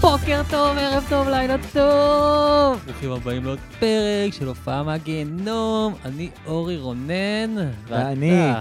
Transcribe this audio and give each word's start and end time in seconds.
בוקר 0.00 0.42
טוב, 0.50 0.78
ערב 0.78 1.04
טוב, 1.08 1.28
לילה 1.28 1.56
טוב! 1.72 2.84
ברוכים 2.84 3.10
הבאים 3.12 3.44
לעוד 3.44 3.58
פרק 3.78 4.32
של 4.32 4.46
הופעה 4.46 4.82
מהגיהנום. 4.82 5.94
אני 6.04 6.30
אורי 6.46 6.76
רונן, 6.76 7.56
ואני, 7.88 8.52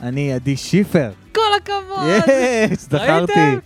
אני 0.00 0.32
עדי 0.32 0.56
שיפר. 0.56 1.10
כל 1.34 1.40
הכבוד! 1.62 2.28
יש, 2.72 2.78
זכרתי. 2.78 3.56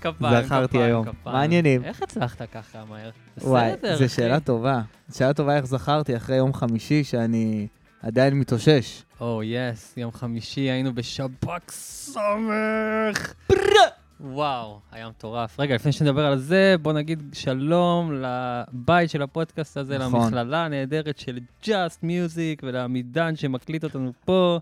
זכרתי 0.45 0.79
היום. 0.79 1.07
העניינים? 1.27 1.85
איך 1.85 2.03
הצלחת 2.03 2.43
ככה 2.53 2.79
מהר? 2.89 3.11
וואי, 3.43 3.73
בסדר, 3.73 3.97
זו. 3.97 4.09
שאלה 4.15 4.41
טובה. 4.41 4.81
שאלה 5.17 5.33
טובה 5.33 5.57
איך 5.57 5.65
זכרתי 5.65 6.17
אחרי 6.17 6.37
יום 6.37 6.55
חמישי 6.55 7.05
שאני 7.05 7.67
עדיין 8.03 8.35
מתאושש. 8.35 9.03
או, 9.21 9.43
יס, 9.45 9.95
יום 9.97 10.13
חמישי 10.13 10.61
היינו 10.61 10.95
בשב"כ 10.95 11.71
סמך. 11.71 13.33
וואו, 14.21 14.81
היה 14.93 15.09
מטורף. 15.09 15.61
רגע, 15.61 15.75
לפני 15.75 15.93
שנדבר 15.93 16.27
על 16.27 16.39
זה, 16.39 16.75
בוא 16.83 16.93
נגיד 16.93 17.23
שלום 17.33 18.23
לבית 18.23 19.11
של 19.11 19.23
הפודקאסט 19.23 19.77
הזה, 19.77 19.99
נכון. 19.99 20.23
למכללה 20.23 20.65
הנהדרת 20.65 21.19
של 21.19 21.39
Just 21.65 22.03
Music 22.03 22.61
ולעמידן 22.63 23.37
שמקליט 23.37 23.85
אותנו 23.85 24.13
פה. 24.25 24.59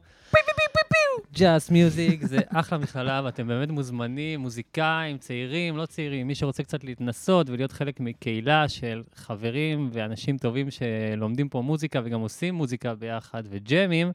Just 1.34 1.70
Music 1.70 2.26
זה 2.26 2.38
אחלה 2.60 2.78
מכללה, 2.78 3.20
ואתם 3.24 3.46
באמת 3.46 3.70
מוזמנים, 3.70 4.40
מוזיקאים, 4.40 5.18
צעירים, 5.18 5.76
לא 5.76 5.86
צעירים, 5.86 6.26
מי 6.26 6.34
שרוצה 6.34 6.62
קצת 6.62 6.84
להתנסות 6.84 7.50
ולהיות 7.50 7.72
חלק 7.72 8.00
מקהילה 8.00 8.68
של 8.68 9.02
חברים 9.14 9.90
ואנשים 9.92 10.38
טובים 10.38 10.68
שלומדים 10.70 11.48
פה 11.48 11.60
מוזיקה 11.62 12.00
וגם 12.04 12.20
עושים 12.20 12.54
מוזיקה 12.54 12.94
ביחד 12.94 13.42
וג'מים. 13.50 14.12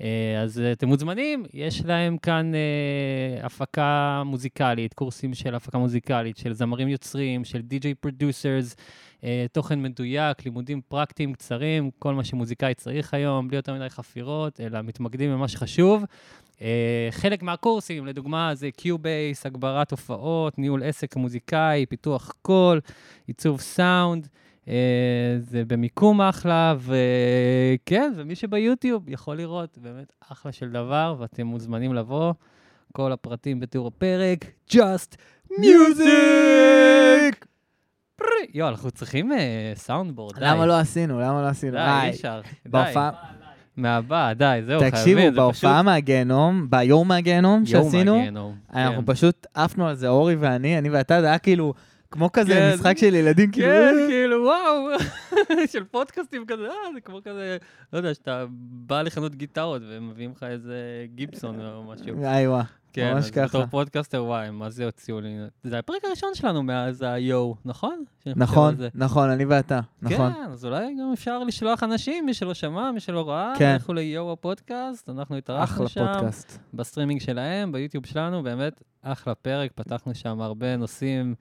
אה, 0.00 0.42
אז 0.42 0.60
אה, 0.60 0.72
אתם 0.72 0.88
מוזמנים, 0.88 1.44
יש 1.54 1.84
להם 1.84 2.18
כאן 2.18 2.52
אה, 2.54 3.46
הפקה 3.46 4.22
מוזיקלית, 4.26 4.94
קורסים 4.94 5.34
של 5.34 5.54
הפקה 5.54 5.78
מוזיקלית, 5.78 6.36
של 6.36 6.52
זמרים 6.52 6.88
יוצרים, 6.88 7.44
של 7.44 7.60
DJ 7.60 7.94
producers, 7.94 8.76
אה, 9.24 9.46
תוכן 9.52 9.82
מדויק, 9.82 10.44
לימודים 10.44 10.80
פרקטיים 10.88 11.32
קצרים, 11.32 11.90
כל 11.98 12.14
מה 12.14 12.24
שמוזיקאי 12.24 12.74
צריך 12.74 13.14
היום, 13.14 13.48
בלי 13.48 13.56
יותר 13.56 13.74
מדי 13.74 13.88
חפירות, 13.88 14.60
אלא 14.60 14.82
מתמקדים 14.82 15.32
במה 15.32 15.48
שחשוב. 15.48 16.04
אה, 16.62 17.08
חלק 17.10 17.42
מהקורסים, 17.42 18.06
לדוגמה, 18.06 18.54
זה 18.54 18.70
Cubase, 18.70 19.46
הגברת 19.46 19.90
הופעות, 19.90 20.58
ניהול 20.58 20.82
עסק 20.82 21.16
מוזיקאי, 21.16 21.86
פיתוח 21.86 22.32
קול, 22.42 22.80
עיצוב 23.26 23.60
סאונד. 23.60 24.28
אה, 24.70 24.76
זה 25.38 25.62
במיקום 25.66 26.20
אחלה, 26.20 26.74
וכן, 26.80 28.12
ומי 28.16 28.34
שביוטיוב 28.34 29.08
יכול 29.08 29.36
לראות, 29.36 29.78
באמת 29.78 30.12
אחלה 30.32 30.52
של 30.52 30.70
דבר, 30.70 31.14
ואתם 31.18 31.46
מוזמנים 31.46 31.94
לבוא. 31.94 32.32
כל 32.92 33.12
הפרטים 33.12 33.60
בתיאור 33.60 33.86
הפרק, 33.86 34.44
Just 34.70 35.16
Music! 35.52 37.44
יואו, 38.54 38.68
אנחנו 38.68 38.90
צריכים 38.90 39.32
אה, 39.32 39.38
סאונדבורד, 39.74 40.34
די. 40.38 40.44
למה 40.44 40.66
לא 40.66 40.78
עשינו? 40.78 41.20
למה 41.20 41.42
לא 41.42 41.46
עשינו? 41.46 41.72
די, 41.72 42.00
אי 42.04 42.10
אפשר. 42.10 42.40
די. 42.64 42.70
בהופעה- 42.70 43.10
מהבא, 43.76 44.32
די, 44.32 44.60
זהו, 44.66 44.80
חייבים. 44.80 44.90
תקשיבו, 45.00 45.36
בהופעה 45.36 45.82
מהגיהנום, 45.82 46.66
ביום 46.70 47.08
מהגיהנום 47.08 47.66
שעשינו, 47.66 48.22
אנחנו 48.74 49.06
כן. 49.06 49.12
פשוט 49.14 49.46
עפנו 49.54 49.88
על 49.88 49.94
זה, 49.94 50.08
אורי 50.08 50.34
ואני, 50.34 50.78
אני 50.78 50.90
ואתה, 50.90 51.20
זה 51.20 51.26
היה 51.26 51.38
כאילו, 51.38 51.74
כמו 52.10 52.32
כזה 52.32 52.52
כן. 52.54 52.70
משחק 52.74 52.98
של 52.98 53.14
ילדים, 53.14 53.50
כאילו, 53.50 53.66
כן, 53.68 53.94
כאילו, 54.08 54.19
וואו, 54.40 54.88
של 55.72 55.84
פודקאסטים 55.84 56.44
כזה, 56.46 56.66
אה, 56.66 56.92
זה 56.94 57.00
כמו 57.00 57.18
כזה, 57.24 57.56
לא 57.92 57.98
יודע, 57.98 58.14
שאתה 58.14 58.44
בא 58.70 59.02
לחנות 59.02 59.34
גיטרות 59.34 59.82
ומביאים 59.88 60.32
לך 60.36 60.42
איזה 60.42 61.06
גיבסון 61.14 61.60
או 61.60 61.84
משהו. 61.84 62.24
איי 62.24 62.48
וואי. 62.48 62.64
כן, 62.92 63.12
ממש 63.14 63.24
אז 63.24 63.30
ככה. 63.30 63.46
בתור 63.46 63.66
פודקאסטר, 63.66 64.24
וואי, 64.24 64.50
מה 64.50 64.70
זה 64.70 64.84
הוציאו 64.84 65.20
לי? 65.20 65.36
זה 65.64 65.78
הפרק 65.78 66.04
הראשון 66.04 66.34
שלנו 66.34 66.62
מאז 66.62 67.02
ה-Yo, 67.02 67.54
נכון? 67.64 68.04
נכון. 68.26 68.76
נכון, 68.94 69.30
אני 69.30 69.44
ואתה, 69.44 69.80
נכון. 70.02 70.32
כן, 70.32 70.50
אז 70.50 70.64
אולי 70.64 70.94
גם 71.00 71.12
אפשר 71.12 71.38
לשלוח 71.38 71.82
אנשים, 71.82 72.26
מי 72.26 72.34
שלא 72.34 72.54
שמע, 72.54 72.92
מי 72.92 73.00
שלא 73.00 73.28
ראה, 73.28 73.52
כן. 73.58 73.76
לכו 73.76 73.92
ל-yo 73.92 74.32
הפודקאסט, 74.32 75.08
אנחנו 75.08 75.36
התארחנו 75.36 75.64
אחלה 75.76 75.88
שם, 75.88 76.06
פודקאסט. 76.12 76.58
בסטרימינג 76.74 77.20
שלהם, 77.20 77.72
ביוטיוב 77.72 78.06
שלנו, 78.06 78.42
באמת 78.42 78.82
אחלה 79.02 79.34
פרק, 79.34 79.70
פתחנו 79.74 80.14
שם 80.14 80.40
הרבה 80.40 80.76
נושאים 80.76 81.34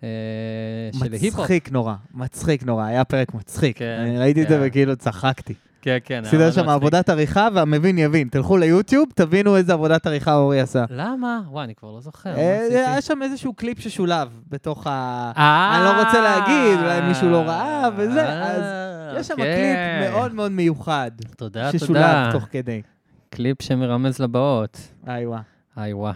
של 0.00 1.12
היפ-הופ. 1.12 1.40
מצחיק 1.40 1.72
נורא, 1.72 1.94
מצחיק 2.14 2.62
נורא, 2.62 2.84
היה 2.84 3.04
פרק 3.04 3.34
מצחיק. 3.34 3.78
כן, 3.78 3.98
אני 4.00 4.18
ראיתי 4.18 4.42
את 4.42 4.48
זה 4.48 4.54
כן. 4.54 4.62
וכאילו 4.66 4.96
צחקתי. 4.96 5.54
כן, 5.82 5.98
כן. 6.04 6.22
עשית 6.24 6.40
שם. 6.54 6.68
עבודת 6.68 7.08
עריכה, 7.08 7.48
והמבין 7.54 7.98
יבין. 7.98 8.28
תלכו 8.28 8.56
ליוטיוב, 8.56 9.08
תבינו 9.14 9.56
איזה 9.56 9.72
עבודת 9.72 10.06
עריכה 10.06 10.34
אורי 10.34 10.60
עשה. 10.60 10.84
למה? 10.90 11.40
וואי, 11.50 11.64
אני 11.64 11.74
כבר 11.74 11.92
לא 11.92 12.00
זוכר. 12.00 12.36
אה, 12.36 12.60
עשיתי? 12.60 12.76
היה 12.76 13.00
שם 13.00 13.22
איזשהו 13.22 13.54
קליפ 13.54 13.78
ששולב 13.78 14.28
בתוך 14.48 14.86
ה... 14.86 15.32
אה, 15.36 15.76
אני 15.76 15.84
לא 15.84 16.04
רוצה 16.04 16.20
להגיד, 16.20 16.78
אולי 16.78 17.00
מישהו 17.08 17.30
לא 17.30 17.38
ראה 17.38 17.88
וזה, 17.96 18.28
אז 18.28 18.62
אה, 18.62 19.20
יש 19.20 19.26
שם 19.26 19.36
כן. 19.36 19.42
קליפ 19.42 20.10
מאוד 20.10 20.34
מאוד 20.34 20.52
מיוחד, 20.52 21.10
תודה, 21.36 21.72
ששולב 21.72 21.88
תודה. 21.88 22.28
תוך 22.32 22.46
כדי. 22.50 22.82
קליפ 23.30 23.62
שמרמז 23.62 24.18
לבאות. 24.18 24.78
איי 25.08 25.26
וואי. 25.26 25.40
היי 25.76 25.92
וואו. 25.92 26.12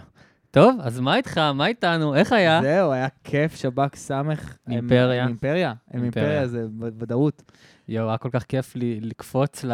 טוב, 0.53 0.79
אז 0.81 0.99
מה 0.99 1.15
איתך? 1.15 1.37
מה 1.37 1.67
איתנו? 1.67 2.15
איך 2.15 2.31
היה? 2.31 2.61
זהו, 2.61 2.91
היה 2.91 3.07
כיף, 3.23 3.55
שב"כ 3.55 3.95
סמך. 3.95 4.57
אימפריה. 4.69 5.27
אימפריה, 5.27 5.73
הם 5.91 6.03
אימפריה. 6.03 6.47
זה 6.47 6.65
בוודאות. 6.69 7.51
יואו, 7.87 8.07
היה 8.07 8.17
כל 8.17 8.29
כך 8.31 8.43
כיף 8.43 8.75
לי 8.75 8.99
לקפוץ 9.01 9.63
ל... 9.63 9.71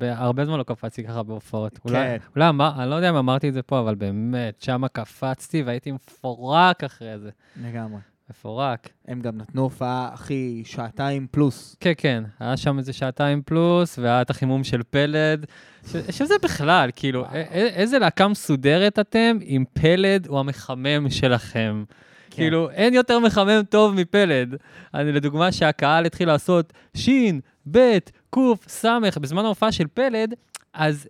הרבה 0.00 0.44
זמן 0.44 0.58
לא 0.58 0.62
קפצתי 0.62 1.04
ככה 1.04 1.22
בהופעות. 1.22 1.78
כן. 1.78 2.16
אולי 2.36 2.48
אני 2.78 2.90
לא 2.90 2.94
יודע 2.94 3.10
אם 3.10 3.16
אמרתי 3.16 3.48
את 3.48 3.54
זה 3.54 3.62
פה, 3.62 3.80
אבל 3.80 3.94
באמת, 3.94 4.60
שמה 4.60 4.88
קפצתי 4.88 5.62
והייתי 5.62 5.92
מפורק 5.92 6.84
אחרי 6.84 7.18
זה. 7.18 7.30
לגמרי. 7.62 8.00
מפורק. 8.30 8.88
הם 9.08 9.20
גם 9.20 9.38
נתנו 9.38 9.62
הופעה, 9.62 10.10
אחי, 10.14 10.62
שעתיים 10.66 11.26
פלוס. 11.30 11.76
כן, 11.80 11.92
כן, 11.96 12.24
היה 12.40 12.56
שם 12.56 12.78
איזה 12.78 12.92
שעתיים 12.92 13.42
פלוס, 13.42 13.98
והיה 13.98 14.22
את 14.22 14.30
החימום 14.30 14.64
של 14.64 14.82
פלד, 14.90 15.46
ש- 15.86 15.96
שזה 16.10 16.34
בכלל, 16.42 16.90
כאילו, 16.96 17.24
א- 17.24 17.28
איזה 17.52 17.98
להקה 17.98 18.28
מסודרת 18.28 18.98
אתם 18.98 19.38
אם 19.42 19.64
פלד 19.72 20.26
הוא 20.26 20.38
המחמם 20.40 21.10
שלכם. 21.10 21.84
כן. 22.30 22.36
כאילו, 22.36 22.70
אין 22.70 22.94
יותר 22.94 23.18
מחמם 23.18 23.62
טוב 23.70 23.94
מפלד. 23.94 24.54
אני, 24.94 25.12
לדוגמה, 25.12 25.52
שהקהל 25.52 26.06
התחיל 26.06 26.28
לעשות 26.28 26.72
שין, 26.96 27.40
בית, 27.66 28.12
קוף, 28.30 28.64
סמך, 28.68 29.18
בזמן 29.18 29.44
ההופעה 29.44 29.72
של 29.72 29.86
פלד, 29.94 30.34
אז 30.74 31.08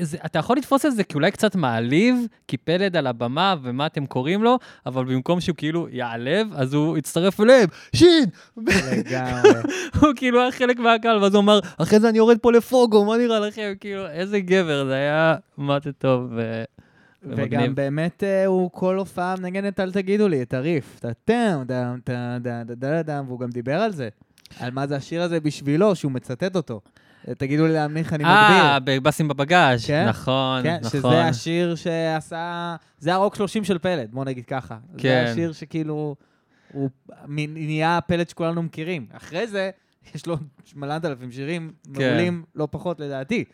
זה, 0.00 0.18
אתה 0.26 0.38
יכול 0.38 0.56
לתפוס 0.56 0.86
את 0.86 0.96
זה 0.96 1.04
כאולי 1.04 1.30
קצת 1.30 1.56
מעליב, 1.56 2.26
כי 2.48 2.56
פלד 2.56 2.96
על 2.96 3.06
הבמה 3.06 3.54
ומה 3.62 3.86
אתם 3.86 4.06
קוראים 4.06 4.42
לו, 4.42 4.58
אבל 4.86 5.04
במקום 5.04 5.40
שהוא 5.40 5.56
כאילו 5.56 5.88
יעלב, 5.90 6.48
אז 6.54 6.74
הוא 6.74 6.98
יצטרף 6.98 7.40
אליהם, 7.40 7.68
שין, 7.92 8.24
לגמרי. 8.56 9.50
הוא 10.00 10.08
כאילו 10.16 10.40
היה 10.40 10.52
חלק 10.52 10.78
מהקהל, 10.78 11.22
ואז 11.22 11.34
הוא 11.34 11.42
אמר, 11.42 11.60
אחרי 11.78 12.00
זה 12.00 12.08
אני 12.08 12.18
יורד 12.18 12.38
פה 12.38 12.52
לפוגו, 12.52 13.04
מה 13.04 13.16
נראה 13.16 13.40
לכם? 13.40 13.72
כאילו, 13.80 14.06
איזה 14.06 14.40
גבר, 14.40 14.84
זה 14.86 14.94
היה 14.94 15.36
מה 15.56 15.78
זה 15.84 15.92
טוב. 15.92 16.32
ו... 16.36 16.64
וגם. 17.22 17.74
באמת 17.74 18.24
אה, 18.24 18.46
הוא 18.46 18.70
כל 18.72 18.96
הופעה 18.96 19.34
מנגנת 19.36 19.80
על 19.80 19.92
תגידו 19.92 20.28
לי, 20.28 20.42
את 20.42 20.54
הריף. 20.54 21.00
טם, 21.24 21.62
טם, 21.68 21.98
טם, 23.06 23.24
והוא 23.26 23.40
גם 23.40 23.50
דיבר 23.50 23.80
על 23.80 23.92
זה. 23.92 24.08
על 24.60 24.70
מה 24.70 24.86
זה 24.86 24.96
השיר 24.96 25.22
הזה 25.22 25.40
בשבילו, 25.40 25.94
שהוא 25.94 26.12
מצטט 26.12 26.56
אותו. 26.56 26.80
אה, 27.28 27.34
תגידו 27.34 27.66
לי 27.66 27.72
להמליך, 27.72 28.12
אני 28.12 28.24
אה, 28.24 28.78
מגדיר. 28.80 29.00
בבאסים 29.00 29.28
בבגאז', 29.28 29.86
כן? 29.86 30.08
נכון, 30.08 30.62
כן, 30.62 30.78
נכון. 30.82 31.00
שזה 31.00 31.24
השיר 31.24 31.74
שעשה... 31.74 32.76
זה 32.98 33.14
הרוק 33.14 33.34
30 33.34 33.64
של 33.64 33.78
פלד, 33.78 34.10
בוא 34.12 34.24
נגיד 34.24 34.44
ככה. 34.44 34.78
כן. 34.98 35.24
זה 35.26 35.32
השיר 35.32 35.52
שכאילו... 35.52 36.16
הוא 36.72 36.90
נהיה 37.28 37.98
הפלד 37.98 38.28
שכולנו 38.28 38.62
מכירים. 38.62 39.06
אחרי 39.12 39.46
זה, 39.46 39.70
יש 40.14 40.26
לו 40.26 40.36
שמלנת 40.64 41.04
אלפים 41.04 41.30
שירים 41.30 41.72
כן. 41.94 42.08
מעולים, 42.08 42.44
לא 42.54 42.68
פחות 42.70 43.00
לדעתי. 43.00 43.44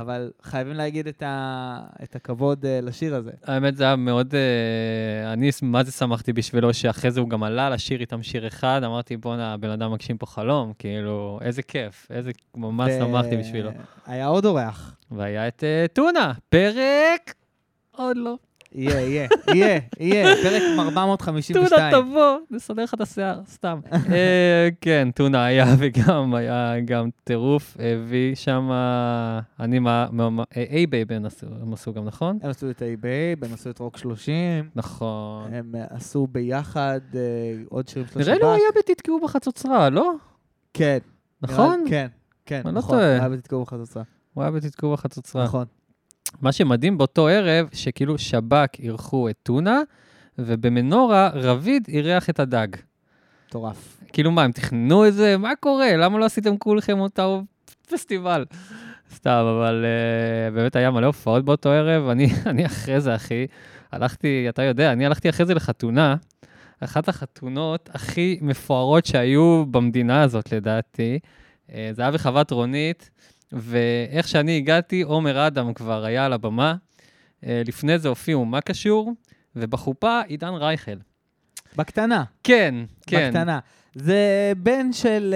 אבל 0.00 0.30
חייבים 0.42 0.74
להגיד 0.74 1.08
את, 1.08 1.22
ה... 1.22 1.80
את 2.02 2.16
הכבוד 2.16 2.64
uh, 2.64 2.86
לשיר 2.86 3.14
הזה. 3.14 3.30
האמת, 3.44 3.76
זה 3.76 3.84
היה 3.84 3.96
מאוד... 3.96 4.34
אה, 4.34 5.32
אני, 5.32 5.50
מה 5.62 5.84
זה 5.84 5.92
שמחתי 5.92 6.32
בשבילו, 6.32 6.74
שאחרי 6.74 7.10
זה 7.10 7.20
הוא 7.20 7.28
גם 7.28 7.42
עלה 7.42 7.70
לשיר 7.70 8.00
איתם 8.00 8.22
שיר 8.22 8.46
אחד, 8.46 8.80
אמרתי, 8.84 9.16
בואנה, 9.16 9.52
הבן 9.52 9.70
אדם 9.70 9.92
מגשים 9.92 10.18
פה 10.18 10.26
חלום, 10.26 10.72
כאילו, 10.78 11.38
איזה 11.42 11.62
כיף, 11.62 12.06
איזה... 12.10 12.30
ממש 12.56 12.90
ו- 12.92 12.98
שמחתי 12.98 13.36
בשבילו. 13.36 13.70
היה 14.06 14.26
עוד 14.26 14.44
אורח. 14.44 14.96
והיה 15.10 15.48
את 15.48 15.64
אה, 15.64 15.86
טונה, 15.92 16.32
פרק... 16.48 17.34
עוד 17.96 18.16
לא. 18.16 18.36
יהיה, 18.76 19.00
יהיה, 19.00 19.28
יהיה, 19.54 19.80
יהיה, 20.00 20.36
פרק 20.42 20.62
452. 20.78 21.68
טונה 21.68 21.90
תבוא, 21.92 22.38
נסדר 22.50 22.82
לך 22.82 22.94
את 22.94 23.00
השיער, 23.00 23.40
סתם. 23.46 23.80
אה, 23.92 24.68
כן, 24.80 25.08
טונה 25.14 25.44
היה 25.44 25.64
וגם 25.78 26.34
היה 26.34 26.74
גם 26.84 27.08
טירוף, 27.24 27.76
הביא 27.80 28.34
שם, 28.34 28.70
אני, 29.60 29.78
מה, 29.78 30.06
מה- 30.12 30.44
אה, 30.56 30.84
הם 31.62 31.72
עשו 31.72 31.92
גם, 31.92 32.04
נכון? 32.04 32.38
הם 32.42 32.50
עשו 32.50 32.70
את 32.70 32.82
A-Babe, 32.82 33.46
הם 33.46 33.54
עשו 33.54 33.70
את 33.70 33.78
רוק 33.78 33.96
30, 33.96 34.68
נכון. 34.74 35.54
הם 35.54 35.74
אה, 35.74 35.84
עשו 35.90 36.26
ביחד 36.26 37.00
עוד 37.68 37.88
שירים 37.88 38.08
של 38.08 38.20
השב"כ. 38.20 38.28
נראה 38.28 38.38
לי 38.38 38.44
הוא 38.44 38.52
היה 38.54 38.68
בתתקעו 38.78 39.20
בחצוצרה, 39.20 39.90
לא? 39.90 40.12
כן. 40.74 40.98
נכון? 41.42 41.84
כן, 41.88 42.06
כן, 42.46 42.62
לא 42.64 42.70
נכון. 42.70 42.96
טועה. 42.98 43.10
היה 43.10 43.28
בתתקעו 43.28 43.62
בחצוצרה. 43.62 44.02
הוא 44.34 44.42
היה 44.42 44.50
בתתקעו 44.50 44.92
בחצוצרה. 44.92 45.44
נכון. 45.44 45.64
מה 46.40 46.52
שמדהים 46.52 46.98
באותו 46.98 47.28
ערב, 47.28 47.68
שכאילו 47.72 48.18
שב"כ 48.18 48.68
אירחו 48.78 49.28
את 49.28 49.36
טונה, 49.42 49.80
ובמנורה 50.38 51.30
רביד 51.34 51.84
אירח 51.88 52.30
את 52.30 52.40
הדג. 52.40 52.68
מטורף. 53.48 54.00
כאילו 54.12 54.30
מה, 54.30 54.42
הם 54.42 54.52
תכננו 54.52 55.06
את 55.06 55.14
זה? 55.14 55.36
מה 55.36 55.50
קורה? 55.60 55.96
למה 55.96 56.18
לא 56.18 56.24
עשיתם 56.24 56.56
כולכם 56.56 57.00
אותה 57.00 57.26
פסטיבל? 57.92 58.44
סתם, 59.14 59.44
אבל 59.56 59.84
uh, 59.84 60.54
באמת 60.54 60.76
היה 60.76 60.90
מלא 60.90 61.06
הופעות 61.06 61.44
באותו 61.44 61.68
ערב. 61.68 62.08
אני, 62.08 62.28
אני 62.50 62.66
אחרי 62.66 63.00
זה, 63.00 63.14
אחי, 63.14 63.46
הלכתי, 63.92 64.46
אתה 64.48 64.62
יודע, 64.62 64.92
אני 64.92 65.06
הלכתי 65.06 65.28
אחרי 65.28 65.46
זה 65.46 65.54
לחתונה. 65.54 66.16
אחת 66.80 67.08
החתונות 67.08 67.90
הכי 67.94 68.38
מפוארות 68.42 69.06
שהיו 69.06 69.64
במדינה 69.70 70.22
הזאת, 70.22 70.52
לדעתי. 70.52 71.18
Uh, 71.68 71.72
זה 71.92 72.02
היה 72.02 72.10
בחוות 72.10 72.50
רונית, 72.50 73.10
ואיך 73.52 74.28
שאני 74.28 74.56
הגעתי, 74.56 75.02
עומר 75.02 75.46
אדם 75.46 75.74
כבר 75.74 76.04
היה 76.04 76.24
על 76.24 76.32
הבמה. 76.32 76.74
Uh, 77.40 77.46
לפני 77.66 77.98
זה 77.98 78.08
הופיעו 78.08 78.44
מה 78.44 78.60
קשור, 78.60 79.12
ובחופה 79.56 80.20
עידן 80.20 80.54
רייכל. 80.54 80.96
בקטנה. 81.76 82.24
כן, 82.44 82.74
כן. 83.06 83.28
בקטנה. 83.28 83.58
זה 83.98 84.52
בן 84.56 84.92
של 84.92 85.34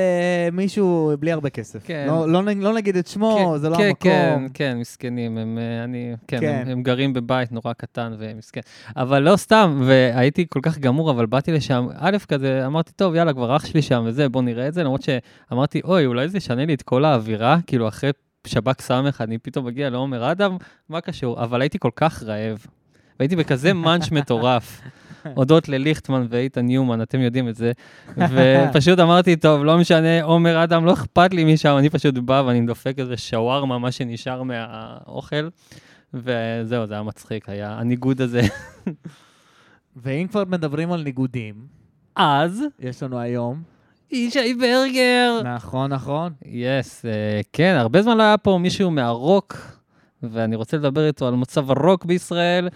uh, 0.50 0.54
מישהו 0.54 1.12
בלי 1.18 1.32
הרבה 1.32 1.50
כסף. 1.50 1.86
כן. 1.86 2.04
לא, 2.08 2.28
לא, 2.28 2.42
לא 2.56 2.74
נגיד 2.74 2.96
את 2.96 3.06
שמו, 3.06 3.52
כן, 3.54 3.58
זה 3.58 3.68
לא 3.68 3.76
כן, 3.76 3.86
המקום. 3.86 4.10
כן, 4.10 4.46
כן, 4.54 4.78
מסכנים, 4.78 5.38
הם, 5.38 5.58
אה, 5.58 5.84
אני, 5.84 6.14
כן, 6.28 6.40
כן. 6.40 6.62
הם, 6.66 6.68
הם 6.68 6.82
גרים 6.82 7.12
בבית 7.12 7.52
נורא 7.52 7.72
קטן 7.72 8.14
ומסכן. 8.18 8.60
אבל 8.96 9.22
לא 9.22 9.36
סתם, 9.36 9.82
והייתי 9.84 10.46
כל 10.48 10.60
כך 10.62 10.78
גמור, 10.78 11.10
אבל 11.10 11.26
באתי 11.26 11.52
לשם, 11.52 11.86
א', 11.98 12.16
כזה, 12.28 12.66
אמרתי, 12.66 12.92
טוב, 12.92 13.14
יאללה, 13.14 13.32
כבר 13.32 13.56
אח 13.56 13.66
שלי 13.66 13.82
שם 13.82 14.02
וזה, 14.06 14.28
בוא 14.28 14.42
נראה 14.42 14.68
את 14.68 14.74
זה, 14.74 14.82
למרות 14.82 15.02
שאמרתי, 15.02 15.80
אוי, 15.84 16.06
אולי 16.06 16.28
זה 16.28 16.38
ישנה 16.38 16.66
לי 16.66 16.74
את 16.74 16.82
כל 16.82 17.04
האווירה, 17.04 17.58
כאילו, 17.66 17.88
אחרי 17.88 18.10
שב"כ 18.46 18.80
סמך, 18.80 19.20
אני 19.20 19.38
פתאום 19.38 19.66
מגיע 19.66 19.90
לעומר 19.90 20.32
אדם, 20.32 20.56
מה 20.88 21.00
קשור? 21.00 21.42
אבל 21.42 21.60
הייתי 21.60 21.78
כל 21.78 21.90
כך 21.96 22.22
רעב, 22.22 22.66
והייתי 23.18 23.36
בכזה 23.36 23.72
מאנץ' 23.72 24.10
מטורף. 24.10 24.80
הודות 25.34 25.68
לליכטמן 25.68 26.26
ואיתן 26.30 26.60
ניומן, 26.60 27.02
אתם 27.02 27.20
יודעים 27.20 27.48
את 27.48 27.56
זה. 27.56 27.72
ופשוט 28.16 28.98
אמרתי, 28.98 29.36
טוב, 29.36 29.64
לא 29.64 29.78
משנה, 29.78 30.22
עומר 30.22 30.64
אדם, 30.64 30.84
לא 30.84 30.92
אכפת 30.92 31.34
לי 31.34 31.54
משם, 31.54 31.76
אני 31.78 31.90
פשוט 31.90 32.14
בא 32.14 32.42
ואני 32.46 32.66
דופק 32.66 32.94
איזה 32.98 33.16
שווארמה, 33.16 33.78
מה 33.78 33.92
שנשאר 33.92 34.42
מהאוכל. 34.42 35.48
וזהו, 36.14 36.86
זה 36.86 36.94
היה 36.94 37.02
מצחיק, 37.02 37.48
היה 37.48 37.78
הניגוד 37.78 38.20
הזה. 38.20 38.40
ואם 39.96 40.26
כבר 40.30 40.44
מדברים 40.44 40.92
על 40.92 41.02
ניגודים, 41.02 41.54
אז, 42.16 42.62
יש 42.80 43.02
לנו 43.02 43.18
היום, 43.18 43.62
ישי 44.10 44.54
ברגר. 44.54 45.40
נכון, 45.56 45.92
נכון, 45.92 46.32
yes, 46.44 47.04
אה, 47.04 47.40
כן, 47.52 47.74
הרבה 47.78 48.02
זמן 48.02 48.16
לא 48.16 48.22
היה 48.22 48.38
פה 48.38 48.58
מישהו 48.62 48.90
מהרוק, 48.90 49.56
ואני 50.22 50.56
רוצה 50.56 50.76
לדבר 50.76 51.06
איתו 51.06 51.28
על 51.28 51.34
מצב 51.34 51.70
הרוק 51.70 52.04
בישראל, 52.04 52.68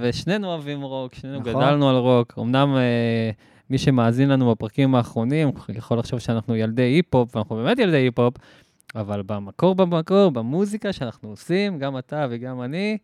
ושנינו 0.00 0.46
אוהבים 0.46 0.82
רוק, 0.82 1.14
שנינו 1.14 1.40
נכון. 1.40 1.52
גדלנו 1.52 1.90
על 1.90 1.96
רוק. 1.96 2.34
אמנם 2.38 2.76
אה, 2.76 3.30
מי 3.70 3.78
שמאזין 3.78 4.28
לנו 4.28 4.50
בפרקים 4.50 4.94
האחרונים 4.94 5.50
יכול 5.68 5.98
לחשוב 5.98 6.18
שאנחנו 6.18 6.56
ילדי 6.56 6.82
היפ-הופ, 6.82 7.36
ואנחנו 7.36 7.56
באמת 7.56 7.78
ילדי 7.78 7.96
היפ-הופ, 7.96 8.34
אבל 8.94 9.22
במקור 9.22 9.74
במקור, 9.74 10.30
במוזיקה 10.30 10.92
שאנחנו 10.92 11.28
עושים, 11.28 11.78
גם 11.78 11.98
אתה 11.98 12.26
וגם 12.30 12.62
אני, 12.62 12.98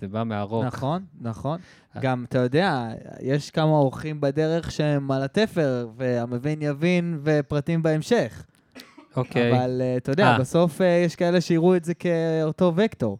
זה 0.00 0.08
בא 0.08 0.24
מהרוק. 0.24 0.64
נכון, 0.64 1.04
נכון. 1.20 1.58
אה. 1.96 2.00
גם, 2.00 2.24
אתה 2.28 2.38
יודע, 2.38 2.88
יש 3.20 3.50
כמה 3.50 3.70
אורחים 3.70 4.20
בדרך 4.20 4.70
שהם 4.72 5.10
על 5.10 5.22
התפר, 5.22 5.88
והמבין 5.96 6.62
יבין, 6.62 7.20
ופרטים 7.24 7.82
בהמשך. 7.82 8.44
אוקיי, 9.16 9.52
אבל 9.52 9.80
אה, 9.80 9.96
אתה 9.96 10.12
יודע, 10.12 10.26
אה. 10.26 10.38
בסוף 10.38 10.80
אה, 10.80 10.86
יש 10.86 11.16
כאלה 11.16 11.40
שיראו 11.40 11.76
את 11.76 11.84
זה 11.84 11.94
כאותו 11.94 12.72
וקטור, 12.76 13.18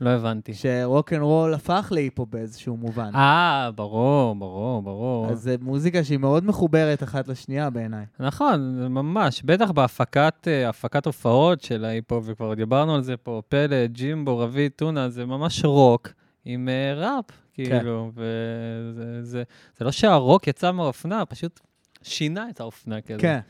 לא 0.00 0.10
הבנתי. 0.10 0.54
שרוק 0.54 1.12
אנד 1.12 1.22
רול 1.22 1.54
הפך 1.54 1.88
להיפ-הופ 1.94 2.26
באיזשהו 2.26 2.76
מובן. 2.76 3.10
אה, 3.14 3.70
ברור, 3.74 4.34
ברור, 4.34 4.82
ברור. 4.82 5.30
אז 5.30 5.42
זה 5.42 5.56
מוזיקה 5.60 6.04
שהיא 6.04 6.18
מאוד 6.18 6.44
מחוברת 6.44 7.02
אחת 7.02 7.28
לשנייה 7.28 7.70
בעיניי. 7.70 8.04
נכון, 8.20 8.86
ממש, 8.88 9.42
בטח 9.42 9.70
בהפקת 9.70 10.34
אה, 10.46 10.68
הפקת 10.68 11.06
הופעות 11.06 11.60
של 11.62 11.84
ההיפ-הופ, 11.84 12.24
וכבר 12.26 12.54
דיברנו 12.54 12.94
על 12.94 13.02
זה 13.02 13.16
פה, 13.16 13.42
פלד, 13.48 13.92
ג'ימבו, 13.92 14.38
רביד, 14.38 14.72
טונה, 14.76 15.08
זה 15.08 15.26
ממש 15.26 15.64
רוק 15.64 16.08
עם 16.44 16.68
אה, 16.68 16.94
ראפ, 16.94 17.24
כאילו, 17.54 18.12
וזה 18.14 19.22
זה, 19.22 19.42
זה 19.78 19.84
לא 19.84 19.92
שהרוק 19.92 20.48
יצא 20.48 20.72
מהאופנה, 20.72 21.26
פשוט 21.26 21.60
שינה 22.02 22.50
את 22.50 22.60
האופנה 22.60 23.00
כזה. 23.00 23.18
כן. 23.20 23.40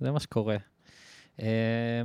זה 0.00 0.10
מה 0.10 0.20
שקורה. 0.20 0.56
אה, 1.40 1.46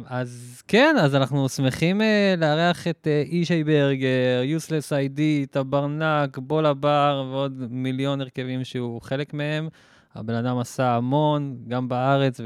אז 0.08 0.62
כן, 0.68 0.96
אז 1.00 1.16
אנחנו 1.16 1.50
שמחים 1.50 2.02
אה, 2.02 2.34
לארח 2.38 2.88
את 2.88 3.08
אה, 3.08 3.24
ישי 3.28 3.64
ברגר, 3.64 4.42
יוסלס 4.44 4.94
איי-די, 4.94 5.46
טברנק, 5.52 6.38
בולה 6.38 6.74
בר 6.74 7.28
ועוד 7.32 7.68
מיליון 7.70 8.22
הרכבים 8.22 8.64
שהוא 8.64 9.02
חלק 9.02 9.34
מהם. 9.34 9.70
הבן 10.16 10.34
אדם 10.34 10.58
עשה 10.58 10.96
המון, 10.96 11.58
גם 11.68 11.90
בארץ 11.90 12.42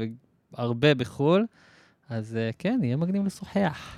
והרבה 0.56 0.94
בחו"ל. 0.94 1.46
אז 2.10 2.36
אה, 2.36 2.50
כן, 2.58 2.80
יהיה 2.82 2.96
מגניב 2.96 3.26
לשוחח. 3.26 3.96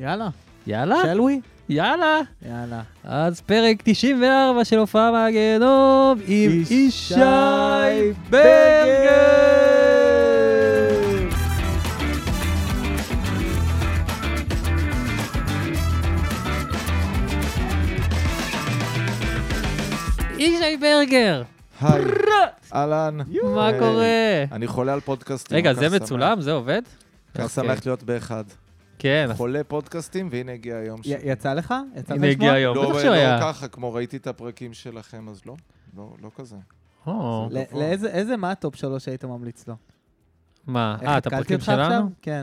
יאללה, 0.00 0.28
יאללה, 0.66 0.96
shall 1.02 1.18
we? 1.18 1.48
יאללה. 1.68 2.20
יאללה. 2.48 2.82
אז 3.04 3.40
פרק 3.40 3.76
94 3.84 4.64
של 4.64 4.78
הופעה 4.78 5.12
מהגיהנום 5.12 6.18
עם 6.26 6.62
ישי. 6.70 7.14
ברגר. 8.30 9.51
ישי 20.42 20.76
ברגר, 20.76 21.42
היי, 21.80 22.04
אהלן. 22.74 23.18
מה. 23.54 23.70
קורה? 23.78 24.44
אני 24.52 24.66
חולה 24.66 24.92
על 24.92 25.00
פודקאסטים. 25.00 25.56
רגע, 25.56 25.72
זה. 25.72 25.88
מצולם? 25.88 26.40
זה 26.40 26.52
עובד? 26.52 26.82
כך 27.34 27.40
אוקיי. 27.40 27.48
שמח 27.48 27.86
להיות 27.86 28.02
באחד. 28.02 28.44
כן, 28.98 29.28
חולה 29.36 29.64
פודקאסטים, 29.64 30.28
והנה 30.30 30.52
הגיע 30.52 30.76
היום 30.76 31.02
שלי. 31.02 31.16
יצא 31.22 31.54
לך? 31.54 31.74
יצא 31.96 32.14
לך 32.14 32.20
הנה 32.20 32.30
הגיע 32.30 32.52
היום, 32.52 32.76
לא, 32.76 32.82
בטח 32.82 32.94
לא 32.94 33.00
שהוא 33.00 33.12
היה. 33.12 33.38
ככה, 33.40 33.68
כמו 33.68 33.92
ראיתי 33.92 34.16
את 34.16 34.26
הפרקים 34.26 34.74
שלכם, 34.74 35.28
אז 35.28 35.40
לא. 35.46 35.54
לא, 35.96 36.14
לא 36.22 36.30
כזה. 36.36 36.56
לאיזה, 37.72 38.08
איזה 38.08 38.36
מה 38.36 38.50
הטופ 38.50 38.76
שלוש 38.76 39.08
היית 39.08 39.24
ממליץ 39.24 39.68
לו? 39.68 39.74
מה, 40.66 40.96
אה, 41.06 41.18
את 41.18 41.26
הפרקים? 41.26 41.60
שלנו? 41.60 42.10
כן. 42.22 42.42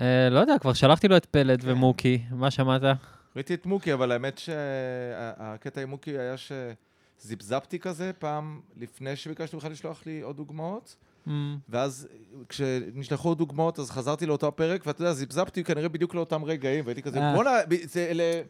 אה, 0.00 0.28
לא 0.30 0.38
יודע, 0.38 0.58
כבר 0.60 0.72
שלחתי 0.72 1.08
לו 1.08 1.16
את 1.16 1.26
פלד 1.26 1.60
ומוקי, 1.64 2.22
מה 2.30 2.50
שמעת? 2.50 2.82
ראיתי 3.36 3.54
את 3.54 3.66
מוקי, 3.66 3.92
אבל 3.92 4.12
האמת 4.12 4.38
שהקטע 4.38 5.80
עם 5.80 5.90
מוקי 5.90 6.18
היה 6.18 6.36
שזיפזפתי 7.22 7.78
כזה 7.78 8.12
פעם 8.18 8.60
לפני 8.76 9.16
שביקשתי 9.16 9.56
ממך 9.56 9.64
לשלוח 9.70 10.06
לי 10.06 10.20
עוד 10.20 10.36
דוגמאות, 10.36 10.96
אמ, 11.26 11.56
ואז 11.68 12.08
כשנשלחו 12.48 13.28
עוד 13.28 13.38
דוגמאות, 13.38 13.78
אז 13.78 13.90
חזרתי 13.90 14.26
לאותו 14.26 14.48
הפרק, 14.48 14.86
ואתה 14.86 15.02
יודע, 15.02 15.12
זיפזפתי 15.12 15.64
כנראה 15.64 15.88
בדיוק 15.88 16.14
לאותם 16.14 16.44
רגעים, 16.44 16.86
והייתי 16.86 17.02
כזה, 17.02 17.18
אה. 17.18 17.34
בואנה, 17.34 17.50
זה 17.92 18.06
אלה... 18.10 18.42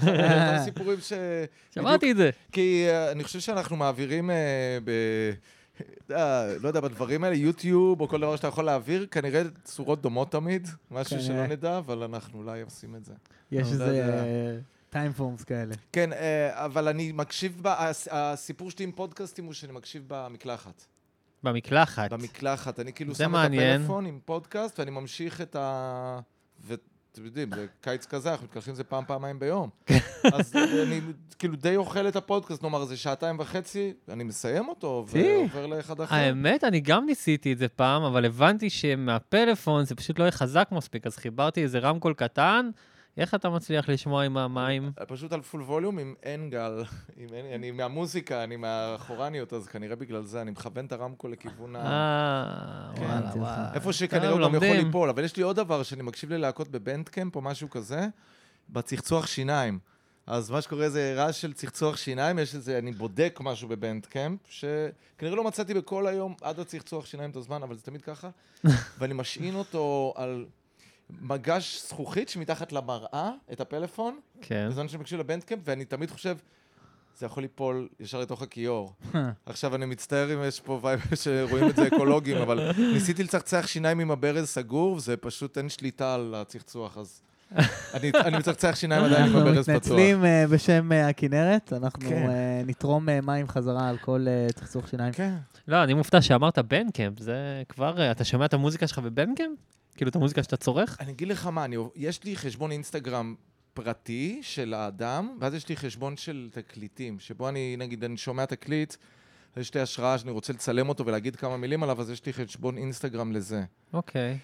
אותם 0.00 0.64
סיפורים 0.64 1.00
ש... 1.00 1.12
שמעתי 1.74 2.10
את 2.10 2.16
זה. 2.16 2.30
כי 2.52 2.86
uh, 2.88 3.12
אני 3.12 3.24
חושב 3.24 3.40
שאנחנו 3.40 3.76
מעבירים 3.76 4.30
uh, 4.30 4.32
ב... 4.84 4.90
אה, 6.10 6.58
לא 6.60 6.68
יודע, 6.68 6.80
בדברים 6.80 7.24
האלה, 7.24 7.36
יוטיוב 7.36 8.00
או 8.00 8.08
כל 8.08 8.20
דבר 8.20 8.36
שאתה 8.36 8.48
יכול 8.48 8.64
להעביר, 8.64 9.06
כנראה 9.10 9.42
צורות 9.64 10.02
דומות 10.02 10.32
תמיד, 10.32 10.68
משהו. 10.90 11.20
שלא 11.20 11.46
נדע, 11.46 11.78
אבל 11.78 12.02
אנחנו 12.02 12.38
אולי 12.38 12.62
עושים 12.62 12.94
את 12.94 13.04
זה. 13.04 13.12
יש 13.52 13.68
לא 13.68 13.72
איזה 13.72 14.60
יודע. 14.88 15.00
טיים 15.00 15.12
פורמס 15.12 15.44
כאלה. 15.44 15.74
כן, 15.92 16.12
אה, 16.12 16.64
אבל 16.64 16.88
אני 16.88 17.12
מקשיב, 17.12 17.58
ב... 17.62 17.66
הס- 17.66 18.08
הסיפור 18.10 18.70
שלי 18.70 18.84
עם 18.84 18.92
פודקאסטים 18.92 19.44
הוא 19.44 19.52
שאני 19.54 19.72
מקשיב 19.72 20.02
במקלחת. 20.06 20.84
במקלחת. 21.42 22.12
במקלחת, 22.12 22.80
אני 22.80 22.92
כאילו 22.92 23.14
שם 23.14 23.30
מעניין. 23.30 23.70
את 23.70 23.76
הפלאפון 23.76 24.06
עם 24.06 24.18
פודקאסט, 24.24 24.78
ואני 24.78 24.90
ממשיך 24.90 25.40
את 25.40 25.56
ה... 25.56 26.18
ואתם 26.66 27.24
יודעים, 27.24 27.50
זה 27.54 27.66
קיץ 27.80 28.06
כזה, 28.06 28.30
אנחנו 28.30 28.44
מתקלחים 28.46 28.74
זה 28.74 28.84
פעם, 28.84 29.04
פעמיים 29.06 29.38
ביום. 29.38 29.70
אז 30.32 30.56
אני 30.56 31.00
כאילו 31.38 31.56
די 31.56 31.76
אוכל 31.76 32.08
את 32.08 32.16
הפודקאסט, 32.16 32.62
נאמר, 32.62 32.84
זה 32.84 32.96
שעתיים 32.96 33.36
וחצי, 33.38 33.92
אני 34.08 34.24
מסיים 34.24 34.68
אותו. 34.68 35.04
ועובר 35.08 35.66
לאחד 35.66 36.00
אחר. 36.00 36.14
האמת, 36.14 36.64
אני 36.64 36.80
גם 36.80 37.06
ניסיתי 37.06 37.52
את 37.52 37.58
זה 37.58 37.68
פעם, 37.68 38.02
אבל 38.02 38.24
הבנתי 38.24 38.70
שמהפלאפון 38.70 39.84
זה 39.84 39.94
פשוט 39.94 40.18
לא 40.18 40.24
יהיה 40.24 40.32
חזק 40.32 40.68
מספיק, 40.72 41.06
אז 41.06 41.16
חיברתי 41.16 41.62
איזה 41.62 41.78
רמקול 41.78 42.14
קטן. 42.14 42.70
איך 43.18 43.34
אתה 43.34 43.50
מצליח 43.50 43.88
לשמוע 43.88 44.24
עם 44.24 44.36
המים? 44.36 44.92
פשוט 45.08 45.32
על 45.32 45.42
full 45.42 45.62
volume 45.62 45.98
עם 45.98 46.14
אין 46.22 46.50
גל, 46.50 46.82
עם 47.16 47.28
אין, 47.34 47.46
אני 47.54 47.70
מהמוזיקה, 47.70 48.44
אני 48.44 48.56
מהחורניות, 48.56 49.52
אז 49.52 49.66
כנראה 49.66 49.96
בגלל 49.96 50.24
זה, 50.24 50.42
אני 50.42 50.50
מכוון 50.50 50.86
את 50.86 50.92
הרמקול 50.92 51.32
לכיוון 51.32 51.76
ה... 51.76 51.78
אה, 51.78 52.96
כן, 52.96 53.02
וואלה. 53.02 53.30
וואלה. 53.34 53.70
איפה 53.74 53.92
שכנראה 53.92 54.30
הוא 54.30 54.40
גם 54.40 54.54
יכול. 54.54 54.68
ליפול, 54.68 55.08
אבל 55.08 55.24
יש 55.24 55.36
לי 55.36 55.42
עוד 55.42 55.56
דבר, 55.56 55.82
שאני 55.82 56.02
מקשיב 56.02 56.32
ללהקות 56.32 56.68
ב-Bandcamp 56.68 57.36
או 57.36 57.40
משהו 57.40 57.70
כזה, 57.70 58.06
בצחצוח 58.70 59.26
שיניים. 59.26 59.78
אז 60.26 60.50
מה 60.50 60.62
שקורה 60.62 60.88
זה 60.88 61.14
רעש 61.16 61.40
של 61.40 61.52
צחצוח 61.52 61.96
שיניים, 61.96 62.38
יש 62.38 62.54
איזה, 62.54 62.78
אני 62.78 62.92
בודק 62.92 63.38
משהו 63.42 63.68
ב-Bandcamp, 63.68 64.38
שכנראה 64.48 65.36
לא 65.36 65.44
מצאתי 65.44 65.74
בכל 65.74 66.06
היום 66.06 66.34
עד 66.42 66.60
הצחצוח 66.60 67.06
שיניים 67.06 67.30
את 67.30 67.36
הזמן, 67.36 67.62
אבל 67.62 67.76
זה 67.76 67.82
תמיד 67.82 68.02
ככה, 68.02 68.30
ואני 68.98 69.14
משעין 69.14 69.54
אותו 69.54 70.14
על 70.16 70.44
מגש 71.20 71.82
זכוכית 71.88 72.28
שמתחת 72.28 72.72
למראה, 72.72 73.30
את 73.52 73.60
הפלאפון, 73.60 74.18
כן. 74.40 74.68
בזמן 74.70 74.88
שאני 74.88 75.00
מקשיב 75.00 75.20
ל-Bandcamp, 75.20 75.58
ואני 75.64 75.84
תמיד 75.84 76.10
חושב, 76.10 76.36
זה 77.18 77.26
יכול 77.26 77.42
ליפול 77.42 77.88
ישר 78.00 78.20
לתוך 78.20 78.42
הכיור. 78.42 78.92
עכשיו, 79.46 79.74
אני 79.74 79.86
מצטער 79.86 80.34
אם 80.34 80.42
יש 80.44 80.60
פה 80.60 80.80
vibe 80.82 81.00
שרואים 81.22 81.70
את 81.70 81.76
זה 81.76 81.86
אקולוגים, 81.86 82.36
אבל 82.36 82.70
ניסיתי 82.78 83.22
לצחצח 83.22 83.66
שיניים 83.66 84.00
עם 84.00 84.10
הברז 84.10 84.48
סגור, 84.48 84.92
וזה 84.92 85.16
פשוט 85.16 85.58
אין 85.58 85.68
שליטה 85.68 86.14
על 86.14 86.34
הצחצוח, 86.34 86.98
אז... 86.98 87.22
אני, 87.94 88.10
אני 88.14 88.38
מצחצח 88.38 88.74
שיניים 88.74 89.04
עדיין 89.04 89.22
עם 89.22 89.36
אנחנו 89.36 89.40
הברז 89.50 89.64
פתוח. 89.64 89.76
מתנצלים 89.76 90.24
אה, 90.24 90.44
בשם 90.50 90.92
אה, 90.92 91.08
הכנרת, 91.08 91.72
אנחנו 91.72 92.08
כן. 92.08 92.28
אה, 92.28 92.62
נתרום 92.66 93.08
אה, 93.08 93.20
מים 93.20 93.48
חזרה 93.48 93.88
על 93.88 93.98
כל 93.98 94.24
אה, 94.28 94.46
צחצוח 94.54 94.86
שיניים. 94.86 95.12
כן. 95.12 95.34
לא, 95.68 95.84
אני 95.84 95.94
מופתע 95.94 96.22
שאמרת 96.22 96.58
בנקאמפ, 96.58 97.18
זה 97.18 97.62
כבר, 97.68 98.00
אה, 98.00 98.10
אתה 98.10 98.24
שומע 98.24 98.44
את 98.44 98.54
המוזיקה 98.54 98.86
שלך 98.86 98.98
בבנקאמפ? 98.98 99.58
כאילו, 99.98 100.08
את 100.08 100.16
המוזיקה 100.16 100.42
שאתה 100.42 100.56
צורך? 100.56 100.96
אני 101.00 101.12
אגיד 101.12 101.28
לך 101.28 101.46
מה, 101.46 101.64
אני, 101.64 101.76
יש 101.96 102.24
לי 102.24 102.36
חשבון 102.36 102.70
אינסטגרם 102.70 103.34
פרטי 103.74 104.40
של 104.42 104.74
האדם, 104.74 105.36
ואז 105.40 105.54
יש 105.54 105.68
לי 105.68 105.76
חשבון 105.76 106.16
של 106.16 106.48
תקליטים, 106.52 107.18
שבו 107.20 107.48
אני, 107.48 107.76
נגיד, 107.78 108.04
אני 108.04 108.16
שומע 108.16 108.44
תקליט, 108.44 108.96
יש 109.56 109.74
לי 109.74 109.80
השראה 109.80 110.18
שאני 110.18 110.30
רוצה 110.30 110.52
לצלם 110.52 110.88
אותו 110.88 111.06
ולהגיד 111.06 111.36
כמה 111.36 111.56
מילים 111.56 111.82
עליו, 111.82 112.00
אז 112.00 112.10
יש 112.10 112.26
לי 112.26 112.32
חשבון 112.32 112.78
אינסטגרם 112.78 113.32
לזה. 113.32 113.62
אוקיי. 113.92 114.38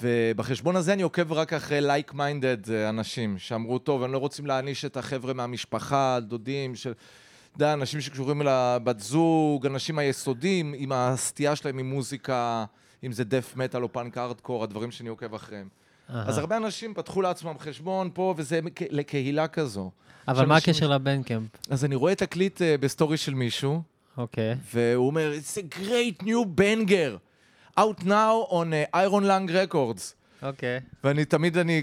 ובחשבון 0.00 0.76
הזה 0.76 0.92
אני 0.92 1.02
עוקב 1.02 1.32
רק 1.32 1.52
אחרי 1.52 1.80
like-minded 1.80 2.70
אנשים, 2.70 3.38
שאמרו, 3.38 3.78
טוב, 3.78 4.02
הם 4.02 4.12
לא 4.12 4.18
רוצים 4.18 4.46
להעניש 4.46 4.84
את 4.84 4.96
החבר'ה 4.96 5.34
מהמשפחה, 5.34 6.18
דודים, 6.20 6.74
של... 6.74 6.90
אתה 6.90 7.56
יודע, 7.56 7.72
אנשים 7.72 8.00
שקשורים 8.00 8.42
לבת 8.42 9.00
זוג, 9.00 9.66
אנשים 9.66 9.98
חסודים, 9.98 10.74
עם 10.76 10.92
הסטייה 10.92 11.56
שלהם 11.56 11.76
ממוזיקה, 11.76 12.64
אם 13.06 13.12
זה 13.12 13.24
דת' 13.24 13.56
מטאל 13.56 13.82
או 13.82 13.92
פאנק 13.92 14.18
הארדקור, 14.18 14.64
הדברים 14.64 14.90
שאני 14.90 15.08
עוקב 15.08 15.34
אחריהם. 15.34 15.68
אז 16.08 16.38
הרבה 16.38 16.56
אנשים 16.56 16.94
פתחו 16.94 17.22
לעצמם 17.22 17.54
חשבון 17.58 18.10
פה, 18.14 18.34
וזה 18.36 18.60
לקהילה 18.90 19.48
כזו. 19.48 19.90
אבל 20.28 20.46
מה 20.46 20.56
הקשר 20.56 20.88
ל-Bandcamp? 20.88 21.48
אז 21.70 21.84
אני 21.84 21.94
רואה 21.94 22.14
תקליט 22.14 22.62
אה, 22.62 22.76
בסטורי 22.80 23.16
של 23.16 23.34
מישהו, 23.34 23.82
אוקיי. 24.16 24.54
והוא 24.74 25.06
אומר, 25.06 25.32
It's 25.32 25.56
a 25.56 25.76
great 25.78 26.22
new 26.22 26.60
banger, 26.60 27.18
out 27.80 28.04
now 28.04 28.50
on 28.50 28.72
uh, 28.72 28.96
Iron 28.96 29.24
Lung 29.24 29.50
Records. 29.50 30.14
אוקיי. 30.42 30.80
ואני 31.04 31.24
תמיד, 31.24 31.58
אני 31.58 31.82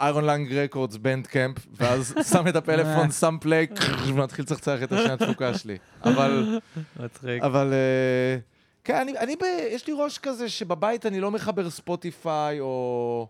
Iron 0.00 0.24
Lung 0.24 0.52
Records, 0.52 0.96
Bandcamp, 0.96 1.58
ואז 1.74 2.14
שם 2.32 2.48
את 2.48 2.56
הפלאפון, 2.56 3.10
שם 3.10 3.36
play, 3.40 3.66
ומתחיל 4.06 4.44
לצחצח 4.44 4.82
את 4.82 4.92
השני 4.92 5.12
התפוקה 5.12 5.58
שלי. 5.58 5.78
אבל, 6.04 6.60
מצחיק. 7.00 7.42
אבל, 7.42 7.72
אה, 7.72 8.38
כן, 8.86 8.96
אני, 8.96 9.18
אני 9.18 9.36
ב, 9.36 9.42
יש 9.70 9.86
לי 9.86 9.92
ראש 9.96 10.18
כזה 10.18 10.48
שבבית 10.48 11.06
אני 11.06 11.20
לא 11.20 11.30
מחבר 11.30 11.70
ספוטיפיי 11.70 12.60
או, 12.60 13.28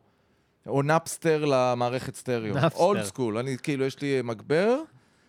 או 0.67 0.83
Napster 0.83 1.45
למערכת 1.45 2.15
סטריאו. 2.15 2.55
Napster. 2.55 2.83
Old 2.83 3.03
school, 3.03 3.39
אני 3.39 3.57
כאילו, 3.63 3.85
יש 3.85 4.01
לי 4.03 4.23
מגבר 4.25 4.79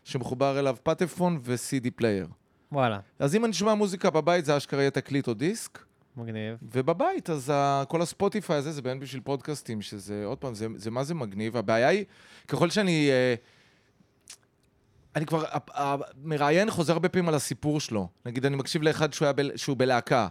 שמחובר 0.03 0.59
אליו 0.59 0.75
פטפון 0.83 1.39
ו- 1.43 1.66
CD 1.66 1.89
player. 1.95 2.27
וואלה, 2.71 2.99
אז 3.19 3.35
אם 3.35 3.45
אני 3.45 3.53
שומע 3.53 3.73
מוזיקה 3.73 4.09
בבית, 4.09 4.45
זה 4.45 4.57
אשכרה 4.57 4.81
יהיה 4.81 4.91
תקליט 4.91 5.27
או 5.27 5.33
דיסק. 5.33 5.79
מגניב. 6.17 6.57
ובבית, 6.61 7.29
אז 7.29 7.49
ה- 7.53 7.83
כל 7.87 8.01
הספוטיפיי 8.01 8.55
הזה, 8.55 8.71
זה 8.71 8.81
באמת 8.81 8.99
בשביל 9.01 9.21
פודקאסטים, 9.21 9.81
שזה, 9.81 10.23
עוד 10.25 10.37
פעם, 10.37 10.55
זה, 10.55 10.67
זה 10.75 10.91
מה 10.91 11.03
זה 11.03 11.13
מגניב. 11.13 11.57
הבעיה 11.57 11.87
היא, 11.87 12.05
ככל 12.47 12.69
שאני... 12.69 13.09
אה, 13.11 13.35
אני 15.17 15.25
כבר, 15.25 15.43
המראיין 15.73 16.71
חוזר 16.71 16.93
הרבה 16.93 17.09
פעמים 17.09 17.29
על 17.29 17.35
הסיפור 17.35 17.79
שלו. 17.79 18.07
נגיד, 18.25 18.45
אני 18.45 18.55
מקשיב 18.55 18.81
לאחד 18.81 19.13
שהוא, 19.13 19.27
ב, 19.35 19.57
שהוא 19.57 19.77
בלהקה. 19.77 20.27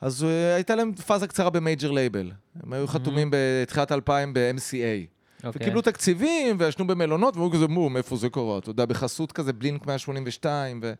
אז 0.00 0.24
אה, 0.24 0.54
הייתה 0.54 0.74
להם 0.74 0.92
פאזה 0.92 1.26
קצרה 1.26 1.50
ב 1.50 1.57
major 1.57 1.90
label. 1.90 2.30
הם 2.62 2.72
היו 2.72 2.86
חתומים 2.86 3.28
בתחילת 3.32 3.92
2000 3.92 4.34
ב-MCA. 4.34 4.72
אוקיי. 5.44 5.62
וקיבלו 5.62 5.82
תקציבים, 5.82 6.56
וישנו 6.58 6.86
במלונות, 6.86 7.36
והיו 7.36 7.50
כזה, 7.50 7.68
מו, 7.68 7.90
מאיפה 7.90 8.16
זה 8.16 8.28
קורה? 8.28 8.58
אתה 8.58 8.70
יודע, 8.70 8.84
בחסות 8.84 9.32
כזה 9.32 9.52
בלינק 9.52 9.86
182, 9.86 10.80
ו... 10.82 10.92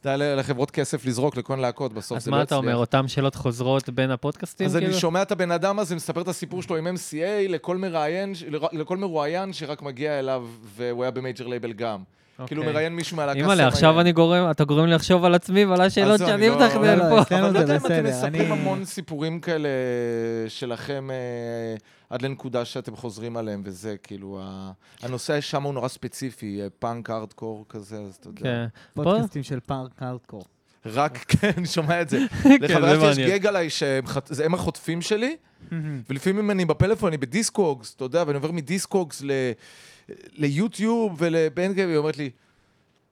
אתה 0.00 0.10
יודע, 0.10 0.36
לחברות 0.36 0.70
כסף 0.70 1.04
לזרוק 1.04 1.36
לכל 1.36 1.56
להקות, 1.56 1.92
בסוף 1.92 2.16
אז 2.16 2.24
זה 2.24 2.30
לא 2.30 2.36
מה 2.36 2.42
הצליח. 2.42 2.58
אתה 2.58 2.66
אומר, 2.66 2.76
אותן 2.76 3.08
שאלות 3.08 3.34
חוזרות 3.34 3.88
בין 3.88 4.10
הפודקאסטים? 4.10 4.66
אז 4.66 4.76
אני 4.76 4.84
כאילו? 4.84 5.00
שומע 5.00 5.22
את 5.22 5.32
הבן 5.32 5.50
אדם 5.50 5.78
הזה 5.78 5.96
מספר 5.96 6.20
את 6.20 6.28
הסיפור 6.28 6.62
שלו 6.62 6.76
עם 6.76 6.86
MCA 6.86 7.48
לכל 7.48 7.76
מראיין, 7.76 8.32
לכל 8.72 8.96
מרואיין 8.96 9.52
שרק 9.52 9.82
מגיע 9.82 10.18
אליו, 10.18 10.46
והוא 10.62 11.04
היה 11.04 11.10
ב 11.10 11.16
major 11.16 11.46
label 11.46 11.72
גם. 11.72 12.02
כאילו 12.46 12.62
אוקיי. 12.62 12.72
מראיין 12.74 12.96
מישהו 12.96 13.16
מהלהקה 13.16 13.38
אימא'לה, 13.40 13.66
עכשיו 13.68 14.00
אני 14.00 14.12
גורם, 14.12 14.50
אתה 14.50 14.64
גורם 14.64 14.86
לי 14.86 14.94
לחשוב 14.94 15.24
על 15.24 15.34
עצמי 15.34 15.64
ועל 15.64 15.80
השאלות 15.80 16.18
שאני 16.18 16.32
אני 16.34 16.48
לא- 16.48 16.66
מתכנן 16.66 16.98
לא, 16.98 17.04
פה. 17.04 17.36
לא, 17.36 17.40
אבל 17.40 17.46
לא 17.46 17.52
זה 17.52 17.58
יודע 17.58 17.76
אם 17.76 17.86
אתם 17.86 18.04
מספרים 18.04 18.52
המון 18.52 18.84
סיפורים 18.84 19.40
כאלה 19.40 19.68
שלכם 20.48 21.10
אה, 21.10 21.76
עד 22.10 22.22
לנקודה 22.22 22.64
שאתם 22.64 22.96
חוזרים 22.96 23.36
עליהם, 23.36 23.62
וזה 23.64 23.96
כאילו, 24.02 24.38
ה- 24.42 24.70
הנושא 25.02 25.40
שם 25.40 25.62
הוא 25.62 25.74
נורא 25.74 25.88
ספציפי, 25.88 26.60
אה, 26.62 26.66
פאנק, 26.78 27.10
ארדקור 27.10 27.64
כזה, 27.68 27.96
אז 28.00 28.14
אתה 28.20 28.28
יודע. 28.28 28.40
כן. 28.42 28.66
פודקאסטים 28.94 29.42
של 29.42 29.60
פארק 29.60 29.90
הארדקור. 30.00 30.42
רק, 30.86 31.18
כן, 31.28 31.50
אני 31.56 31.66
שומע 31.66 32.02
את 32.02 32.08
זה. 32.08 32.18
לחברה 32.60 33.14
שלי 33.14 33.22
יש. 33.22 33.30
גג 33.30 33.46
עליי 33.46 33.70
שהם 33.70 34.54
החוטפים 34.54 35.02
שלי, 35.02 35.36
ולפעמים 36.10 36.50
אני 36.50 36.64
בפלאפון, 36.64 37.08
אני 37.08 37.16
בדיסקוגס, 37.16 37.94
אתה 37.94 38.04
יודע, 38.04 38.24
ואני 38.26 38.36
עובר 38.36 38.52
מדיסקוגס. 38.52 39.22
ליוטיוב 40.32 41.16
ולבן 41.18 41.72
גב, 41.72 41.88
היא 41.88 41.96
אומרת 41.96 42.16
לי, 42.16 42.30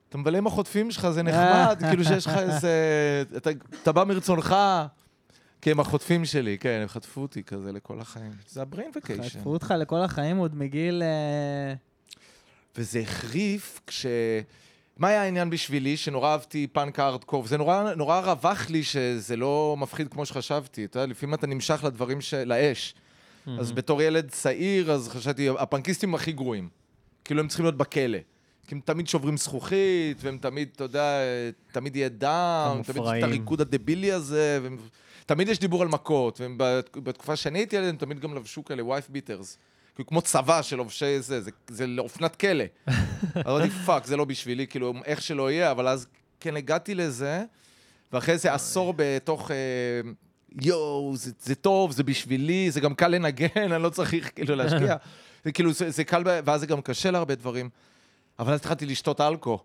אתה 0.08 0.18
מבלה 0.18 0.38
עם 0.38 0.46
החוטפים 0.46 0.90
שלך, 0.90 1.08
זה 1.10 1.22
נחמד, 1.22 1.76
כאילו 1.88 2.04
שיש 2.04 2.26
לך 2.26 2.32
איזה... 2.38 2.72
אתה, 3.36 3.50
אתה 3.82 3.92
בא 3.92 4.04
מרצונך, 4.04 4.56
כי 5.60 5.70
הם 5.70 5.80
החוטפים 5.80 6.24
שלי, 6.24 6.58
כן, 6.58 6.78
הם 6.82 6.88
חטפו 6.88 7.20
אותי 7.20 7.42
כזה 7.42 7.72
לכל 7.72 8.00
החיים. 8.00 8.32
זה 8.48 8.62
הבריין 8.62 8.90
וקיישן. 8.96 9.38
חטפו 9.38 9.50
אותך 9.50 9.74
לכל 9.78 10.00
החיים 10.02 10.36
עוד 10.36 10.56
מגיל... 10.56 11.02
אה, 11.02 11.74
וזה 12.76 13.00
החריף 13.00 13.80
כש... 13.86 14.06
מה 14.96 15.08
היה 15.08 15.22
העניין 15.22 15.50
בשבילי? 15.50 15.96
שנורא 15.96 16.28
אהבתי 16.28 16.66
פאנק 16.66 16.98
הארדקור, 16.98 17.44
וזה 17.44 17.56
נורא, 17.56 17.94
נורא 17.94 18.20
רווח 18.20 18.70
לי 18.70 18.82
שזה 18.82 19.36
לא 19.36 19.76
מפחיד 19.78 20.08
כמו 20.08 20.26
שחשבתי. 20.26 20.84
אתה 20.84 20.98
יודע, 20.98 21.06
לפעמים 21.06 21.34
אתה 21.34 21.46
נמשך 21.46 21.84
לדברים 21.84 22.20
ש... 22.20 22.34
לאש. 22.34 22.94
אז 23.58 23.72
בתור 23.72 24.02
ילד 24.02 24.30
צעיר, 24.30 24.92
אז 24.92 25.08
חשבתי, 25.08 25.48
הפנקיסטים 25.58 26.14
הכי 26.14 26.32
גרועים. 26.32 26.68
כאילו, 27.24 27.40
הם 27.40 27.48
צריכים 27.48 27.64
להיות 27.64 27.76
בכלא. 27.76 28.18
כי 28.66 28.74
הם 28.74 28.80
תמיד 28.84 29.08
שוברים 29.08 29.36
זכוכית, 29.36 30.18
והם 30.20 30.38
תמיד, 30.38 30.68
אתה 30.76 30.84
יודע, 30.84 31.18
תמיד 31.72 31.96
יהיה 31.96 32.08
דם, 32.08 32.80
תמיד 32.84 33.02
יש 33.02 33.08
את. 33.18 33.22
הריקוד 33.22 33.60
הדבילי 33.60 34.12
הזה, 34.12 34.58
והם... 34.62 34.76
תמיד 35.26 35.48
יש 35.48 35.58
דיבור 35.58 35.82
על 35.82 35.88
מכות, 35.88 36.40
ובתקופה 36.94 37.36
שאני 37.36 37.58
הייתי 37.58 37.76
ילד, 37.76 37.88
הם 37.88 37.96
תמיד 37.96 38.20
גם 38.20 38.34
לבשו 38.34 38.64
כאלה 38.64 38.84
wife 38.84 39.08
beaters. 39.08 39.58
כאילו, 39.96 40.06
כמו 40.06 40.22
צבא 40.22 40.62
של 40.62 40.76
לובשי 40.76 41.20
זה, 41.20 41.40
זה, 41.40 41.50
זה 41.68 41.86
לאופנת 41.86 42.36
כלא. 42.36 42.64
אז 42.86 42.94
אמרתי, 43.46 43.70
fuck, 43.70 44.06
זה 44.06 44.16
לא 44.16 44.24
בשבילי, 44.24 44.66
כאילו, 44.66 44.94
איך 45.04 45.22
שלא 45.22 45.50
יהיה, 45.50 45.70
אבל 45.70 45.88
אז 45.88 46.06
כן 46.40 46.56
הגעתי 46.56 46.94
לזה, 46.94 47.44
ואחרי 48.12 48.38
זה 48.38 48.54
עשור 48.54 48.94
בתוך... 48.96 49.50
אה, 49.50 49.56
יואו, 50.62 51.12
זה, 51.16 51.30
זה 51.40 51.54
טוב, 51.54 51.92
זה 51.92 52.02
בשבילי, 52.02 52.70
זה 52.70 52.80
גם 52.80 52.94
קל 52.94 53.08
לנגן, 53.08 53.46
אני 53.72 53.82
לא 53.82 53.90
צריך 53.90 54.30
כאילו 54.34 54.54
להשקיע. 54.54 54.96
זה 55.44 55.52
כאילו, 55.52 55.72
זה, 55.72 55.90
זה 55.90 56.04
קל, 56.04 56.22
ואז 56.44 56.60
זה 56.60 56.66
גם 56.66 56.80
קשה 56.80 57.10
להרבה 57.10 57.34
דברים. 57.34 57.68
אבל 58.38 58.52
אז 58.52 58.60
התחלתי 58.60 58.86
לשתות 58.86 59.20
אלכוהול. 59.20 59.58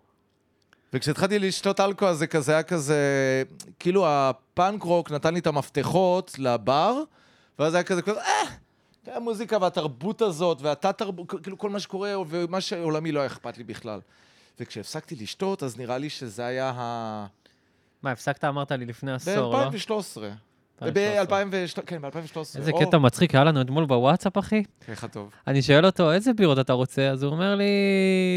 וכשהתחלתי 0.92 1.38
לשתות 1.38 1.80
אלכוהול, 1.80 2.12
אז 2.12 2.18
זה 2.18 2.26
כזה 2.26 2.52
היה 2.52 2.62
כזה, 2.62 2.98
כאילו 3.78 4.06
הפאנק 4.08 4.82
רוק 4.82 5.10
נתן 5.10 5.34
לי 5.34 5.40
את 5.40 5.46
המפתחות 5.46 6.34
לבר, 6.38 7.02
ואז 7.58 7.74
היה 7.74 7.82
כזה, 7.82 8.02
כזה, 8.02 8.20
אה, 8.20 8.61
המוזיקה 9.06 9.58
והתרבות 9.60 10.22
הזאת, 10.22 10.58
והתת-תרבות, 10.62 11.26
כאילו 11.42 11.58
כל 11.58 11.70
מה 11.70 11.80
שקורה, 11.80 12.14
ומה 12.28 12.60
שעולמי 12.60 13.12
לא 13.12 13.20
היה 13.20 13.26
אכפת 13.26 13.58
לי 13.58 13.64
בכלל. 13.64 14.00
וכשהפסקתי 14.60 15.14
לשתות, 15.16 15.62
אז 15.62 15.78
נראה 15.78 15.98
לי 15.98 16.10
שזה 16.10 16.46
היה 16.46 16.72
ה... 16.76 17.26
מה, 18.02 18.10
הפסקת 18.10 18.44
אמרת 18.44 18.72
לי 18.72 18.86
לפני 18.86 19.12
עשור, 19.12 19.52
לא? 19.52 19.68
ב-2013. 19.70 19.72
2013. 19.72 20.30
ב-2013, 20.82 21.82
כן, 21.86 22.02
ב-2013. 22.02 22.36
איזה 22.58 22.72
קטע 22.80 22.98
מצחיק 22.98 23.34
היה 23.34 23.44
לנו 23.44 23.60
אתמול 23.60 23.84
בוואטסאפ, 23.86 24.38
אחי. 24.38 24.62
איך 24.88 25.04
טוב. 25.04 25.30
אני 25.46 25.62
שואל 25.62 25.86
אותו, 25.86 26.12
איזה 26.12 26.32
בירות 26.32 26.58
אתה 26.58 26.72
רוצה? 26.72 27.08
אז 27.08 27.22
הוא 27.22 27.32
אומר 27.32 27.54
לי, 27.54 27.64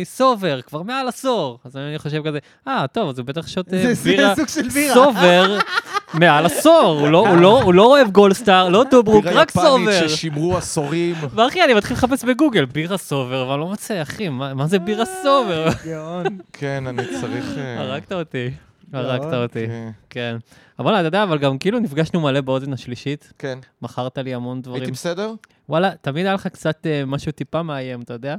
sober, 0.03 0.61
כבר 0.61 0.81
מעל 0.81 1.07
עשור. 1.07 1.59
אז 1.63 1.77
אני 1.77 1.99
חושב 1.99 2.27
כזה, 2.27 2.39
אה, 2.67 2.85
טוב, 2.91 3.09
אז 3.09 3.19
הוא 3.19 3.25
בטח 3.25 3.47
שותה 3.47 3.71
זה- 3.71 3.93
זה 3.93 4.09
בירה 4.09 4.35
סוג 4.35 4.47
של 4.47 4.69
בירה. 4.69 4.93
sober 4.93 5.57
מעל 6.19 6.45
עשור. 6.45 6.97
הוא 7.01 7.07
לא- 7.07 7.37
לא- 7.41 7.61
הוא 7.63 7.73
לא 7.73 7.85
אוהב 7.85 8.09
גולדסטאר, 8.11 8.69
לא 8.69 8.85
טובורג, 8.91 9.23
בירה 9.25 9.41
רק 9.41 9.51
sober. 9.51 9.91
יפנית 9.91 10.09
ששימרו 10.09 10.57
עשורים. 10.57 11.15
ואחי, 11.35 11.63
אני 11.63 11.73
מתחיל 11.73 11.97
לחפש 11.97 12.23
בגוגל, 12.25 12.65
בירה 12.65 12.97
sober, 12.97 13.43
אבל 13.43 13.59
לא 13.59 13.67
מוצא, 13.67 14.01
אחי, 14.01 14.29
מה 14.29 14.67
זה 14.67 14.79
בירה 14.79 15.05
sober? 15.05 15.67
גאון. 15.85 16.23
כן, 16.53 16.87
אני 16.87 17.03
צריך... 17.21 17.45
אה, 17.57 17.81
הרגת 17.81 18.11
אותי. 18.11 18.49
מאוד. 18.93 19.05
הרגת 19.05 19.33
אותי, 19.33 19.65
כן. 20.09 20.35
אבל 20.79 20.93
אתה 20.93 21.07
יודע, 21.07 21.23
אבל 21.23 21.37
גם 21.37 21.57
כאילו 21.57 21.79
נפגשנו 21.79 22.19
מלא 22.21 22.41
באוזן 22.41 22.73
השלישית, 22.73 23.33
כן. 23.39 23.59
מכרת 23.81 24.17
לי 24.17 24.33
המון 24.33 24.61
דברים. 24.61 24.81
הייתי 24.81 24.91
בסדר? 24.91 25.33
וואלה, 25.69 25.91
תמיד 26.01 26.25
היה 26.25 26.35
לך 26.35 26.47
קצת 26.47 26.85
אה, 26.85 27.03
משהו 27.07 27.31
טיפה 27.31 27.63
מאיים, 27.63 28.01
אתה 28.01 28.13
יודע? 28.13 28.35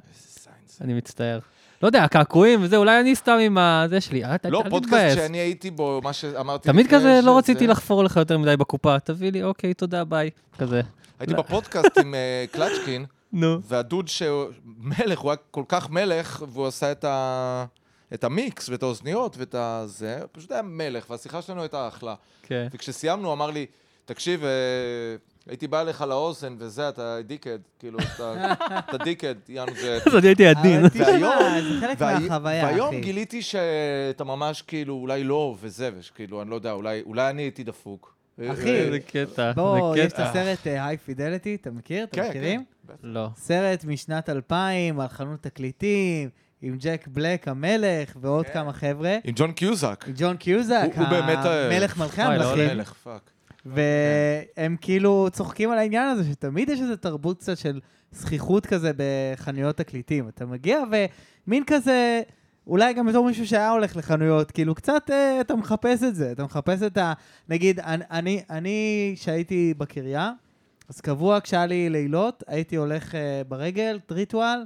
אני 0.81 0.95
מצטער. 0.95 1.39
לא 1.83 1.89
יודע, 1.89 2.05
הקעקועים 2.05 2.63
וזה, 2.63 2.77
אולי 2.77 3.01
אני 3.01 3.15
סתם 3.17 3.39
עם 3.43 3.59
הזה 3.59 4.01
שלי, 4.01 4.25
אל 4.25 4.31
אל- 4.45 4.51
לא, 4.51 4.63
אל 4.65 4.71
פודקאסט 4.71 4.95
תתבאס. 4.95 5.15
שאני 5.15 5.39
הייתי 5.39 5.71
בו, 5.71 6.01
מה 6.05 6.13
שאמרתי... 6.13 6.69
תמיד 6.69 6.87
כזה, 6.91 7.21
לא 7.23 7.39
רציתי 7.39 7.67
לחפור 7.67 8.05
לך 8.05 8.17
יותר 8.17 8.39
מדי 8.39 8.57
בקופה, 8.57 8.99
תביא 9.01 9.33
לי, 9.33 9.43
אוקיי, 9.43 9.75
תודה, 9.75 10.05
ביי. 10.05 10.31
כזה. 10.59 10.81
הייתי 11.21 11.35
לא. 11.35 11.43
בפודקאסט 11.43 11.99
עם 11.99 12.15
אה, 12.15 12.45
קלצ'קין, 12.53 13.05
נו. 13.33 13.59
והדוד 13.69 14.09
שהוא 14.09 14.45
מלך, 14.79 15.19
הוא 15.19 15.31
היה 15.31 15.37
כל 15.51 15.63
כך 15.69 15.91
מלך, 15.91 16.45
והוא 16.49 16.67
עשה 16.67 16.93
את 16.93 17.05
ה... 17.05 17.65
את 18.15 18.25
המיקס 18.25 18.69
ואת 18.69 18.83
האוזניות 18.83 19.37
ואת 19.39 19.55
הזה, 19.59 20.19
פשוט 20.33 20.53
היה 20.53 20.63
מלך, 20.63 21.11
והשיחה 21.11 21.43
שלנו 21.43 21.61
הייתה 21.63 21.89
אחלה. 21.89 22.15
כן. 22.43 22.67
וכשסיימנו, 22.73 23.33
אמר 23.33 23.51
לי, 23.51 23.67
תקשיב, 24.05 24.45
אה, 24.45 24.51
הייתי 25.49 25.67
בא 25.67 25.81
אליך 25.81 26.01
לאוזן 26.03 26.55
וזה, 26.59 26.89
אתה 26.89 27.19
דיקד, 27.27 27.59
כאילו, 27.79 27.99
אתה 27.99 28.97
דיקד, 29.05 29.35
יענו 29.49 29.73
זה... 29.81 29.99
אז 30.07 30.15
אני 30.17 30.27
הייתי 30.27 30.47
עדין. 30.47 30.89
תשמע, 30.89 31.09
והיום- 32.43 32.91
זה 32.91 32.97
חלק. 32.97 33.05
גיליתי 33.05 33.43
שאתה 33.43 34.25
ממש 34.25 34.63
כאילו, 34.63 34.95
אולי 34.95 35.25
לא, 35.25 35.57
וזה, 35.61 35.91
וכאילו, 35.99 36.43
אני 36.43 36.51
לא 36.51 36.55
יודע, 36.55 36.73
אולי 36.73 37.31
אני 37.31 37.43
הייתי 37.43 37.65
דפוק. 37.65 38.17
אחי, 38.53 38.91
זה 38.91 38.99
קטע, 39.07 39.53
בוא, 39.53 39.97
יש 39.97 40.13
את. 40.13 40.19
הסרט 40.19 40.67
היי 40.67 40.97
פידליטי, 40.97 41.55
אתה 41.55 41.71
מכיר? 41.71 42.05
אתם 42.05 42.23
כן, 42.23 42.29
מכירים? 42.29 42.65
כן. 42.89 42.95
לא. 43.03 43.29
סרט 43.37 43.85
משנת 43.85 44.29
2000 44.29 45.01
על 45.01 45.09
חנות 45.09 45.43
תקליטים, 45.43 46.29
עם 46.63 46.77
ג'ק 46.81 47.09
בלק 47.09 47.49
המלך 47.49 48.17
ועוד 48.21 48.47
כן. 48.47 48.53
כמה 48.53 48.73
חבר'ה. 48.73 49.17
עם 49.25 49.33
ג'ון 49.37 49.53
קיוזק. 49.53 50.05
עם 50.09 50.15
ג'ון 50.17 50.37
קיוזק, 50.37 50.89
אה, 50.99 51.67
המלך 51.67 51.97
מלכי 51.97 52.21
לא 52.21 52.25
המלכים. 52.27 52.81
והם 53.75 54.77
כאילו 54.81 55.29
צוחקים 55.33 55.71
על 55.71 55.79
העניין 55.79 56.09
הזה, 56.09 56.25
שתמיד 56.33 56.69
יש 56.69 56.81
איזו 56.81 56.97
תרבות 56.97 57.39
קצת 57.39 57.59
של 57.59 57.81
זכיחות 58.13 58.67
כזה 58.67 58.91
בחנויות 58.97 59.77
תקליטים. 59.77 60.29
אתה 60.29 60.47
מגיע 60.47 60.81
ומין 61.47 61.63
כזה, 61.67 62.23
אולי 62.67 62.95
גם 62.95 63.07
בתור 63.07 63.27
מישהו 63.27 63.47
שהיה 63.47 63.71
הולך 63.71 63.97
לחנויות, 63.97 64.51
כאילו 64.51 64.75
קצת 64.75 65.11
אה, 65.11 65.41
אתה 65.41 65.57
מחפש 65.57 66.03
את 66.03 66.15
זה, 66.15 66.33
אתה 66.33 66.45
מחפש 66.45 66.83
את 66.83 66.99
ה... 66.99 67.13
נגיד, 67.49 67.81
אני- 67.81 68.43
אני, 68.51 69.13
שהייתי 69.17 69.75
בקריה, 69.79 70.33
אז 70.89 71.01
קבוע 71.01 71.41
כשהיה 71.41 71.67
לי 71.67 71.91
לילות, 71.91 72.43
הייתי 72.47 72.77
הולך 72.77 73.15
אה, 73.15 73.43
ברגל, 73.49 73.99
טריטואל, 74.07 74.59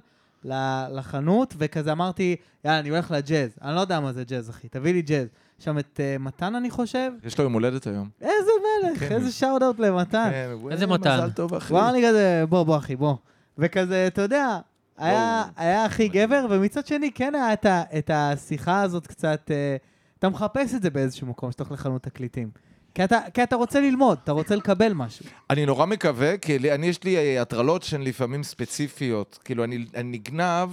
לחנות, 0.93 1.55
וכזה 1.59 1.93
אמרתי, 1.93 2.37
יאללה, 2.65 2.79
אני 2.79 2.89
הולך 2.89 3.11
לג'אז. 3.11 3.51
אני 3.63 3.75
לא 3.75 3.81
יודע 3.81 4.01
מה 4.01 4.13
זה 4.13 4.25
ג'אז, 4.25 4.51
אחי, 4.51 4.69
תביא 4.69 4.93
לי 4.93 5.03
ג'אז. 5.03 5.27
שם 5.61 5.79
את 5.79 6.01
אה, 6.03 6.17
מתן, 6.19 6.55
אני 6.55 6.71
חושב. 6.71 7.11
יש 7.25 7.39
לו 7.39 7.45
יום 7.45 7.53
הולדת 7.53 7.87
היום. 7.87 8.09
איזה 8.21 8.51
מלך, 8.85 8.99
כן. 9.09 9.15
איזה 9.15 9.33
shout-out 9.33 9.79
למתן. 9.79 10.29
כן, 10.31 10.51
איזה 10.71 10.87
וואי, 10.87 10.99
מתן? 10.99 11.17
מזל 11.19 11.31
טוב, 11.31 11.55
אחי. 11.55 11.73
הוא 11.75 11.83
לי 11.83 12.03
כזה, 12.09 12.45
בוא, 12.49 12.63
בוא, 12.63 12.77
אחי, 12.77 12.97
בוא. 12.97 13.15
וכזה, 13.59 14.07
אתה 14.07 14.23
יודע, 14.23 14.59
היה, 14.97 15.45
הכי 15.85 16.09
גבר, 16.09 16.47
ומצד 16.51 16.87
שני, 16.87 17.13
כן 17.13 17.35
היה 17.35 17.53
את, 17.53 17.67
ה, 17.67 17.83
את 17.99 18.11
השיחה 18.15 18.83
הזאת 18.83 19.07
קצת, 19.07 19.51
אה, 19.51 19.77
אתה 20.19 20.29
מחפש 20.29 20.75
את 20.75 20.83
זה 20.83 20.91
באיזשהו 20.91 21.27
מקום, 21.27 21.51
שאתה 21.53 21.65
הולך 21.65 21.81
לחנות 21.81 22.03
תקליטים. 22.03 22.51
כי 22.95 23.05
אתה, 23.05 23.19
כי 23.35 23.43
אתה 23.43 23.57
רוצה 23.57 23.81
ללמוד, 23.81 24.19
אתה 24.25 24.33
רוצה 24.33 24.57
לקבל 24.57 24.93
משהו. 24.93 25.27
אני 25.51 25.67
נורא 25.67 25.87
מקווה, 25.87 26.39
כי 26.39 26.59
לי- 26.59 26.75
אני, 26.75 26.87
יש 26.87 27.05
לי 27.05 27.17
אה, 27.17 27.43
הטרלות 27.43 27.83
שהן 27.83 28.03
לפעמים 28.03 28.43
ספציפיות. 28.43 29.39
כאילו, 29.45 29.65
אני 29.65 29.87
אני 29.95 30.19
נגנב, 30.19 30.69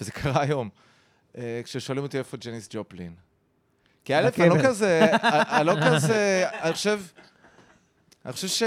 וזה 0.00 0.10
קרה 0.12 0.42
היום, 0.42 0.68
אה, 1.38 1.60
כששואלים 1.64 2.04
אותי 2.04 2.18
איפה 2.18 2.36
ג'ניס 2.36 2.68
ג'ופלין. 2.72 3.12
כי 4.04 4.14
א', 4.14 4.28
אני 4.38 4.48
לא. 4.48 4.54
כזה, 4.64 5.00
אני 5.22 5.66
לא 5.66 5.72
כזה, 5.86 6.44
אני 6.62 6.72
חושב, 6.72 7.00
אני 8.24 8.32
חושב 8.32 8.48
ש... 8.48 8.62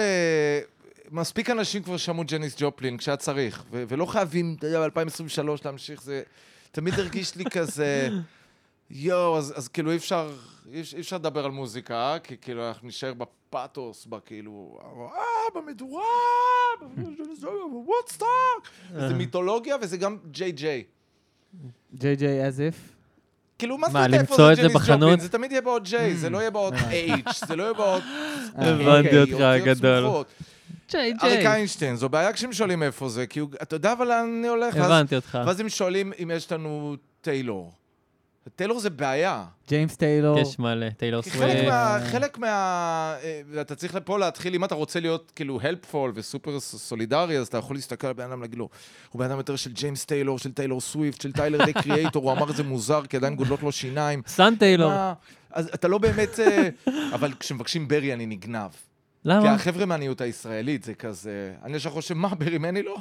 מספיק 1.12 1.50
אנשים 1.50 1.84
כבר 1.84 1.98
שמעו 1.98 2.24
ג'ניס 2.28 2.56
ג'ופלין 2.60 2.98
כשהיה 2.98 3.18
צריך, 3.18 3.64
ו- 3.72 3.84
ולא 3.88 4.06
חייבים, 4.06 4.56
אתה 4.60 4.68
יודע, 4.68 4.88
ב-2023 4.88 5.40
להמשיך, 5.66 6.02
זה 6.04 6.24
תמיד 6.72 6.94
הרגיש 7.00 7.36
לי 7.36 7.44
כזה, 7.52 8.10
יואו, 8.90 9.38
אז, 9.38 9.54
אז 9.58 9.68
כאילו 9.68 9.92
אי 9.92 9.96
אפשר, 9.98 10.30
אי 10.72 10.82
אפשר- 10.82 10.96
אי 10.98 11.02
אפשר 11.02 11.16
לדבר 11.16 11.46
על 11.46 11.52
מוזיקה, 11.52 12.18
כי 12.24 12.38
כאילו 12.42 12.68
אנחנו 12.68 12.88
נשאר 12.88 13.14
בפאתוס, 13.14 14.06
בכאילו, 14.06 14.80
אה, 15.16 15.22
במדורה, 15.62 16.04
וודסטוק, 17.88 18.70
זה 19.08 19.14
מיתולוגיה 19.14 19.76
וזה 19.82 19.98
גם 19.98 20.18
ג'יי 20.32 20.52
ג'יי. 20.52 20.84
ג'יי 21.96 22.16
ג'יי 22.16 22.50
as 22.50 22.54
if. 22.54 22.93
כאילו, 23.60 23.78
מה 23.78 23.88
זאת 23.88 23.96
אומרת 23.96 24.14
איפה 24.14 24.36
זה 24.36 24.62
ג'ניס? 24.62 24.74
ג'ופלין? 24.76 25.20
זה 25.20 25.30
תמיד 25.30 25.52
יהיה 25.52 25.62
בעוד 25.62 25.84
ג'יי, 25.84 26.16
זה 26.16 26.30
לא 26.30 26.38
יהיה 26.38 26.52
בעוד 26.52 26.74
הבנתי. 26.74 27.12
H, 27.28 27.46
זה 27.48 27.56
לא 27.56 27.64
יהיה 27.64 27.74
בעוד... 27.74 28.04
הבנתי 28.56 29.20
אוקיי, 29.20 29.20
אותך, 29.20 29.66
גדול. 29.66 30.24
ג'יי 30.92 31.14
אריק 31.24 31.46
איינשטיין, 31.46 31.96
זו 31.96 32.10
בעיה 32.10 32.34
כשהם 32.34 32.54
שואלים 32.54 32.84
איפה 32.84 33.10
זה, 33.10 33.28
כי 33.28 33.42
אתה 33.62 33.76
יודע 33.76 33.94
אבל 33.94 34.08
לאן 34.08 34.36
אני 34.40 34.48
הולך, 34.48 34.76
הבנתי 34.76 35.16
אותך. 35.16 35.40
ואז 35.46 35.60
הם 35.60 35.70
שואלים 35.70 36.14
אם 36.24 36.32
יש 36.34 36.52
לנו 36.52 36.96
טיילור. 37.22 37.72
טיילור 38.56 38.80
זה 38.80 38.90
בעיה. 38.90 39.46
ג'יימס 39.68 39.96
טיילור. 39.96 40.40
יש 40.40 40.60
מלא, 40.60 40.90
טיילור 40.90 41.22
כי 41.22 41.30
סוויפט. 41.30 41.56
חלק 41.56 41.68
מה... 41.68 41.98
חלק 42.12 42.38
מה... 42.38 42.48
אה, 43.24 43.62
אתה 43.62 43.76
צריך 43.76 43.98
פה 44.06 44.20
להתחיל, 44.20 44.56
אם 44.56 44.64
אתה 44.64 44.76
רוצה 44.76 45.00
להיות 45.00 45.32
כאילו 45.36 45.60
helpful 45.60 46.12
וסופר 46.14 46.60
סולידרי, 46.60 47.38
אז 47.38 47.48
אתה 47.48 47.58
יכול 47.58 47.76
להסתכל 47.76 48.08
על 48.08 48.14
בן 48.14 48.24
אדם 48.24 48.40
ולהגיד 48.40 48.58
לו, 48.58 48.70
הוא 49.10 49.20
בן 49.20 49.26
אדם 49.26 49.38
יותר 49.38 49.56
של 49.56 49.72
ג'יימס 49.72 50.06
טיילור, 50.06 50.40
של 50.40 50.52
טיילור 50.52 50.82
סוויפט, 50.82 51.22
של 51.22 51.32
טיילר 51.32 51.66
די 51.66 51.74
קריאייטור, 51.74 52.24
הוא 52.24 52.32
אמר 52.32 52.50
את 52.50 52.56
זה 52.56 52.64
מוזר, 52.64 53.06
כי 53.06 53.18
עדיין 53.18 53.36
גודלות 53.36 53.64
לו 53.64 53.72
שיניים. 53.72 54.22
סאן 54.28 54.56
טיילור. 54.56 54.92
אז 55.52 55.70
אתה 55.74 55.88
לא 55.88 55.98
באמת... 55.98 56.40
אה, 56.40 56.70
אבל 57.14 57.34
כשמבקשים 57.40 57.88
ברי 57.88 58.14
אני 58.14 58.26
נגנב. 58.26 58.72
כי 58.72 59.30
למה? 59.30 59.54
החבר'ה 59.54 59.86
מהניוט 59.86 60.22
הישראלית 60.22 60.84
זה 60.84 60.94
כזה... 60.94 61.54
אני 61.64 61.78
ישר 61.78 61.90
חושב, 61.90 62.14
מה, 62.14 62.36
ברי 62.36 62.58
מני 62.58 62.84
לא? 62.84 62.98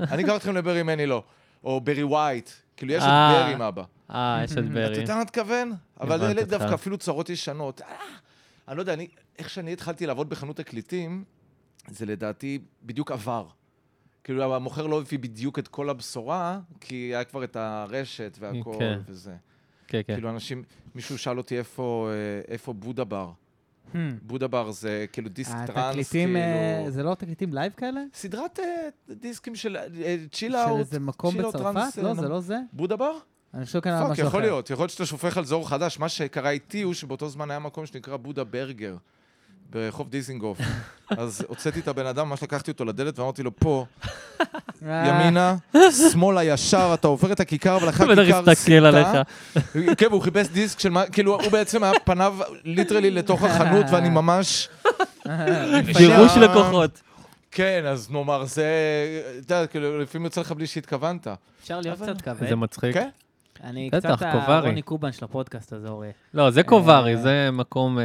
אני 0.00 0.24
אקח 0.24 0.36
אתכם 0.36 0.54
לברי 0.56 0.82
מני 0.82 1.06
לא. 1.06 1.22
או 1.64 1.80
ברי 1.80 2.02
ווייט. 2.02 2.50
כאילו, 2.76 2.92
יש 2.92 3.02
את 3.02 3.08
אה. 3.08 3.42
ברי 3.42 3.52
עם 3.52 3.62
אבא. 3.62 3.82
אה, 4.10 4.40
יש 4.44 4.52
את 4.52 4.58
אתה 4.58 4.62
ברי. 4.66 5.00
יודע 5.00 5.14
מה 5.14 5.20
אני 5.20 5.24
מתכוון? 5.24 5.72
אבל 6.00 6.22
אלה. 6.22 6.44
דווקא 6.44 6.74
אפילו 6.74 6.98
צרות 6.98 7.30
ישנות. 7.30 7.82
אה, 7.82 7.86
אני 8.68 8.76
לא 8.76 8.82
יודע, 8.82 8.92
אני, 8.92 9.08
איך 9.38 9.50
שאני 9.50 9.72
התחלתי 9.72 10.06
לעבוד 10.06 10.28
בחנות 10.28 10.56
תקליטים, 10.56 11.24
זה 11.88 12.06
לדעתי 12.06 12.58
בדיוק 12.82 13.12
עבר. 13.12 13.46
כאילו, 14.24 14.54
המוכר 14.54 14.86
לא 14.86 15.00
הביא 15.00 15.18
בדיוק 15.18 15.58
את 15.58 15.68
כל 15.68 15.90
הבשורה, 15.90 16.60
כי 16.80 16.94
היה 16.94 17.24
כבר 17.24 17.44
את 17.44 17.56
הרשת 17.56 18.36
והכל 18.40 18.76
כן. 18.78 18.98
וזה. 19.06 19.36
כן, 19.88 20.00
כן. 20.06 20.14
כאילו, 20.14 20.30
אנשים, 20.30 20.64
מישהו 20.94 21.18
שאל 21.18 21.38
אותי 21.38 21.58
איפה, 21.58 22.08
אה, 22.10 22.52
איפה 22.52 22.72
בודה 22.72 23.04
בר. 23.04 23.30
Hmm. 23.94 23.96
בודה 24.22 24.48
בר 24.48 24.70
זה 24.70 25.06
כאילו 25.12 25.28
דיסק 25.28 25.54
טראנס, 25.66 25.68
התקליטים, 25.76 26.36
אה, 26.36 26.74
כאילו... 26.78 26.90
זה 26.90 27.02
לא 27.02 27.14
תקליטים 27.14 27.54
live 27.54 27.72
כאלה? 27.76 28.00
סדרת 28.14 28.58
אה, 28.60 28.88
דיסקים 29.08 29.54
של 29.54 29.76
chill 30.32 30.52
של 30.52 30.56
out. 30.56 30.78
איזה 30.78 31.00
מקום 31.00 31.38
בצרפת? 31.38 31.96
לא, 32.02 32.08
אה, 32.08 32.14
זה 32.14 32.28
לא 32.28 32.40
זה? 32.40 32.58
בודה 32.72 32.96
בר? 32.96 33.12
אני 33.54 33.64
חושב 33.64 33.80
כאן 33.80 33.92
על 33.92 34.02
fuck, 34.02 34.10
משהו 34.10 34.22
אחר. 34.22 34.28
יכול 34.28 34.40
להיות. 34.40 34.70
יכול 34.70 34.82
להיות 34.82 34.90
שאתה 34.90 35.06
שופך 35.06 35.38
על 35.38 35.44
אור 35.44 35.68
חדש. 35.68 35.98
מה 35.98 36.08
שקרה 36.08 36.50
איתי 36.50 36.82
הוא 36.82 36.94
שבאותו 36.94 37.28
זמן 37.28 37.50
היה 37.50 37.58
מקום 37.58 37.86
שנקרא 37.86 38.16
בודה 38.16 38.44
ברגר, 38.44 38.96
ברחוב 39.70 40.08
דיזינגוף. 40.10 40.58
אז 41.18 41.44
הוצאתי 41.48 41.80
את 41.80 41.88
הבן 41.88 42.06
אדם, 42.06 42.28
ממש 42.28 42.42
לקחתי 42.42 42.70
אותו 42.70 42.84
לדלת 42.84 43.18
ואמרתי 43.18 43.42
לו, 43.42 43.56
פה, 43.56 43.86
אה, 44.86 45.08
ימינה, 45.08 45.56
שמאלה 46.12 46.44
ישר, 46.44 46.90
אתה 46.94 47.08
עובר 47.08 47.32
את 47.32 47.40
הכיכר, 47.40 47.78
ולאחר 47.82 48.06
בטח 48.06 48.22
כיכר 48.24 48.50
הסתכל 48.50 48.54
סמטה. 48.54 48.88
עליך. 48.88 49.08
כן, 49.98 50.06
והוא 50.10 50.22
חיפש 50.22 50.46
דיסק 50.48 50.78
של 50.80 50.88
מה, 50.88 51.06
כאילו, 51.06 51.40
הוא 51.40 51.50
בעצם 51.52 51.82
היה 51.84 51.92
פניו 52.04 52.36
literally 52.64 53.10
לתוך 53.10 53.42
החנות, 53.42 53.86
ואני 53.92 54.08
ממש... 54.08 54.68
גירוש. 55.98 56.36
לקוחות. 56.36 57.00
כן, 57.50 57.84
אז 57.86 58.10
נאמר, 58.10 58.44
זה... 58.44 58.66
אתה 59.46 59.54
יודע, 59.54 59.66
כאילו, 59.66 59.98
לפעמים 60.00 60.24
יוצא 60.24 60.40
לך 60.40 60.52
בלי 60.52 60.66
שהתכוונת. 60.66 61.26
אפשר 61.62 61.80
להיות 61.80 62.00
אבל- 62.00 62.12
קצת 62.14 62.22
כבד. 62.22 62.48
זה 62.48 62.56
מצחיק. 62.56 62.94
כן? 62.94 63.08
אני 63.62 63.90
קצת. 63.90 64.22
הרוני 64.22 64.82
קובן 64.82 65.12
של 65.12 65.24
הפודקאסט 65.24 65.72
הזה, 65.72 65.88
אורי. 65.88 66.10
לא, 66.34 66.50
זה 66.50 66.62
קוברי, 66.62 67.16
זה 67.16 67.50
מקום... 67.52 67.98
אה, 67.98 68.04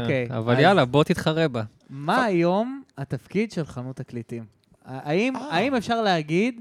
אוקיי, 0.00 0.28
אבל 0.30 0.58
יאללה, 0.58 0.84
בוא 0.84 1.04
תתחרה 1.04 1.48
בה. 1.48 1.62
מה 1.90 2.24
היום 2.24 2.82
התפקיד 2.98 3.52
של 3.52 3.66
חנות 3.66 3.96
תקליטים? 3.96 4.44
האם, 4.84 5.36
אה. 5.36 5.78
אפשר 5.78 6.02
להגיד, 6.02 6.60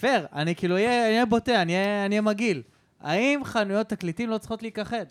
פייר, 0.00 0.26
אני 0.32 0.54
כאילו 0.54 0.76
אהיה 0.76 1.26
בוטה, 1.26 1.62
אני 1.62 1.76
אהיה 1.76 2.20
מגעיל. 2.20 2.62
האם 3.00 3.44
חנויות 3.44 3.88
תקליטים 3.88 4.30
לא 4.30 4.38
צריכות 4.38 4.62
להיכחד? 4.62 5.04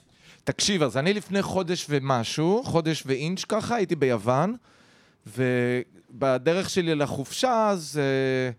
תקשיב, 0.43 0.83
אז 0.83 0.97
אני 0.97 1.13
לפני 1.13 1.41
חודש 1.41 1.85
ומשהו, 1.89 2.61
חודש 2.63 3.03
ואינץ' 3.05 3.45
ככה, 3.45 3.75
הייתי 3.75 3.95
ביוון, 3.95 4.55
ובדרך 5.27 6.69
שלי 6.69 6.95
לחופשה, 6.95 7.69
אז... 7.69 7.99
אה, 8.03 8.51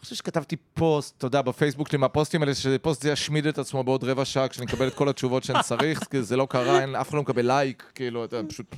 אני 0.00 0.04
חושב 0.04 0.16
שכתבתי 0.16 0.56
פוסט, 0.56 1.18
אתה 1.18 1.26
יודע, 1.26 1.42
בפייסבוק 1.42 1.88
שלי, 1.88 1.98
מהפוסטים 1.98 2.42
האלה, 2.42 2.54
שפוסט 2.54 3.02
זה 3.02 3.10
ישמיד 3.10 3.46
את 3.46 3.58
עצמו 3.58 3.84
בעוד 3.84 4.04
רבע 4.04 4.24
שעה, 4.24 4.48
כשאני 4.48 4.66
אקבל 4.66 4.88
את 4.88 4.94
כל 4.94 5.08
התשובות 5.08 5.44
שאני 5.44 5.58
צריך, 5.62 6.00
כי 6.10 6.22
זה 6.22 6.36
לא 6.36 6.46
קרה, 6.50 6.80
אין, 6.80 6.94
אף 6.94 7.08
אחד 7.08 7.16
לא 7.16 7.22
מקבל 7.22 7.46
לייק, 7.46 7.92
כאילו, 7.94 8.24
אתה 8.24 8.40
פשוט 8.48 8.74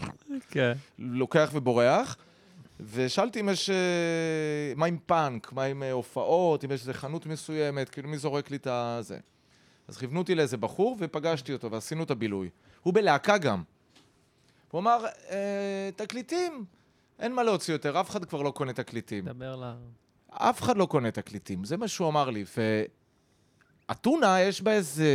כן. 0.51 0.73
לוקח 0.99 1.51
ובורח. 1.53 2.17
ושאלתי 2.93 3.41
אם 3.41 3.49
יש... 3.49 3.71
אה, 3.71 3.77
מה 4.77 4.87
עם 4.87 4.99
פאנק? 5.07 5.53
מה 5.53 5.65
עם 5.65 5.83
אה, 5.83 5.93
הופעות? 5.93 6.65
אם 6.65 6.73
יש 6.73 6.81
איזה 6.81 6.95
חנות 6.95 7.27
מסוימת? 7.27 7.89
כאילו, 7.89 8.09
מי 8.09 8.19
זורק 8.19 8.51
לי 8.51 8.57
את 8.57 8.67
הזה? 8.71 9.19
אז 9.89 9.97
כיוונו 9.97 10.21
אותי 10.21 10.35
לאיזה 10.35 10.57
בחור 10.57 10.97
ופגשתי 11.01 11.53
אותו 11.53 11.71
ועשינו 11.71 12.03
את 12.03 12.11
הבילוי. 12.11 12.49
הוא 12.83 12.95
בלהקה 12.95 13.39
גם. 13.39 13.63
הוא 14.71 14.79
אמר, 14.81 15.05
אה, 15.31 15.91
תקליטים, 15.97 16.65
אין 17.19 17.33
מה 17.33 17.43
להוציא 17.43 17.75
יותר, 17.75 18.01
אף 18.01 18.11
אחד 18.11 18.25
כבר 18.25 18.43
לא 18.43 18.51
קונה 18.51 18.73
תקליטים. 18.73 19.25
דבר 19.25 19.57
ל... 19.57 19.73
אף 20.35 20.63
אחד 20.63 20.77
לא 20.77 20.87
קונה 20.87 21.11
תקליטים, 21.11 21.65
זה 21.65 21.77
מה 21.77 21.89
שהוא 21.89 22.09
אמר 22.09 22.31
לי. 22.31 22.45
ואתונה, 23.89 24.41
יש 24.41 24.63
בה 24.63 24.73
איזה 24.73 25.07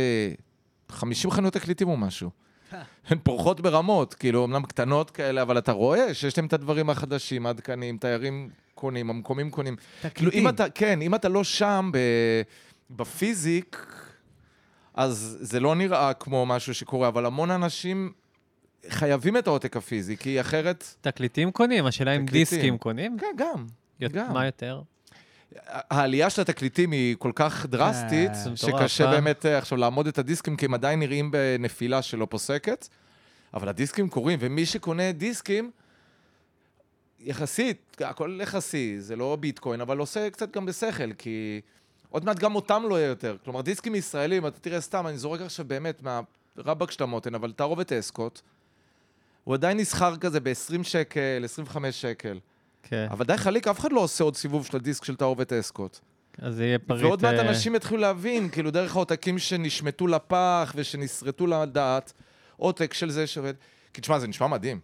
50 0.88 1.30
חנויות 1.30 1.54
תקליטים 1.54 1.88
או 1.88 1.96
משהו. 1.96 2.30
הן 3.08 3.18
פורחות 3.22 3.60
ברמות, 3.60 4.14
כאילו, 4.14 4.44
אמנם 4.44 4.62
קטנות 4.62 5.10
כאלה, 5.10 5.42
אבל 5.42 5.58
אתה 5.58 5.72
רואה 5.72 6.14
שיש 6.14 6.38
להם 6.38 6.46
את 6.46 6.52
הדברים 6.52 6.90
החדשים, 6.90 7.46
עדכניים, 7.46 7.98
תיירים 7.98 8.50
קונים, 8.74 9.10
המקומים 9.10 9.50
קונים. 9.50 9.76
כאילו, 9.76 10.10
תקליטים. 10.10 10.40
אם 10.40 10.48
אתה, 10.48 10.70
כן, 10.70 11.00
אם 11.02 11.14
אתה 11.14 11.28
לא 11.28 11.44
שם 11.44 11.90
ב, 11.92 11.98
בפיזיק, 12.90 13.86
אז 14.94 15.38
זה 15.40 15.60
לא 15.60 15.74
נראה 15.74 16.14
כמו 16.14 16.46
משהו 16.46 16.74
שקורה, 16.74 17.08
אבל 17.08 17.26
המון 17.26 17.50
אנשים 17.50 18.12
חייבים 18.88 19.36
את 19.36 19.46
העותק 19.46 19.76
הפיזי, 19.76 20.16
כי 20.16 20.40
אחרת... 20.40 20.84
תקליטים 21.00 21.50
קונים, 21.50 21.86
השאלה 21.86 22.16
אם. 22.16 22.26
דיסקים 22.26 22.78
קונים? 22.78 23.18
כן, 23.18 23.26
גם. 23.36 23.66
יות- 24.00 24.12
גם. 24.12 24.32
מה 24.32 24.46
יותר? 24.46 24.82
העלייה 25.66 26.30
של 26.30 26.42
התקליטים 26.42 26.90
היא 26.90 27.16
כל 27.18 27.32
כך 27.34 27.66
דרסטית, 27.66 28.30
מטורף, 28.52 28.56
שקשה 28.56 29.04
אה? 29.04 29.10
באמת 29.10 29.46
אה, 29.46 29.58
עכשיו 29.58 29.78
לעמוד 29.78 30.06
את 30.06 30.18
הדיסקים, 30.18 30.56
כי 30.56 30.66
הם 30.66 30.74
עדיין 30.74 31.00
נראים 31.00 31.30
בנפילה 31.30 32.02
שלא 32.02 32.26
פוסקת, 32.30 32.88
אבל 33.54 33.68
הדיסקים 33.68 34.08
קורים, 34.08 34.38
ומי 34.42 34.66
שקונה 34.66 35.12
דיסקים, 35.12 35.70
יחסית, 37.20 37.96
הכל 38.00 38.38
יחסי, 38.42 39.00
זה 39.00 39.16
לא 39.16 39.36
ביטקוין, 39.40 39.80
אבל 39.80 39.98
עושה 39.98 40.30
קצת 40.30 40.56
גם 40.56 40.66
בשכל, 40.66 41.12
כי 41.12 41.60
עוד 42.08 42.24
מעט 42.24 42.38
גם 42.38 42.54
אותם 42.54 42.82
לא 42.88 42.98
יהיה 42.98 43.08
יותר. 43.08 43.36
כלומר, 43.44 43.60
דיסקים 43.60 43.94
ישראלים, 43.94 44.46
אתה 44.46 44.60
תראה 44.60 44.80
סתם, 44.80 45.06
אני 45.06 45.18
זורק 45.18 45.40
עכשיו 45.40 45.64
באמת 45.64 46.02
מהרבק 46.02 46.90
של 46.90 47.02
המותן, 47.02 47.34
אבל 47.34 47.52
תערובת 47.52 47.92
אסקוט, 47.92 48.40
הוא 49.44 49.54
עדיין 49.54 49.76
נסחר 49.76 50.16
כזה 50.16 50.40
ב-20 50.40 50.82
שקל, 50.82 51.44
25 51.44 52.00
שקל. 52.00 52.38
כן. 52.88 53.06
אבל 53.10 53.24
די 53.24 53.36
חליק, 53.36 53.68
אף 53.68 53.80
אחד 53.80 53.92
לא 53.92 54.00
עושה 54.00 54.24
עוד 54.24 54.36
סיבוב 54.36 54.66
של 54.66 54.76
הדיסק 54.76 55.04
של 55.04 55.16
תערובת 55.16 55.52
אסקוט. 55.52 55.98
אז 56.42 56.54
זה 56.54 56.64
יהיה 56.66 56.78
פריט... 56.78 57.04
ועוד 57.04 57.22
מעט 57.22 57.34
אה, 57.34 57.40
אנשים 57.48 57.74
יתחילו 57.74 58.00
להבין, 58.00 58.48
כאילו, 58.48 58.70
דרך 58.70 58.96
העותקים 58.96 59.38
שנשמטו 59.38 60.06
לפח 60.06 60.72
ושנסרטו 60.76 61.46
לדעת, 61.46 62.12
עותק 62.56 62.94
של 62.94 63.10
זה 63.10 63.26
שעובד. 63.26 63.54
כי 63.94 64.00
תשמע, 64.00 64.18
זה 64.18 64.26
נשמע 64.28 64.46
מדהים. 64.46 64.80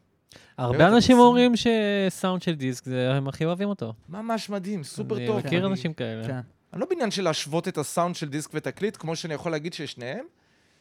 הרבה 0.59 0.89
אנשים 0.89 1.19
אומרים 1.19 1.53
שסאונד 1.57 2.43
של 2.43 2.55
דיסק, 2.55 2.85
זה- 2.85 3.13
הם 3.13 3.29
הכי 3.29 3.45
אוהבים 3.45 3.69
אותו. 3.69 3.93
ממש 4.09 4.51
מדהים, 4.51 4.85
סופר 4.85 5.17
אני 5.17 5.27
טוב. 5.27 5.39
מכיר 5.39 5.59
אני- 5.59 5.67
אנשים 5.73 5.93
כאלה. 5.93 6.27
כן. 6.27 6.41
אני 6.73 6.81
לא 6.81 6.87
בעניין 6.91 7.11
של 7.11 7.23
להשוות 7.25 7.69
את 7.69 7.79
הסאונד 7.79 8.15
של 8.15 8.29
דיסק 8.29 8.51
ותקליט, 8.55 8.97
כמו 8.97 9.17
שאני 9.17 9.35
יכול 9.35 9.53
להגיד 9.53 9.73
ששניהם 9.75 10.25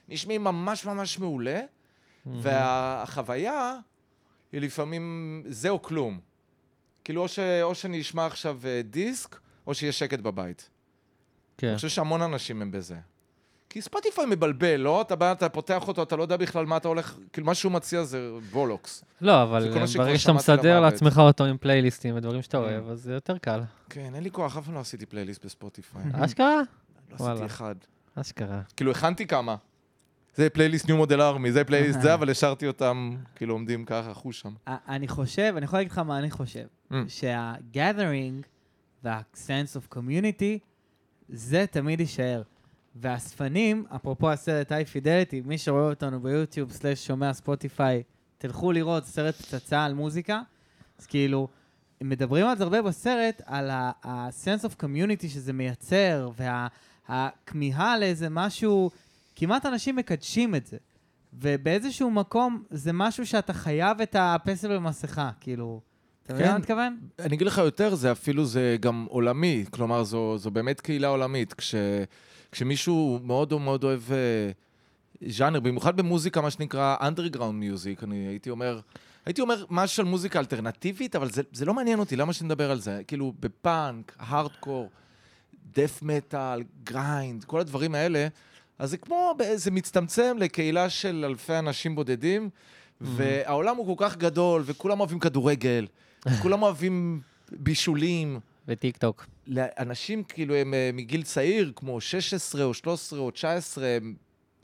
נשמעים 0.09 0.43
ממש 0.43 0.85
ממש 0.85 1.19
מעולה, 1.19 1.59
והחוויה 2.25 3.75
היא 4.51 4.61
לפעמים 4.61 5.03
זה 5.47 5.69
או 5.69 5.81
כלום. 5.81 6.19
כאילו, 7.03 7.21
או, 7.21 7.27
ש... 7.27 7.39
או 7.61 7.75
שאני 7.75 8.01
אשמע 8.01 8.25
עכשיו 8.25 8.59
אה, 8.65 8.81
דיסק, 8.83 9.39
או 9.67 9.73
שיהיה 9.73 9.91
שקט 9.91 10.19
בבית. 10.19 10.69
כן. 11.57 11.67
אני 11.67 11.75
חושב 11.75 11.89
שהמון 11.89 12.21
אנשים 12.21 12.61
הם 12.61 12.71
בזה. 12.71 12.95
כי 13.69 13.81
ספוטיפיי 13.81 14.25
מבלבל, 14.25 14.75
לא? 14.75 15.01
אתה 15.01 15.15
בא, 15.15 15.31
אתה 15.31 15.49
פותח 15.49 15.87
אותו, 15.87 16.03
אתה 16.03 16.15
לא 16.15 16.21
יודע 16.21 16.37
בכלל 16.37 16.65
מה 16.65 16.77
אתה 16.77 16.87
הולך... 16.87 17.15
כאילו, 17.33 17.47
מה 17.47 17.55
שהוא 17.55 17.71
מציע 17.71 18.03
זה 18.03 18.31
וולוקס. 18.51 19.03
לא, 19.21 19.43
אבל 19.43 19.65
שכבר 19.87 20.03
ברגע 20.03 20.17
שאתה 20.19 20.33
מסדר. 20.33 20.79
לעצמך 20.79 21.17
אותו 21.17 21.45
עם 21.45 21.57
פלייליסטים 21.57 22.15
ודברים 22.15 22.41
שאתה 22.41 22.57
Mm. 22.57 22.61
אוהב, 22.61 22.89
אז 22.89 23.01
זה 23.01 23.13
יותר 23.13 23.37
קל. 23.37 23.61
כן, 23.89 24.11
אין 24.15 24.23
לי 24.23 24.31
כוח, 24.31 24.57
אף 24.57 24.65
פעם 24.65 24.73
לא 24.73 24.79
עשיתי 24.79 25.05
פלייליסט 25.05 25.45
בספוטיפיי. 25.45 26.01
אשכרה? 26.13 26.61
לא. 27.19 27.29
עשיתי 27.31 27.45
אחד. 27.45 27.75
אשכרה. 28.15 28.61
כאילו, 28.77 28.91
הכנתי 28.91 29.27
כמה. 29.27 29.55
זה 30.35 30.49
פלייליסט 30.49 30.87
ניו 30.87 30.97
מודל 30.97 31.21
ארמי, 31.21 31.51
זה 31.51 31.63
פלייליסט 31.63 32.01
זה, 32.01 32.13
אבל 32.17 32.29
השארתי 32.29 32.67
אותם, 32.67 33.15
כאילו, 33.35 33.53
עומדים 33.53 33.85
ככה, 33.85 34.13
חוש 34.13 34.39
שם. 34.39 34.53
אני 34.67 35.07
חושב, 35.07 35.53
אני 35.57 35.65
יכול 35.65 35.79
להגיד 35.79 35.91
לך 35.91 35.97
מה 35.97 36.19
אני 36.19 36.31
חושב, 36.31 36.65
Mm. 36.91 36.95
שה-gathering 37.07 38.45
וה-sense 39.03 39.77
of 39.77 39.95
community, 39.97 40.59
זה 41.29 41.65
תמיד 41.71 41.99
יישאר. 41.99 42.41
והאספנים, 42.95 43.85
אפרופו 43.95 44.31
הסרט 44.31 44.71
היי 44.71 44.85
פידליטי, 44.85 45.41
מי 45.45 45.57
שרואה 45.57 45.89
אותנו 45.89 46.19
ביוטיוב 46.21 46.71
slash 46.71 47.07
שומע 47.07 47.33
ספוטיפיי, 47.33 48.03
תלכו 48.37 48.71
לראות 48.71 49.05
סרט 49.05 49.35
פצצה 49.35 49.83
על 49.83 49.93
מוזיקה. 49.93 50.41
אז 50.99 51.05
כאילו, 51.05 51.47
מדברים 52.01 52.45
על 52.47 52.57
זה 52.57 52.63
הרבה 52.63 52.81
בסרט, 52.81 53.41
על 53.45 53.69
ה-sense 53.71 54.63
of 54.65 54.83
community 54.83 55.27
שזה 55.27 55.53
מייצר, 55.53 56.29
והכמיהה 57.09 57.97
לאיזה 57.99 58.29
משהו, 58.29 58.91
כמעט 59.35 59.65
אנשים 59.65 59.95
מקדשים 59.95 60.55
את 60.55 60.65
זה. 60.65 60.77
ובאיזשהו 61.33 62.11
מקום 62.11 62.63
זה 62.69 62.93
משהו 62.93 63.25
שאתה 63.25 63.53
חייב 63.53 64.01
את 64.01 64.15
הפסל 64.19 64.75
במסכה, 64.75 65.29
כאילו. 65.39 65.81
אתה 66.23 66.33
מבין 66.33 66.45
כן. 66.45 66.49
מה 66.49 66.55
אני 66.55 66.61
מתכוון? 66.61 66.97
אני 67.19 67.35
אגיד 67.35 67.47
לך 67.47 67.57
יותר, 67.57 67.95
זה 67.95 68.11
אפילו, 68.11 68.45
זה 68.45 68.77
גם 68.79 69.05
עולמי. 69.09 69.65
כלומר, 69.71 70.03
זו, 70.03 70.37
זו 70.37 70.51
באמת 70.51 70.81
קהילה 70.81 71.07
עולמית. 71.07 71.53
כש, 71.53 71.75
כשמישהו 72.51 73.19
מאוד 73.23 73.53
מאוד 73.53 73.83
אוהב 73.83 74.01
אה, 74.11 74.51
ז'אנר, 75.29 75.59
במיוחד 75.59 75.97
במוזיקה, 75.97 76.41
מה 76.41 76.51
שנקרא 76.51 76.97
underground 76.99 77.37
music, 77.37 78.03
אני 78.03 78.27
הייתי 78.27 78.49
אומר, 78.49 78.79
הייתי 79.25 79.41
אומר 79.41 79.65
משהו 79.69 80.03
על 80.03 80.09
מוזיקה 80.09 80.39
אלטרנטיבית, 80.39 81.15
אבל 81.15 81.29
זה, 81.31 81.41
זה 81.51 81.65
לא 81.65 81.73
מעניין 81.73 81.99
אותי, 81.99 82.15
למה 82.15 82.33
שנדבר 82.33 82.71
על 82.71 82.79
זה? 82.79 83.01
כאילו, 83.07 83.33
בפאנק, 83.39 84.15
הארדקור, 84.19 84.89
death 85.73 85.99
metal, 86.01 86.63
grind, 86.83 87.43
כל 87.43 87.59
הדברים 87.59 87.95
האלה, 87.95 88.27
אז 88.79 88.89
זה 88.89 88.97
כמו, 88.97 89.33
זה 89.55 89.71
מצטמצם 89.71 90.37
לקהילה 90.39 90.89
של 90.89 91.25
אלפי 91.27 91.59
אנשים 91.59 91.95
בודדים, 91.95 92.49
והעולם 93.01 93.77
הוא 93.77 93.97
כל 93.97 94.05
כך 94.05 94.17
גדול, 94.17 94.63
וכולם 94.65 94.99
אוהבים 94.99 95.19
כדורגל, 95.19 95.87
כולם 96.41 96.61
אוהבים 96.61 97.21
בישולים. 97.51 98.39
וטיק 98.67 98.97
טוק. 98.97 99.25
לאנשים, 99.47 100.23
כאילו, 100.23 100.55
הם 100.55 100.73
אה, 100.73 100.89
מגיל 100.93 101.23
צעיר, 101.23 101.71
כמו 101.75 102.01
16 102.01 102.63
או 102.63 102.73
13 102.73 103.19
או 103.19 103.31
19, 103.31 103.87
הם, 103.87 104.15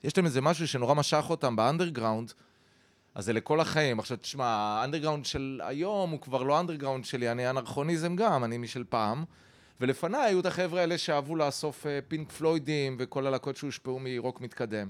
יש 0.04 0.18
להם 0.18 0.26
איזה 0.26 0.42
משהו 0.42 0.68
שנורא 0.68 0.94
משך 0.94 1.26
אותם 1.30 1.56
באנדרגראונד, 1.56 2.34
אז 3.16 3.26
זה 3.26 3.34
לכל 3.34 3.60
החיים. 3.60 4.00
עכשיו, 4.00 4.18
תשמע, 4.18 4.46
האנדרגראונד 4.46 5.26
של 5.26 5.62
היום 5.64 6.12
הוא 6.12 6.22
כבר 6.22 6.44
לא 6.44 6.60
אנדרגראונד 6.60 7.06
שלי, 7.06 7.32
אני 7.32 7.50
אנכרוניזם 7.50 8.16
גם, 8.16 8.44
אני 8.44 8.58
משל 8.58 8.84
פעם. 8.90 9.24
ולפניי 9.82 10.22
היו 10.22 10.40
את 10.40 10.46
החבר'ה 10.46 10.82
האלה 10.82 10.98
שאהבו 10.98 11.36
לאסוף 11.36 11.86
אה, 11.86 12.00
פינק 12.08 12.32
פלוידים 12.32 12.96
וכל 13.00 13.28
הלהקות 13.28 13.58
שהושפעו 13.58 14.00
מרוק 14.02 14.42
מתקדם. 14.42 14.90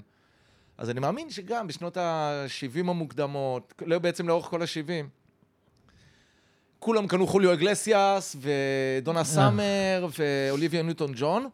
אז 0.78 0.90
אני 0.90 1.00
מאמין 1.00 1.30
שגם 1.30 1.66
בשנות 1.66 1.96
ה-70 1.96 2.78
המוקדמות, 2.78 3.74
לא, 3.86 3.98
בעצם 3.98 4.28
לאורך 4.28 4.46
כל 4.46 4.62
ה-70, 4.62 5.06
כולם 6.78 7.06
קנו 7.06 7.26
חוליו 7.26 7.52
אגלסיאס 7.52 8.36
ודונה 8.40 9.24
סאמר 9.24 10.06
ואוליביה 10.18 10.82
ניוטון 10.82 11.12
ג'ון, 11.16 11.48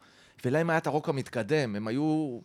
ולהם 0.45 0.71
היה 0.71 0.79
את 0.79 0.87
הרוק 0.87 1.09
המתקדם, 1.09 1.77
הם 1.77 1.89
היו... 1.89 2.39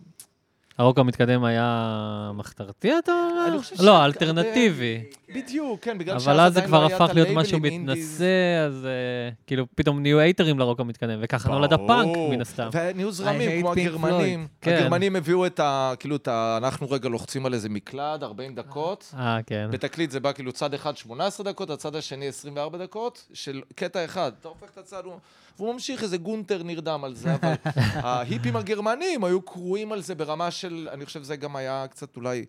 הרוק 0.82 1.00
המתקדם 1.00 1.44
היה 1.44 2.32
מחתרתי, 2.34 2.98
אתה 3.00 3.12
אומר? 3.12 3.46
אני 3.48 3.60
חושב 3.60 3.76
לא, 3.80 4.06
אלטרנטיבי. 4.06 5.04
בדיוק, 5.36 5.80
כן, 5.82 5.98
בגלל 5.98 6.16
אבל 6.16 6.40
אז 6.40 6.54
זה 6.54 6.60
עדיין 6.60 6.68
כבר 6.68 6.80
לא 6.82 6.88
היה 6.88 6.96
את 6.96 7.02
הפך 7.02 7.14
להיות 7.16 7.28
הלייבלים, 7.28 7.38
משהו 7.38 7.66
indies. 7.66 8.12
מתנשא, 8.22 8.66
אז 8.68 8.86
אה, 8.86 9.30
כאילו 9.48 9.66
פתאום 9.76 10.02
נהיו 10.02 10.20
הייטרים 10.20 10.60
לרוק 10.60 10.80
המתקדם, 10.80 11.20
וככה 11.22 11.50
נולד 11.50 11.74
הפאנק. 11.74 12.18
מן 12.32 12.42
הסתם. 12.42 12.70
ונהיו 12.74 13.12
זרמים, 13.12 13.62
כמו 13.62 13.72
הגרמנים. 13.72 14.48
כן. 14.62 14.74
הגרמנים 14.76 15.16
הביאו 15.16 15.46
את 15.46 15.60
ה... 15.60 15.94
כאילו, 16.00 16.16
את 16.16 16.28
ה... 16.28 16.58
אנחנו 16.58 16.92
רגע 16.92 17.10
לוחצים 17.10 17.46
על 17.46 17.54
איזה 17.54 17.70
מקלד, 17.70 18.24
40 18.24 18.56
דקות. 18.56 19.14
אה, 19.18 19.40
כן. 19.46 19.68
בתקליט 19.72 20.12
זה 20.12 20.20
בא 20.20 20.32
כאילו 20.32 20.52
צד 20.52 20.74
אחד 20.74 20.98
18 20.98 21.52
דקות, 21.52 21.70
הצד 21.70 21.96
השני 21.96 22.28
24 22.28 22.78
דקות, 22.78 23.28
של 23.34 23.62
קטע 23.76 24.06
אחד. 24.06 24.32
אתה 24.40 24.48
הופך 24.48 24.70
את 24.74 24.78
הצד, 24.78 25.02
הוא- 25.06 25.14
והוא 25.58 25.74
ממשיך, 25.74 26.04
איזה 26.04 26.18
גונטר 26.18 26.64
נרדם 26.64 27.04
על 27.04 27.16
זה, 27.16 27.36
אבל 27.36 27.54
ההיפים 28.06 28.56
הגרמנים 28.56 29.24
היו 29.24 29.42
קרועים 29.42 29.92
על 29.92 30.02
זה 30.02 30.16
ברמה 30.16 30.52
של, 30.52 30.90
אני 30.92 31.06
חושב 31.06 31.24
שזה 31.24 31.36
גם 31.36 31.56
היה 31.56 31.86
קצת 31.92 32.16
אולי 32.16 32.46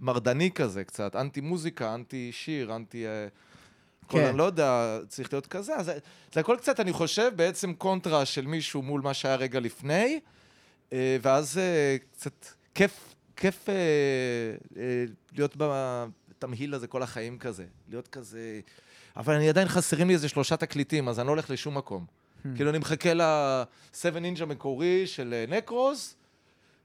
מרדני 0.00 0.50
כזה, 0.50 0.84
קצת, 0.84 1.16
אנטי 1.16 1.40
מוזיקה, 1.40 1.94
אנטי 1.94 2.30
שיר, 2.32 2.76
אנטי... 2.76 3.06
אה, 3.06 3.26
כל, 4.06 4.18
כן. 4.18 4.24
אני 4.26 4.38
לא 4.38 4.44
יודע, 4.44 4.98
צריך 5.08 5.32
להיות 5.32 5.46
כזה. 5.46 5.76
אז 5.76 5.86
זה- 6.32 6.40
הכל 6.40 6.56
קצת, 6.60 6.80
אני 6.80 6.92
חושב, 6.92 7.30
בעצם 7.36 7.74
קונטרה 7.74 8.24
של 8.24 8.46
מישהו 8.46 8.82
מול 8.82 9.00
מה 9.00 9.14
שהיה 9.14 9.36
רגע 9.36 9.60
לפני, 9.60 10.20
אה, 10.92 11.16
ואז 11.22 11.58
אה, 11.58 11.96
קצת 12.12 12.46
כיף, 12.74 13.14
כיף 13.36 13.68
אה, 13.68 13.74
אה, 14.76 15.04
להיות 15.32 15.56
בתמהיל 15.58 16.74
הזה 16.74 16.86
כל 16.86 17.02
החיים 17.02 17.38
כזה. 17.38 17.64
להיות 17.88 18.08
כזה... 18.08 18.60
אבל 19.16 19.34
אני 19.34 19.48
עדיין 19.48 19.68
חסרים 19.68 20.08
לי 20.08 20.14
איזה 20.14 20.28
שלושה 20.28 20.56
תקליטים, 20.56 21.08
אז 21.08 21.18
אני 21.20 21.26
לא 21.26 21.32
הולך 21.32 21.50
לשום 21.50 21.76
מקום. 21.76 22.06
כאילו, 22.56 22.70
אני 22.70 22.78
מחכה 22.78 23.14
ל-7 23.14 24.18
נינג'ה 24.20 24.46
מקורי 24.46 25.06
של 25.06 25.34
אה, 25.34 25.56
נקרוס, 25.56 26.14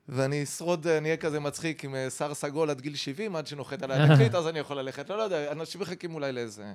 ואני 0.09 0.43
אשרוד, 0.43 0.87
אה, 0.87 0.97
אני 0.97 1.05
אהיה 1.09 1.17
כזה 1.17 1.39
מצחיק 1.39 1.85
עם 1.85 1.95
אה, 1.95 2.09
שיער 2.09 2.33
סגול 2.33 2.69
עד 2.69 2.81
גיל 2.81 2.95
70, 2.95 3.35
עד 3.35 3.47
שנוחת 3.47 3.83
עליי 3.83 3.99
התקליט, 3.99 4.35
אז 4.39 4.47
אני 4.47 4.59
יכול 4.59 4.77
ללכת. 4.79 5.09
לא, 5.09 5.17
לא 5.17 5.23
יודע, 5.23 5.51
אנשים 5.51 5.81
מחכים 5.81 6.13
אולי 6.15 6.31
לאיזה... 6.31 6.73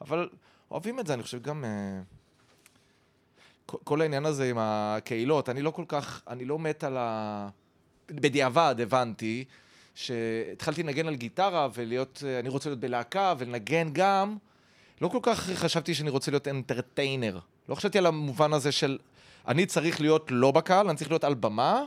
אבל 0.00 0.28
אוהבים 0.70 1.00
את 1.00 1.06
זה, 1.06 1.14
אני 1.14 1.22
חושב 1.22 1.42
גם... 1.42 1.64
אה, 1.64 2.00
כל- 3.84 4.00
העניין 4.00 4.26
הזה 4.26 4.50
עם 4.50 4.56
הקהילות, 4.60 5.48
אני 5.48 5.62
לא 5.62 5.70
כל 5.70 5.84
כך, 5.88 6.22
אני 6.28 6.44
לא 6.44 6.58
מת 6.58 6.84
על 6.84 6.96
ה... 6.96 7.48
בדיעבד 8.10 8.74
הבנתי 8.78 9.44
שהתחלתי 9.94 10.82
לנגן 10.82 11.08
על 11.08 11.14
גיטרה 11.14 11.68
ולהיות, 11.74 12.22
אה, 12.26 12.38
אני 12.38 12.48
רוצה 12.48 12.68
להיות 12.68 12.80
בלהקה 12.80 13.34
ולנגן 13.38 13.88
גם. 13.92 14.36
לא 15.00 15.08
כל 15.08 15.18
כך 15.22 15.40
חשבתי 15.54 15.94
שאני 15.94 16.10
רוצה 16.10 16.30
להיות 16.30 16.48
אנטרטיינר. 16.48 17.38
לא 17.68 17.74
חשבתי 17.74 17.98
על 17.98 18.06
המובן 18.06 18.52
הזה 18.52 18.72
של 18.72 18.98
אני 19.48 19.66
צריך 19.66 20.00
להיות 20.00 20.26
לא 20.30 20.50
בקהל, 20.50 20.88
אני 20.88 20.96
צריך 20.96 21.10
להיות 21.10 21.24
על 21.24 21.34
במה, 21.34 21.82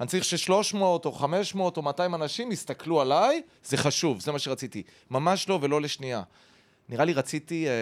אני 0.00 0.08
צריך 0.08 0.24
ש-300 0.24 0.76
או 0.80 1.12
500 1.12 1.76
או 1.76 1.82
200 1.82 2.14
אנשים 2.14 2.52
יסתכלו 2.52 3.00
עליי, 3.00 3.42
זה 3.64 3.76
חשוב, 3.76 4.20
זה 4.20 4.32
מה 4.32 4.38
שרציתי. 4.38 4.82
ממש 5.10 5.48
לא 5.48 5.58
ולא 5.62 5.80
לשנייה. 5.80 6.22
נראה 6.88 7.04
לי 7.04 7.12
רציתי 7.12 7.68
אה, 7.68 7.72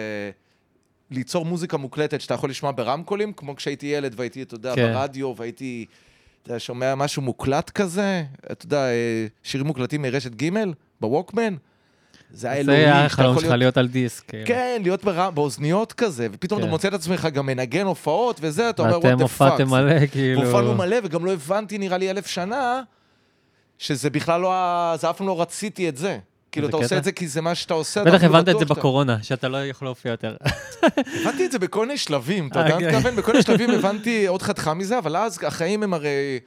ליצור 1.11 1.45
מוזיקה 1.45 1.77
מוקלטת 1.77 2.21
שאתה 2.21 2.33
יכול 2.33 2.49
לשמוע 2.49 2.71
ברמקולים, 2.75 3.33
כמו 3.33 3.55
כשהייתי 3.55 3.85
ילד 3.85 4.13
והייתי, 4.15 4.41
אתה 4.41 4.55
יודע, 4.55 4.75
כן. 4.75 4.93
ברדיו 4.93 5.33
והייתי... 5.37 5.85
אתה 6.43 6.59
שומע 6.59 6.95
משהו 6.95 7.21
מוקלט 7.21 7.69
כזה, 7.69 8.23
אתה 8.51 8.65
יודע, 8.65 8.89
אה, 8.89 9.27
שירים 9.43 9.67
מוקלטים 9.67 10.01
מרשת 10.01 10.31
ג' 10.43 10.49
בווקמן. 11.01 11.55
זה 12.31 12.51
היה 12.51 12.59
אלוהי, 12.59 12.77
זה 12.77 12.85
היה 12.85 13.05
החלום 13.05 13.39
שלך 13.39 13.51
להיות... 13.51 13.77
על 13.77 13.87
דיסק. 13.87 14.23
כאילו. 14.27 14.45
כן, 14.47 14.79
להיות 14.83 15.03
באוזניות 15.33 15.93
כזה, 15.93 16.27
ופתאום 16.31 16.59
אתה 16.59 16.67
כן. 16.67 16.71
מוצא 16.71 16.87
את 16.87 16.93
עצמך 16.93 17.27
גם 17.33 17.45
מנגן 17.45 17.85
הופעות 17.85 18.39
וזה, 18.41 18.69
אתה 18.69 18.81
אומר, 18.81 18.97
what 18.97 19.19
the 19.19 19.21
הופעתם 19.21 19.63
fuck. 19.63 19.69
מלא, 19.69 20.07
כאילו... 20.11 20.43
הופענו 20.43 20.75
מלא, 20.75 20.97
וגם 21.03 21.25
לא 21.25 21.33
הבנתי, 21.33 21.77
נראה 21.77 21.97
לי, 21.97 22.09
אלף 22.09 22.27
שנה, 22.27 22.81
שזה 23.77 24.09
בכלל 24.09 24.41
לא, 24.41 24.51
זה 24.99 25.09
אף 25.09 25.17
פעם 25.17 25.27
לא 25.27 25.41
רציתי 25.41 25.89
את 25.89 25.97
זה. 25.97 26.17
כאילו, 26.51 26.69
אתה 26.69 26.77
עושה. 26.77 26.97
את 26.97 27.03
זה 27.03 27.11
כי 27.11 27.27
זה 27.27 27.41
מה 27.41 27.55
שאתה 27.55 27.73
עושה. 27.73 28.03
בטח 28.03 28.13
אפילו 28.15 28.35
הבנת 28.35 28.49
את 28.49 28.59
זה 28.59 28.65
בקורונה, 28.65 29.23
שאתה 29.23 29.47
לא 29.47 29.65
יכול 29.65 29.87
להופיע 29.87 30.11
יותר. 30.11 30.35
הבנתי 31.21 31.45
את 31.45 31.51
זה 31.51 31.59
בכל 31.59 31.85
מיני 31.85 31.97
שלבים, 31.97 32.47
אתה 32.47 32.59
אה, 32.59 32.65
יודע 32.65 32.75
מה 32.75 32.81
כן. 32.81 32.87
אני 32.87 32.97
מתכוון? 32.97 33.15
בכל 33.15 33.31
מיני 33.31 33.43
שלבים 33.47 33.69
הבנתי 33.69 34.27
עוד 34.27 34.41
חתיכה 34.41 34.73
מזה, 34.73 34.97
אבל 34.97 35.17
אז 35.17 35.39
החיים 35.43 35.83
הם 35.83 35.93
הרי... 35.93 36.39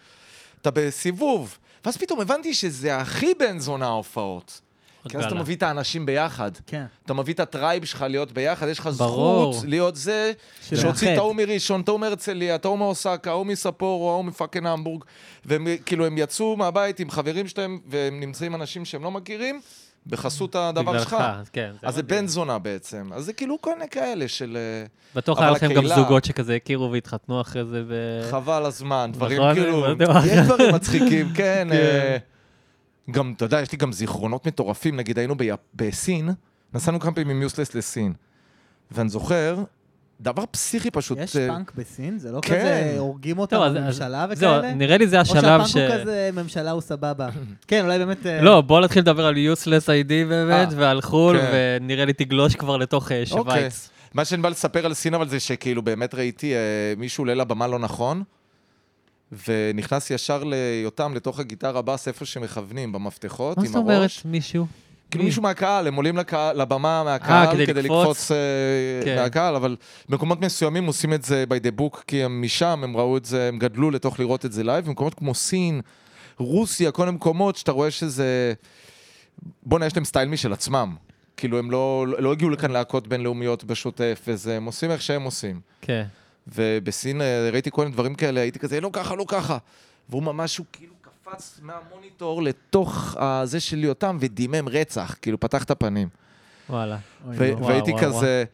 אתה 0.62 0.70
בסיבוב. 0.74 1.58
ואז 1.84 1.96
פתאום 1.96 2.20
הבנתי 2.20 2.54
שזה 2.54 2.96
הכי 2.96 3.32
בן 3.38 3.58
זונה 3.58 3.86
ההופעות. 3.86 4.60
כי 5.08 5.18
אז 5.18 5.24
אתה. 5.24 5.34
מביא 5.34 5.56
את 5.56 5.62
האנשים 5.62 6.06
ביחד. 6.06 6.50
כן. 6.66 6.84
אתה 7.04 7.14
מביא 7.14 7.34
את 7.34 7.40
ה 7.40 7.48
tribe 7.48 7.84
שלך 7.84 8.04
להיות 8.08 8.32
ביחד, 8.32 8.68
יש 8.68 8.78
לך 8.78 8.88
ברור. 8.96 9.52
זכות 9.52 9.68
להיות 9.68 9.96
זה. 9.96 10.32
שהוציא 10.62 11.12
את 11.12 11.18
ההוא 11.18 11.34
מראשון, 11.34 11.80
את 11.80 11.88
ההוא 11.88 12.00
מהרצליה, 12.00 12.54
את 12.54 12.64
ההוא 12.64 12.78
מאוסקה, 12.78 13.30
ההוא 13.30 13.46
מספורו, 13.46 14.10
ההוא 14.10 14.24
מ 14.24 14.30
fucking 14.30 14.66
המבורג, 14.66 15.04
והם 15.44 15.66
כאילו, 15.86 16.06
הם 16.06 16.18
יצאו 16.18 16.56
מהבית 16.56 17.00
עם 17.00 17.10
חברים 17.10 17.48
שלהם, 17.48 17.78
והם 17.86 18.20
נמצאים 18.20 18.54
אנשים 18.54 18.84
שהם 18.84 19.04
לא 19.04 19.10
מכירים, 19.10 19.60
בחסות 20.06 20.54
הדבר 20.54 20.98
שלך. 20.98 21.16
אז 21.20 21.48
כן. 21.48 21.70
אז 21.82 21.94
זה. 21.94 22.02
בן 22.02 22.26
זונה 22.26 22.58
בעצם. 22.58 23.10
אז 23.12 23.24
זה 23.24 23.32
כאילו 23.32 23.60
כל 23.60 23.74
מיני 23.74 23.88
כאלה 23.88 24.28
של... 24.28 24.56
אה, 24.60 24.86
בטוח 25.14 25.40
היה 25.40 25.50
לכם 25.50 25.72
גם 25.72 25.86
זוגות 25.86 26.24
שכזה 26.24 26.54
הכירו 26.54 26.92
והתחתנו 26.92 27.40
אחרי 27.40 27.64
זה 27.64 27.82
ב... 27.88 27.92
חבל 28.30 28.66
הזמן, 28.66 29.10
דברים 29.12 29.40
נכון, 29.40 29.54
כאילו. 29.54 29.86
יש 30.26 30.46
דברים 30.46 30.74
מצחיקים, 30.74 31.28
כן. 31.34 31.68
גם, 33.12 33.32
אתה 33.36 33.44
יודע, 33.44 33.60
יש 33.60 33.72
לי 33.72 33.78
גם 33.78 33.92
זיכרונות 33.92 34.46
מטורפים, 34.46 34.96
נגיד 34.96 35.18
היינו 35.18 35.34
בי- 35.36 35.50
בסין, 35.74 36.30
נסענו 36.74 37.00
כמה 37.00 37.12
פעמים 37.12 37.30
עם 37.30 37.42
יוסלס 37.42 37.74
לסין, 37.74 38.12
ואני 38.90 39.08
זוכר, 39.08 39.58
דבר 40.20 40.44
פסיכי 40.50 40.90
פשוט. 40.90 41.18
יש 41.20 41.36
אה, 41.36 41.48
פאנק 41.48 41.72
בסין? 41.76 42.18
זה 42.18 42.32
לא 42.32 42.40
כן. 42.42 42.58
כזה 42.60 42.94
הורגים 42.98 43.38
אותם 43.38 43.56
טוב, 43.56 43.66
בממשלה 43.78 44.24
אז- 44.24 44.38
זהו, 44.38 44.50
וכאלה? 44.58 44.74
נראה 44.74 44.96
לי 44.96 45.06
זה 45.06 45.16
או 45.16 45.20
השלב 45.20 45.40
שהפאנק 45.42 45.66
ש... 45.66 45.76
הוא 45.76 46.00
כזה 46.00 46.30
ממשלה 46.32 46.70
הוא 46.70 46.80
סבבה. 46.80 47.28
כן, 47.68 47.84
אולי 47.84 47.98
באמת... 47.98 48.26
אה, 48.26 48.40
לא, 48.42 48.60
בוא 48.60 48.80
נתחיל 48.80 49.02
לדבר 49.02 49.26
על 49.26 49.34
useless 49.34 49.86
ID 49.86 50.08
באמת, 50.28 50.68
אה, 50.72 50.74
ועל 50.78 51.00
חו"ל, 51.00 51.38
כן. 51.40 51.50
ונראה 51.82 52.04
לי 52.04 52.12
תגלוש 52.12 52.54
כבר 52.56 52.76
לתוך 52.76 53.12
אה, 53.12 53.16
אוקיי. 53.16 53.26
שווייץ. 53.26 53.90
מה 54.14 54.24
שאני 54.24 54.42
בא 54.42 54.48
לספר 54.48 54.86
על 54.86 54.94
סין, 54.94 55.14
אבל 55.14 55.28
זה 55.28 55.40
שכאילו 55.40 55.82
באמת 55.82 56.14
ראיתי 56.14 56.54
אה, 56.54 56.58
מישהו 56.96 57.22
עולה 57.22 57.34
לבמה 57.34 57.66
לא 57.66 57.78
נכון, 57.78 58.22
ונכנס 59.48 60.10
ישר 60.10 60.44
ליותם 60.44 61.14
לתוך 61.14 61.40
הגיטרה 61.40 61.82
בס 61.82 62.08
איפה 62.08 62.24
שמכוונים, 62.24 62.92
במפתחות, 62.92 63.56
מה 63.56 63.62
עם 63.62 63.68
זאת 63.68 63.76
אומרת 63.76 63.96
הראש. 63.96 64.24
מישהו? 64.24 64.66
כאילו 65.10 65.24
מי? 65.24 65.28
מישהו 65.28 65.42
מהקהל, 65.42 65.86
הם 65.86 65.94
עולים 65.94 66.16
לקהל, 66.16 66.62
לבמה 66.62 67.04
מהקהל 67.04 67.52
כדי 67.54 67.66
כדי 67.66 67.82
לקפוץ? 67.82 68.00
לקפוץ 68.00 68.30
אה, 68.30 68.36
כן. 69.04 69.16
מהקהל, 69.16 69.54
אבל 69.56 69.76
במקומות 70.08 70.40
מסוימים 70.40 70.86
עושים 70.86 71.12
את 71.12 71.24
זה 71.24 71.44
by 71.48 71.66
the 71.66 71.80
book, 71.80 72.02
כי 72.06 72.24
הם 72.24 72.42
משם, 72.42 72.80
הם 72.84 72.96
ראו 72.96 73.16
את 73.16 73.24
זה, 73.24 73.48
הם 73.48 73.58
גדלו 73.58 73.90
לתוך 73.90 74.20
לראות 74.20 74.44
את 74.44 74.52
זה 74.52 74.64
live, 74.64 74.86
במקומות 74.86 75.14
כמו 75.14 75.34
סין, 75.34 75.80
רוסיה, 76.38 76.90
כל 76.90 77.10
מקומות 77.10 77.56
שאתה 77.56 77.72
רואה 77.72 77.90
שזה... 77.90 78.52
בואנה, 79.62 79.86
יש 79.86 79.96
להם 79.96 80.04
סטייל 80.04 80.28
משל 80.28 80.52
עצמם. 80.52 80.96
כאילו, 81.36 81.58
הם 81.58 81.70
לא, 81.70 82.06
לא 82.18 82.32
הגיעו 82.32 82.50
לכאן 82.50 82.70
להקות 82.70 83.08
בינלאומיות 83.08 83.64
בשוטף, 83.64 84.20
וזה, 84.26 84.56
הם 84.56 84.64
עושים 84.64 84.90
איך 84.90 85.02
שהם 85.02 85.22
עושים. 85.22 85.60
כן. 85.80 86.04
ובסין 86.54 87.20
אה, 87.22 87.48
ראיתי 87.52 87.70
כל 87.70 87.82
מיני 87.82 87.92
דברים 87.94 88.14
כאלה, 88.14 88.40
הייתי 88.40 88.58
כזה, 88.58 88.80
לא 88.80 88.90
ככה, 88.92 89.14
לא 89.14 89.24
ככה. 89.28 89.58
והוא 90.08 90.22
ממש, 90.22 90.56
הוא 90.58 90.66
כאילו 90.72 90.92
קפץ 91.02 91.60
מהמוניטור 91.62 92.42
לתוך 92.42 93.16
ה- 93.16 93.42
זה 93.46 93.60
של 93.60 93.84
יותם 93.84 94.16
ודימם 94.20 94.68
רצח, 94.68 95.14
כאילו 95.22 95.40
פתח 95.40 95.64
את 95.64 95.70
הפנים. 95.70 96.08
וואלה. 96.70 96.96
לא. 97.28 97.32
והייתי 97.66 97.92
כזה, 98.00 98.44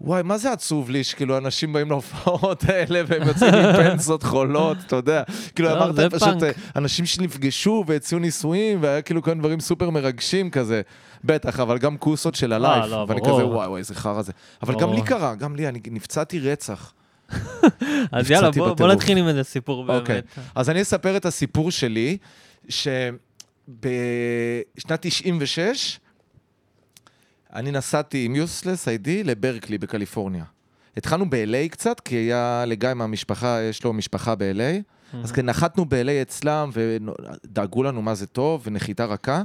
וואי, 0.00 0.22
מה 0.22 0.38
זה 0.38 0.52
עצוב 0.52 0.90
לי 0.90 1.04
שכאילו 1.04 1.38
אנשים 1.38 1.72
באים 1.72 1.88
להופעות 1.90 2.64
האלה 2.64 3.00
והם 3.06 3.22
יוצאים 3.28 3.54
עם 3.54 3.76
פנסות 3.76 4.22
חולות, 4.22 4.76
אתה 4.86 4.96
יודע. 4.96 5.22
כאילו 5.54 5.68
זה 5.68 5.74
אמרת 5.76 6.14
פשוט. 6.14 6.42
אה, 6.42 6.50
אנשים 6.76 7.06
שנפגשו 7.06 7.84
והציעו 7.86 8.20
נישואים, 8.20 8.78
והיה 8.82 9.02
כאילו 9.02 9.22
כל 9.22 9.30
מיני 9.30 9.40
דברים 9.40 9.60
סופר 9.60 9.90
מרגשים 9.90 10.50
כזה. 10.50 10.82
בטח, 11.24 11.60
אבל 11.60 11.78
גם 11.78 11.96
כוסות 11.98 12.34
של 12.34 12.52
הלייף. 12.52 12.84
לא, 12.90 13.04
ואני. 13.08 13.20
כזה, 13.20 13.46
וואי, 13.46 13.68
וואי, 13.68 13.78
איזה 13.78 13.94
חרא 13.94 14.22
זה. 14.22 14.32
אבל 14.62 14.74
גם. 14.80 14.92
לי 14.92 15.02
קרה, 15.02 15.34
גם 15.34 15.56
לי, 15.56 15.68
אני 15.68 15.80
נפצעתי 15.90 16.38
רצח. 16.40 16.92
אז 18.12 18.30
יאללה, 18.30 18.50
בוא 18.50 18.74
בוא. 18.74 18.92
נתחיל 18.92 19.18
עם 19.18 19.28
איזה 19.28 19.44
סיפור 19.44 19.80
אוקיי. 19.88 20.14
באמת. 20.14 20.24
אז 20.54 20.70
אני 20.70 20.82
אספר 20.82 21.16
את 21.16 21.26
הסיפור 21.26 21.70
שלי, 21.70 22.18
שבשנת 22.68 23.80
96, 25.00 26.00
אני 27.52 27.70
נסעתי 27.70 28.24
עם 28.24 28.34
יוסלס 28.34 28.88
איי-די 28.88 29.24
לברקלי 29.24 29.78
בקליפורניה. 29.78 30.44
התחלנו 30.96 31.30
ב-LA 31.30 31.68
קצת, 31.70 32.00
כי 32.00 32.16
היה 32.16 32.64
לגיא 32.66 32.94
מהמשפחה, 32.94 33.62
יש 33.62 33.84
לו 33.84 33.92
משפחה 33.92 34.34
ב-LA, 34.34 34.82
אז 35.24 35.32
כן, 35.32 35.46
נחתנו 35.46 35.84
ב-LA 35.84 36.22
אצלם, 36.22 36.70
ודאגו 36.72 37.82
לנו 37.82 38.02
מה 38.02 38.14
זה 38.14 38.26
טוב, 38.26 38.62
ונחיתה 38.64 39.04
רכה, 39.04 39.42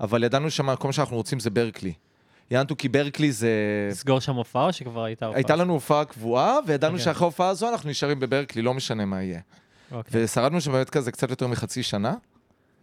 אבל 0.00 0.24
ידענו 0.24 0.48
מה 0.64 0.92
שאנחנו 0.92 1.16
רוצים 1.16 1.40
זה 1.40 1.50
ברקלי. 1.50 1.92
יענו 2.50 2.76
כי 2.78 2.88
ברקלי 2.88 3.32
זה... 3.32 3.50
לסגור 3.90 4.20
שם 4.20 4.34
הופעה 4.34 4.66
או 4.66 4.72
שכבר 4.72 5.04
הייתה 5.04 5.26
הופעה? 5.26 5.38
הייתה 5.38 5.56
לנו 5.56 5.72
הופעה 5.72 6.04
קבועה, 6.04 6.56
וידענו 6.66 6.92
אוקיי. 6.92 7.04
שאחרי 7.04 7.24
ההופעה 7.24 7.48
הזו 7.48 7.68
אנחנו 7.68 7.90
נשארים 7.90 8.20
בברקלי, 8.20 8.62
לא 8.62 8.74
משנה 8.74 9.04
מה 9.04 9.22
יהיה. 9.22 9.40
אוקיי. 9.92 10.24
ושרדנו 10.24 10.60
שם 10.60 10.72
באמת 10.72 10.90
כזה 10.90 11.12
קצת 11.12 11.30
יותר 11.30 11.46
מחצי 11.46 11.82
שנה. 11.82 12.14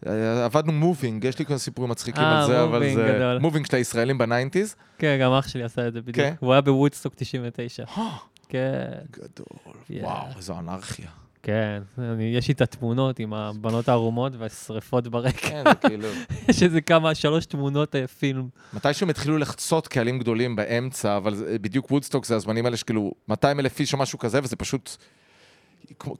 אה, 0.07 0.45
עבדנו 0.45 0.71
moving, 0.71 1.23
יש 1.23 1.39
לי 1.39 1.45
כל 1.45 1.57
סיפורים 1.57 1.91
מצחיקים 1.91 2.23
אה, 2.23 2.41
על 2.41 2.47
זה, 2.47 2.63
אבל 2.63 2.93
זה... 2.93 3.13
גדול. 3.15 3.39
moving 3.39 3.65
של 3.65 3.75
הישראלים 3.75 4.17
ב 4.17 4.23
nineties. 4.23 4.75
כן, 4.97 5.17
גם 5.21 5.31
אח 5.31 5.47
שלי 5.47 5.63
עשה 5.63 5.87
את 5.87 5.93
זה 5.93 6.01
בדיוק. 6.01 6.15
כן? 6.15 6.33
הוא 6.39 6.51
היה 6.53 6.61
בוודסטוק 6.61 7.13
99. 7.15 7.85
כן, 8.49 8.91
גדול. 9.11 9.45
Yeah. 9.89 10.03
וואו, 10.03 10.27
איזו 10.37 10.59
אנרכיה. 10.59 11.24
כן. 11.45 11.81
אני- 11.97 12.23
יש 12.23 12.47
לי 12.47 12.53
את 12.53 12.61
התמונות 12.61 13.19
עם 13.19 13.33
הבנות 13.33 13.89
הערומות 13.89 14.33
והשריפות 14.37 15.07
ברקע. 15.07 15.31
כן, 15.49 15.63
זה 15.81 15.89
כאילו... 15.89 16.07
יש 16.49 16.63
איזה 16.63 16.81
כמה, 16.81 17.15
שלוש 17.15 17.45
תמונות 17.45 17.95
אה, 17.95 18.07
פילם. 18.07 18.47
מתישהו 18.73 19.03
הם 19.05 19.09
התחילו 19.09 19.37
לחצות 19.37 19.87
קהלים 19.87 20.19
גדולים 20.19 20.55
באמצע, 20.55 21.17
אבל 21.17 21.33
בדיוק 21.61 21.91
וודסטוק 21.91 22.25
זה 22.25 22.35
הזמנים 22.35 22.65
האלה 22.65 22.77
שכאילו 22.77 23.11
200 23.27 23.59
אלף 23.59 23.79
איש 23.79 23.93
או 23.93 23.97
משהו 23.97 24.19
כזה, 24.19 24.39
וזה 24.43 24.55
פשוט 24.55 24.89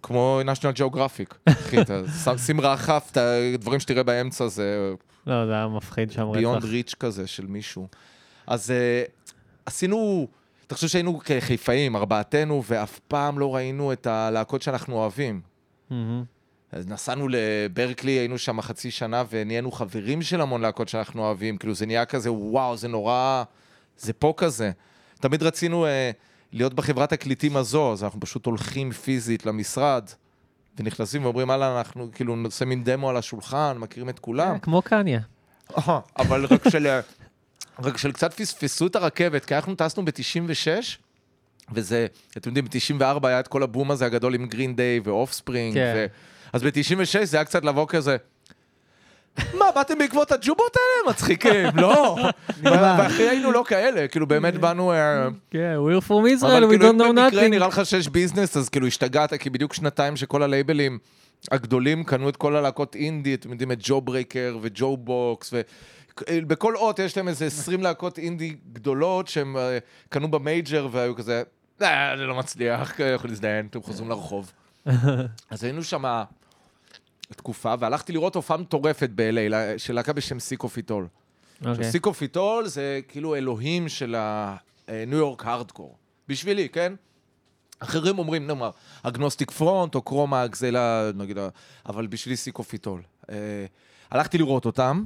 כמו- 0.01 0.41
national 0.41 0.79
geographic. 0.79 1.35
אחי, 1.49 1.81
אתה 1.81 2.01
שים 2.38 2.61
רחף, 2.61 3.07
את 3.11 3.17
הדברים 3.17 3.79
שתראה 3.79 4.03
באמצע 4.03 4.47
זה 4.47 4.93
לא, 5.27 5.45
זה 5.45 5.53
היה 5.53 5.67
מפחיד 5.67 6.11
שם 6.11 6.31
ביונד 6.33 6.57
רצח. 6.63 6.69
ריץ' 6.69 6.93
כזה 6.99 7.27
של 7.27 7.45
מישהו. 7.45 7.88
אז 8.47 8.69
uh, 8.69 9.29
עשינו, 9.65 10.27
אתה 10.67 10.75
חושב 10.75 10.88
שהיינו 10.88 11.19
כחיפאים, 11.23 11.95
ארבעתנו, 11.95 12.63
ואף 12.65 12.99
פעם 12.99 13.39
לא 13.39 13.56
ראינו 13.56 13.93
את 13.93 14.08
הלהקות 14.08 14.62
שאנחנו 14.62 14.95
אוהבים. 14.95 15.41
מהמם. 15.89 16.23
אז 16.71 16.88
נסענו 16.88 17.28
לברקלי, 17.30 18.12
היינו 18.12 18.38
שם 18.38 18.62
חצי 18.62 18.91
שנה, 18.91 19.23
ונהיינו 19.30 19.71
חברים 19.71 20.21
של 20.21 20.41
המון 20.41 20.62
להקות 20.62 20.89
שאנחנו 20.89 21.21
אוהבים. 21.21 21.58
כאילו, 21.58 21.73
זה 21.73 21.86
נהיה 21.86 22.06
כזה, 22.06 22.32
וואו, 22.32 22.78
זה 22.78 22.88
נורא... 22.88 23.43
זה 23.97 24.13
פה 24.13 24.34
כזה. 24.38 24.71
תמיד 25.19 25.43
רצינו 25.43 25.86
uh, 25.86 25.89
להיות 26.51 26.73
בחברת 26.73 27.10
תקליטים 27.10 27.58
הזו, 27.58 27.93
אז 27.93 28.04
אנחנו 28.04 28.19
פשוט 28.19 28.45
הולכים 28.45 28.91
פיזית 28.91 29.45
למשרד, 29.45 30.10
ונכנסים 30.78 31.25
ואומרים, 31.25 31.49
הלאה, 31.49 31.78
אנחנו 31.78 32.10
כאילו 32.12 32.36
נעשה 32.36 32.65
מין 32.65 32.84
דמו 32.84 33.10
על 33.10 33.17
השולחן, 33.17 33.78
מכירים 33.80 34.10
את 34.10 34.19
כולם. 34.19 34.54
כן, 34.54 34.60
כמו 34.60 34.82
קניה. 34.82 35.19
אבל 36.19 36.45
רק 36.45 36.69
של... 36.69 36.99
רק 37.83 37.97
של 37.97 38.11
קצת 38.11 38.33
פספסו 38.33 38.88
את 38.88 38.95
הרכבת, 38.95 39.45
כי 39.45 39.55
אנחנו 39.55 39.75
טסנו 39.75 40.05
ב-96, 40.05 40.67
וזה, 41.73 42.07
אתם 42.38 42.49
יודעים, 42.49 42.65
ב-94 42.65 43.27
היה 43.27 43.39
את 43.39 43.47
כל 43.47 43.63
הבום 43.63 43.91
הזה 43.91 44.05
הגדול 44.05 44.35
עם 44.35 44.45
גרין 44.45 44.75
דיי 44.75 44.99
ואופספרינג, 45.03 45.73
כן. 45.73 45.93
ו... 45.95 46.05
אז 46.53 46.63
ב-96 46.63 47.23
זה 47.23 47.38
היה 47.38 47.45
קצת 47.45 47.65
לבוא 47.65 47.85
כזה, 47.88 48.17
מה, 49.53 49.65
באתם 49.75 49.97
בעקבות 49.97 50.31
הג'ובות 50.31 50.75
האלה? 50.75 51.09
מצחיקים, 51.11 51.67
לא. 51.75 52.17
ואחי 52.63 53.23
היינו 53.23 53.51
לא 53.51 53.63
כאלה, 53.67 54.07
כאילו 54.07 54.27
באמת 54.27 54.57
באנו... 54.57 54.91
אה, 54.91 55.27
כן, 55.51 55.75
we're 55.77 56.07
from 56.07 56.41
Israel, 56.41 56.45
אבל 56.45 56.63
we 56.63 56.67
כאילו 56.67 56.89
don't 56.89 56.93
know 56.93 57.03
במקרה 57.03 57.41
nothing. 57.45 57.49
נראה 57.49 57.67
לך 57.67 57.85
שיש 57.85 58.07
ביזנס, 58.07 58.57
אז 58.57 58.69
כאילו 58.69 58.88
השתגעת, 58.88 59.33
כי 59.33 59.49
בדיוק 59.49 59.73
שנתיים 59.73 60.15
שכל 60.15 60.43
הלייבלים 60.43 60.97
הגדולים 61.51 62.03
קנו 62.03 62.29
את 62.29 62.35
כל 62.35 62.55
הלהקות 62.55 62.95
אינדי, 62.95 63.33
אתם 63.33 63.51
יודעים, 63.51 63.71
את 63.71 63.77
Jawbreaker 63.81 64.57
ו 64.61 64.97
Jawbox, 64.97 65.53
ובכל 66.30 66.75
אות 66.75 66.99
יש 66.99 67.17
להם 67.17 67.28
איזה 67.28 67.45
20 67.45 67.84
להקות 67.84 68.17
אינדי 68.17 68.56
גדולות 68.73 69.28
שהם 69.28 69.58
אה, 69.58 69.78
קנו 70.10 70.32
ב 70.31 70.41
major 70.41 70.88
והיו 70.91 71.15
כזה, 71.15 71.43
אה, 71.82 72.13
זה 72.17 72.23
לא 72.23 72.36
מצליח, 72.36 72.99
יכול 72.99 73.30
להזדיין, 73.30 73.67
אתם 73.67 73.82
חוזרים 73.82 74.10
לרחוב. 74.10 74.51
אז 75.49 75.63
היינו 75.63 75.84
שם 75.84 76.23
תקופה, 77.30 77.73
והלכתי 77.80 78.13
לראות 78.13 78.36
הופעה 78.36 78.58
מטורפת 78.58 79.10
ב-LA, 79.15 79.78
של 79.78 79.93
להקה 79.93 80.13
בשם 80.13 80.39
Sick 80.39 80.62
of 80.62 80.73
It 80.73 80.85
All. 80.85 81.07
עכשיו, 81.60 81.71
אוקיי. 81.71 81.91
Sick 81.91 82.19
of 82.19 82.33
It 82.33 82.47
All 82.47 82.67
זה 82.67 82.99
כאילו 83.08 83.36
אלוהים 83.36 83.89
של 83.89 84.15
הניו 84.17 85.17
יורק 85.17 85.45
הארדקור. 85.45 85.97
בשבילי, 86.28 86.69
כן? 86.69 86.93
אחרים 87.80 88.19
אומרים, 88.19 88.47
נאמר, 88.47 88.69
Agnostic 89.03 89.51
Front 89.51 89.95
או 89.95 90.01
Cro-Mags, 90.01 90.55
זה 90.56 90.71
ל... 90.71 90.78
נגיד, 91.15 91.38
אבל 91.86 92.08
בשבילי 92.08 92.38
Sick 92.38 92.59
of 92.59 92.69
It 92.69 92.80
All. 92.80 93.01
אה, 93.30 93.36
הלכתי 94.12 94.38
לראות 94.38 94.65
אותם, 94.65 95.04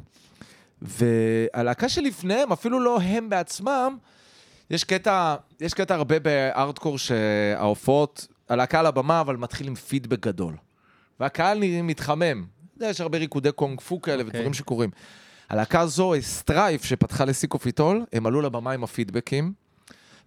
והלהקה 0.82 1.90
שלפניהם, 1.90 2.52
אפילו 2.52 2.80
לא 2.80 3.02
הם 3.02 3.30
בעצמם, 3.30 3.98
יש 4.70 4.84
קטע, 4.84 5.36
יש 5.62 5.74
קטע 5.74 5.96
הרבה 5.96 6.20
בהארדקור 6.20 6.98
שההופעות, 6.98 8.28
הלהקה 8.50 8.80
על 8.80 8.86
הבמה, 8.86 9.22
אבל 9.22 9.38
מתחיל 9.38 9.68
עם 9.68 9.76
פידבק 9.76 10.20
גדול. 10.20 10.56
והקהל 11.20 11.60
נראה 11.60 11.82
מתחמם. 11.82 12.46
יש 12.82 13.02
הרבה 13.02 13.18
ריקודי 13.18 13.52
קונג 13.52 13.82
פו 13.82 14.02
כאלה 14.02 14.18
okay. 14.18 14.26
אוקיי. 14.26 14.40
ודברים 14.40 14.54
שקורים. 14.54 14.90
הלהקה 15.50 15.80
הזו, 15.80 16.14
Strife, 16.22 16.84
שפתחה 16.84 17.26
לסיקופיטול, 17.26 18.06
הם 18.14 18.26
עלו 18.26 18.42
לבמה 18.42 18.72
עם 18.72 18.84
הפידבקים, 18.84 19.54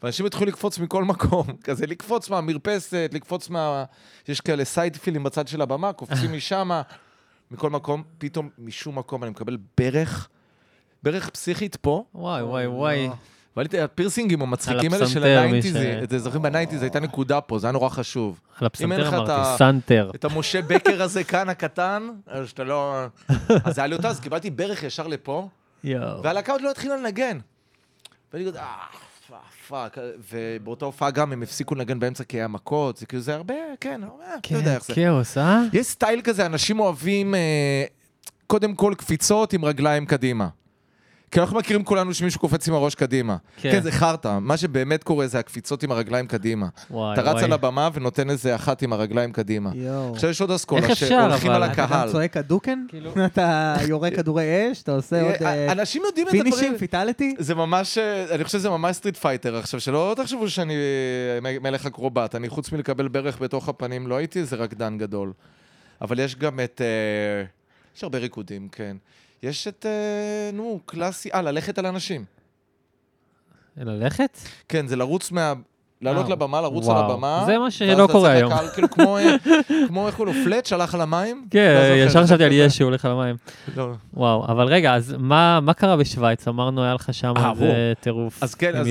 ואנשים 0.02 0.26
התחילו 0.26 0.46
לקפוץ 0.46 0.78
מכל 0.78 1.04
מקום, 1.04 1.46
כזה 1.64 1.86
לקפוץ 1.86 2.30
מהמרפסת, 2.30 3.10
לקפוץ 3.12 3.48
מה... 3.48 3.84
יש 4.28 4.40
כאלה 4.40 4.64
סיידפילים 4.64 5.22
בצד 5.22 5.48
של 5.48 5.62
הבמה, 5.62 5.92
קופצים 5.92 6.32
משם, 6.36 6.70
מכל 7.50 7.70
מקום, 7.70 8.02
פתאום 8.18 8.48
משום 8.58 8.98
מקום 8.98 9.22
אני 9.22 9.30
מקבל 9.30 9.56
ברך, 9.78 10.28
ברך 11.02 11.30
פסיכית 11.30 11.76
פה, 11.76 12.04
וואי, 12.14 12.42
וואי, 12.42 12.66
וואי. 12.66 13.08
אבל 13.56 13.66
הפירסינגים 13.84 14.42
המצחיקים 14.42 14.92
האלה 14.92 15.06
של 15.06 15.24
ה 15.24 15.30
nineties, 15.30 15.74
ש- 15.76 16.02
אתם 16.02 16.18
זוכרים 16.18 16.42
ב 16.42 16.46
nineties, 16.46 16.83
הייתה 16.82 17.00
נקודה 17.00 17.40
פה, 17.40 17.58
זה 17.58 17.66
היה 17.66 17.72
נורא 17.72 17.88
חשוב. 17.88 18.40
על 18.60 18.68
אם 18.82 18.92
אין 18.92 19.00
הפסנתר 19.00 19.16
לך 19.18 19.24
את 19.24 19.28
ה- 19.28 19.36
אמרתי, 19.36 19.58
סנטר. 19.58 20.10
את 20.14 20.24
המשה 20.24 20.62
בקר 20.62 21.02
הזה 21.02 21.24
כאן, 21.24 21.48
הקטן, 21.48 22.08
אז 22.26 22.48
שאתה 22.48 22.64
לא... 22.64 23.04
אז 23.64 23.78
היה 23.78 23.86
לי 23.86 23.96
אותה, 23.96 24.08
אז 24.08 24.20
קיבלתי 24.20 24.50
ברך 24.50 24.82
ישר 24.82 25.06
לפה. 25.06 25.48
והלהקה 26.22 26.52
עוד 26.52 26.60
לא 26.60 26.70
התחילה 26.70 26.96
לנגן. 26.96 27.38
ואני 28.32 28.46
כזה, 28.46 28.60
אה, 28.60 28.66
fuck, 29.68 29.98
ובאותה 30.32 30.84
הופעה 30.84 31.10
גם 31.10 31.32
הם 31.32 31.42
הפסיקו 31.42 31.74
לנגן 31.74 31.98
באמצע 31.98 32.24
כי 32.24 32.36
היה 32.36 32.48
מכות, 32.48 32.96
זה 32.96 33.06
כאילו, 33.06 33.22
זה 33.22 33.34
הרבה, 33.34 33.54
כן, 33.80 34.00
אה, 34.04 34.08
אתה 34.40 34.54
יודע 34.54 34.74
איך 34.74 34.84
זה. 34.84 34.94
כאוס, 34.94 35.38
אה? 35.38 35.62
יש 35.72 35.86
סטייל 35.86 36.20
כזה, 36.24 36.46
אנשים 36.46 36.80
אוהבים 36.80 37.34
אה, 37.34 37.84
קודם 38.46 38.74
כל 38.74 38.94
קפיצות 38.98 39.52
עם 39.52 39.64
רגליים 39.64 40.06
קדימה. 40.06 40.48
כי 41.33 41.40
אנחנו 41.40 41.57
מכירים 41.59 41.85
כולנו 41.85 42.14
שמישהו 42.14 42.40
קופץ 42.40 42.68
עם 42.68 42.75
הראש 42.75 42.95
קדימה. 42.95 43.37
כן. 43.57 43.73
כן, 43.73 43.81
זה 43.83 43.92
חרטא. 43.92 44.38
מה 44.40 44.57
שבאמת 44.57 45.05
קורה 45.05 45.27
זה 45.27 45.38
הקפיצות 45.38 45.83
עם 45.83 45.90
הרגליים 45.90 46.27
קדימה. 46.27 46.66
וואי, 46.90 47.12
אתה 47.12 47.23
רץ 47.23 47.33
וואי. 47.33 47.45
על 47.45 47.53
הבמה 47.53 47.88
ונותן 47.92 48.31
איזה 48.31 48.55
אחת 48.55 48.83
עם 48.83 48.92
הרגליים 48.92 49.33
קדימה. 49.33 49.71
יואו. 49.75 50.12
עכשיו 50.14 50.31
יש 50.31 50.40
עוד 50.40 50.51
איך 50.51 50.57
אסכולה 50.61 50.92
אפשר, 50.92 51.07
שהולכים 51.09 51.51
אבל? 51.51 51.62
על 51.62 51.71
אתה 51.71 51.79
גם 51.83 51.85
הקהל. 51.85 52.11
צועק 52.12 52.37
Hadouken? 52.37 52.85
כאילו- 52.88 53.12
אתה 53.27 53.75
יורה 53.88 54.11
כדורי 54.11 54.73
אש? 54.73 54.83
אתה 54.83 54.92
עושה 54.92 55.23
עוד 55.23 55.35
אה, 55.42 55.73
אנשים 55.73 56.03
יודעים 56.07 56.29
את 56.29 56.35
הדברים. 56.35 56.53
finish 56.52 56.68
him, 56.68 56.78
fatality? 56.78 57.35
זה 57.38 57.55
ממש, 57.55 57.99
אה, 57.99 58.35
אני 58.35 58.45
חושב 58.45 58.59
שזה 58.59 58.71
ממש 58.71 58.97
סטריט 58.97 59.16
פייטר 59.16 59.57
עכשיו, 59.57 59.81
שלא 59.81 60.14
תחשבו 60.16 60.49
שאני 60.51 60.75
אה, 61.45 61.59
מלך 61.61 61.87
אקרובט, 61.87 62.35
אני 62.35 62.49
חוץ 62.49 62.73
מלקבל 62.73 63.09
ברך 63.09 63.40
בתוך 63.42 63.68
הפנים, 63.68 64.07
לא 64.07 64.16
הייתי 64.16 64.38
איזה 64.38 64.57
רקדן 64.57 64.99
גדול. 64.99 65.33
אבל 66.01 66.18
יש 66.21 66.37
גם 66.37 66.61
את, 66.61 66.81
אה, 66.81 67.45
יש 67.97 68.03
הרבה 68.03 68.18
ריקודים, 68.18 68.68
כן. 68.73 68.97
יש 69.42 69.68
את, 69.68 69.87
אה, 69.88 70.50
נו, 70.52 70.81
קלאסי, 70.87 71.33
אה, 71.35 71.42
ללכת 71.42 71.78
על 71.78 71.87
אנשים. 71.87 72.24
ללכת? 73.76 74.38
כן, 74.68 74.87
זה 74.87 74.96
לרוץ 74.96 75.31
מה... 75.31 75.52
לעלות 76.02 76.26
אה, 76.26 76.31
לבמה, 76.31 76.61
לרוץ 76.61 76.87
וואו. 76.87 76.98
על 76.98 77.11
הבמה. 77.11 77.42
זה 77.46 77.59
מה 77.59 77.64
ואז 77.64 77.72
שלא 77.72 78.09
קורה 78.12 78.28
לצאת 78.28 78.37
היום. 78.37 78.52
לקהל, 78.52 78.68
כאילו 78.68 78.90
כמו, 78.90 79.18
אה, 79.18 79.37
כמו 79.88 80.07
איך 80.07 80.16
קוראים 80.16 80.37
לו, 80.37 80.44
פלט 80.44 80.66
שהלך 80.66 80.94
על 80.94 81.00
המים? 81.00 81.37
לא 81.37 81.50
כן, 81.50 81.81
זוכר, 81.83 82.09
ישר 82.09 82.24
חשבתי 82.24 82.44
על. 82.44 82.52
ישו 82.52 82.85
הולך 82.85 83.05
על 83.05 83.11
המים. 83.11 83.37
לא. 83.76 83.88
וואו, 84.14 84.44
אבל 84.44 84.66
רגע, 84.66 84.94
אז 84.94 85.14
מה 85.18 85.61
מה 85.61 85.74
קרה 85.74 85.96
בשוויץ? 85.96 86.48
אמרנו, 86.48 86.85
היה 86.85 86.94
לך 86.94 87.14
שם 87.14 87.35
אה, 87.37 87.50
איזה. 87.50 87.92
טירוף 88.00 88.42
אז 88.42 88.55
כן, 88.55 88.76
אז 88.76 88.87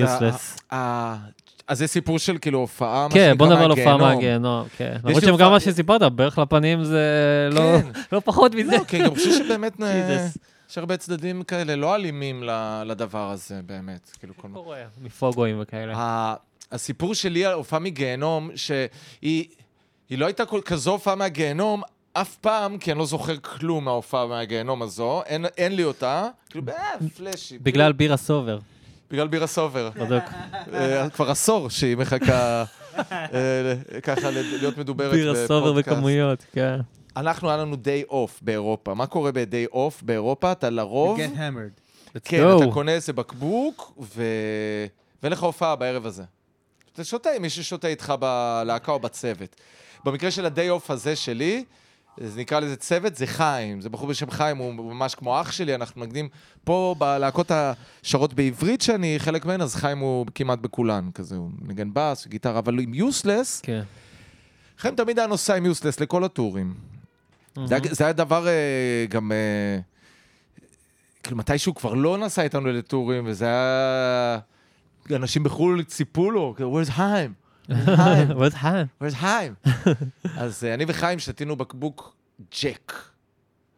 אז 1.71 1.77
זה 1.77 1.87
סיפור 1.87 2.19
של 2.19 2.37
כאילו 2.37 2.59
הופעה, 2.59 3.07
מה 3.07 3.13
כן, 3.13 3.37
בוא 3.37 3.47
נדבר 3.47 3.63
על 3.63 3.71
הופעה 3.71 3.97
מהגיהנום. 3.97 4.67
כן. 4.77 4.97
למרות 5.03 5.23
שגם 5.23 5.51
מה 5.51 5.59
שסיפרת, 5.59 6.13
בערך 6.13 6.37
לפנים 6.37 6.83
זה 6.83 7.03
לא- 7.51 7.59
כן. 7.59 8.01
לא 8.11 8.19
פחות 8.25 8.55
מזה. 8.55 8.71
לא, 8.77 8.83
כי 8.83 8.99
גם 8.99 9.15
חושב 9.15 9.31
שבאמת 9.31 9.81
אה. 9.81 10.27
יש 10.69 10.77
הרבה 10.77 10.97
צדדים 10.97 11.43
כאלה 11.43 11.75
לא 11.75 11.95
אלימים 11.95 12.43
לדבר 12.85 13.29
הזה, 13.31 13.59
באמת. 13.65 14.11
כאילו, 14.19 14.33
כל... 14.37 14.47
קורה, 14.53 14.77
מפוגואים 15.01 15.57
וכאלה. 15.61 15.93
הסיפור 16.71 17.15
שלי 17.15 17.45
על 17.45 17.53
הופעה 17.53 17.79
מגיהנום, 17.79 18.49
שהיא 18.55 19.45
היא 20.09 20.17
לא 20.17 20.25
הייתה 20.25 20.43
כזו 20.65 20.91
הופעה 20.91 21.15
מהגיהנום 21.15 21.81
אף 22.13 22.35
פעם, 22.35 22.77
כי 22.77 22.91
אני 22.91 22.99
לא 22.99 23.05
זוכר 23.05 23.37
כלום 23.37 23.85
מההופעה 23.85 24.27
מהגיהנום 24.27 24.81
הזו, 24.81 25.21
אין, 25.25 25.45
אין 25.57 25.75
לי 25.75 25.83
אותה, 25.83 26.27
כאילו, 26.49 26.65
אה, 26.69 27.09
פלאשי. 27.17 27.57
בגלל 27.57 27.91
בירה 27.91 28.17
סובר, 28.17 28.59
בגלל 29.11 29.27
בירה 29.27 29.47
סובר. 29.47 29.89
בדיוק. 29.89 30.23
אה, 30.73 31.09
כבר 31.09 31.31
עשור 31.31 31.69
שהיא 31.69 31.97
מחכה 31.97 32.63
אה, 33.11 33.73
ככה 34.03 34.31
להיות 34.31 34.77
מדוברת 34.77 35.11
בירה 35.11 35.47
סובר 35.47 35.71
בפודקאסט. 35.71 35.97
בכמויות, 35.97 36.45
כן. 36.53 36.79
אנחנו, 37.17 37.49
היה 37.49 37.57
לנו 37.57 37.75
day 37.75 38.11
off 38.11 38.39
באירופה. 38.41 38.93
מה 38.93 39.07
קורה 39.07 39.31
ב-day 39.31 39.73
off 39.73 40.01
באירופה? 40.01 40.51
אתה 40.51 40.69
לרוב... 40.69 41.19
get 41.19 41.37
hammered. 41.37 42.19
כן, 42.23 42.43
go. 42.43 42.63
אתה 42.63 42.71
קונה 42.73 42.91
איזה 42.91 43.13
בקבוק, 43.13 43.93
ו... 44.15 44.23
ואין 45.23 45.33
לך 45.33 45.43
הופעה 45.43 45.75
בערב 45.75 46.05
הזה. 46.05 46.23
אתה 46.93 47.03
שותה 47.03 47.29
עם 47.35 47.41
מי 47.41 47.49
ששותה 47.49 47.87
איתך 47.87 48.13
בלהקה 48.19 48.91
או 48.91 48.99
בצוות. 48.99 49.55
במקרה 50.05 50.31
של 50.31 50.45
הדיי 50.45 50.69
אוף 50.69 50.91
הזה 50.91 51.15
שלי, 51.15 51.63
זה 52.19 52.39
נקרא 52.41 52.59
לזה 52.59 52.75
צוות, 52.75 53.15
זה 53.15 53.27
חיים. 53.27 53.81
זה 53.81 53.89
בחור 53.89 54.07
בשם 54.07 54.29
חיים, 54.31 54.57
הוא 54.57 54.73
ממש 54.93 55.15
כמו 55.15 55.41
אח 55.41 55.51
שלי, 55.51 55.75
אנחנו 55.75 56.01
מנגנים 56.01 56.27
פה 56.63 56.95
בלהקות 56.97 57.51
השרות 57.51 58.33
בעברית 58.33 58.81
שאני 58.81 59.15
חלק 59.19 59.45
מהן, 59.45 59.61
אז 59.61 59.75
חיים 59.75 59.97
הוא 59.97 60.25
כמעט 60.35 60.59
בכולן, 60.59 61.09
כזה, 61.15 61.35
הוא 61.35 61.49
מנגן 61.61 61.89
בס 61.93 62.25
וגיטרה, 62.25 62.59
אבל 62.59 62.79
עם 62.79 62.93
יוסלס, 62.93 63.61
כן. 63.61 63.81
חיים 64.77 64.95
תמיד 64.95 65.19
היה 65.19 65.27
נוסע 65.27 65.55
עם 65.55 65.65
יוסלס 65.65 65.99
לכל 65.99 66.23
הטורים. 66.23 66.73
זה 67.65 67.75
היה- 67.75 67.93
זה 67.93 68.03
היה 68.03 68.13
דבר 68.13 68.47
אה, 68.47 68.53
גם... 69.09 69.31
אה, 69.31 69.79
כאילו, 71.23 71.37
מתישהו 71.37 71.75
כבר 71.75 71.93
לא 71.93 72.17
נסע 72.17 72.41
איתנו 72.41 72.67
לטורים, 72.71 73.23
וזה 73.27 73.45
היה... 73.45 74.39
אנשים 75.15 75.43
בחו"ל 75.43 75.83
ציפו 75.83 76.31
לו, 76.31 76.53
כאילו, 76.55 76.81
where's 77.71 78.55
חיים? 78.55 78.87
where's 79.01 79.15
חיים? 79.15 79.53
אז 80.43 80.63
אה, 80.63 80.73
אני 80.73 80.85
וחיים 80.87 81.19
שתינו 81.19 81.55
בקבוק 81.55 82.15
ג'ק 82.61 82.93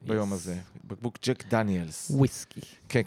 ביום 0.02 0.34
הזה. 0.34 0.58
בקבוק 0.84 1.18
ג'ק 1.26 1.44
דניאלס. 1.48 2.12
וויסקי. 2.12 2.62
כן, 2.90 3.02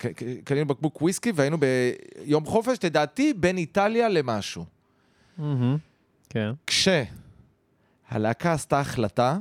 קנינו 0.45 0.67
בקבוק 0.67 1.03
וויסקי 1.03 1.33
והיינו 1.35 1.57
ביום 1.59 2.45
חופש, 2.47 2.79
לדעתי, 2.85 3.35
בין 3.35 3.59
איטליה 3.59 4.09
למשהו. 4.09 4.65
כן. 6.31 6.51
כשהלהקה 6.67 8.53
עשתה 8.53 8.81
החלטה 8.81 9.39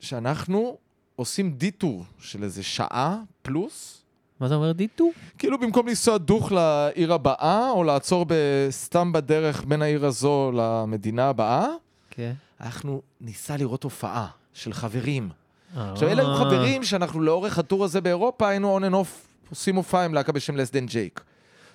שאנחנו 0.00 0.78
עושים 1.16 1.52
detour 1.52 2.04
של 2.18 2.42
איזה 2.42 2.62
שעה 2.62 3.20
פלוס, 3.42 4.03
מה 4.44 4.48
זה 4.48 4.54
אומר 4.54 4.72
detour? 4.72 5.10
כאילו 5.38 5.58
במקום 5.58 5.88
לנסוע 5.88 6.18
דוך 6.18 6.52
לעיר 6.52 7.12
הבאה, 7.12 7.70
או 7.70 7.84
לעצור 7.84 8.26
סתם 8.70 9.12
בדרך 9.12 9.64
בין 9.68 9.82
העיר 9.82 10.06
הזו 10.06 10.52
למדינה 10.54 11.28
הבאה, 11.28 11.66
כן. 12.10 12.32
אנחנו 12.60 13.02
ניסע 13.20 13.56
לראות 13.56 13.82
הופעה 13.82 14.26
של 14.54 14.72
חברים. 14.72 15.28
אה. 15.76 15.92
עכשיו, 15.92 16.08
אלה 16.08 16.22
היו 16.22 16.34
חברים 16.34 16.84
שאנחנו 16.84 17.20
לאורך 17.20 17.58
ה 17.58 17.63
tour 17.63 17.84
הזה 17.84 18.00
באירופה 18.00 18.48
היינו 18.48 18.78
on 18.78 18.82
and 18.82 18.94
off, 18.94 19.28
עושים 19.50 19.76
הופעה 19.76 20.04
עם 20.04 20.14
להקה 20.14 20.32
בשם 20.32 20.56
Less 20.56 20.70
Than 20.70 20.86
Jake. 20.86 21.20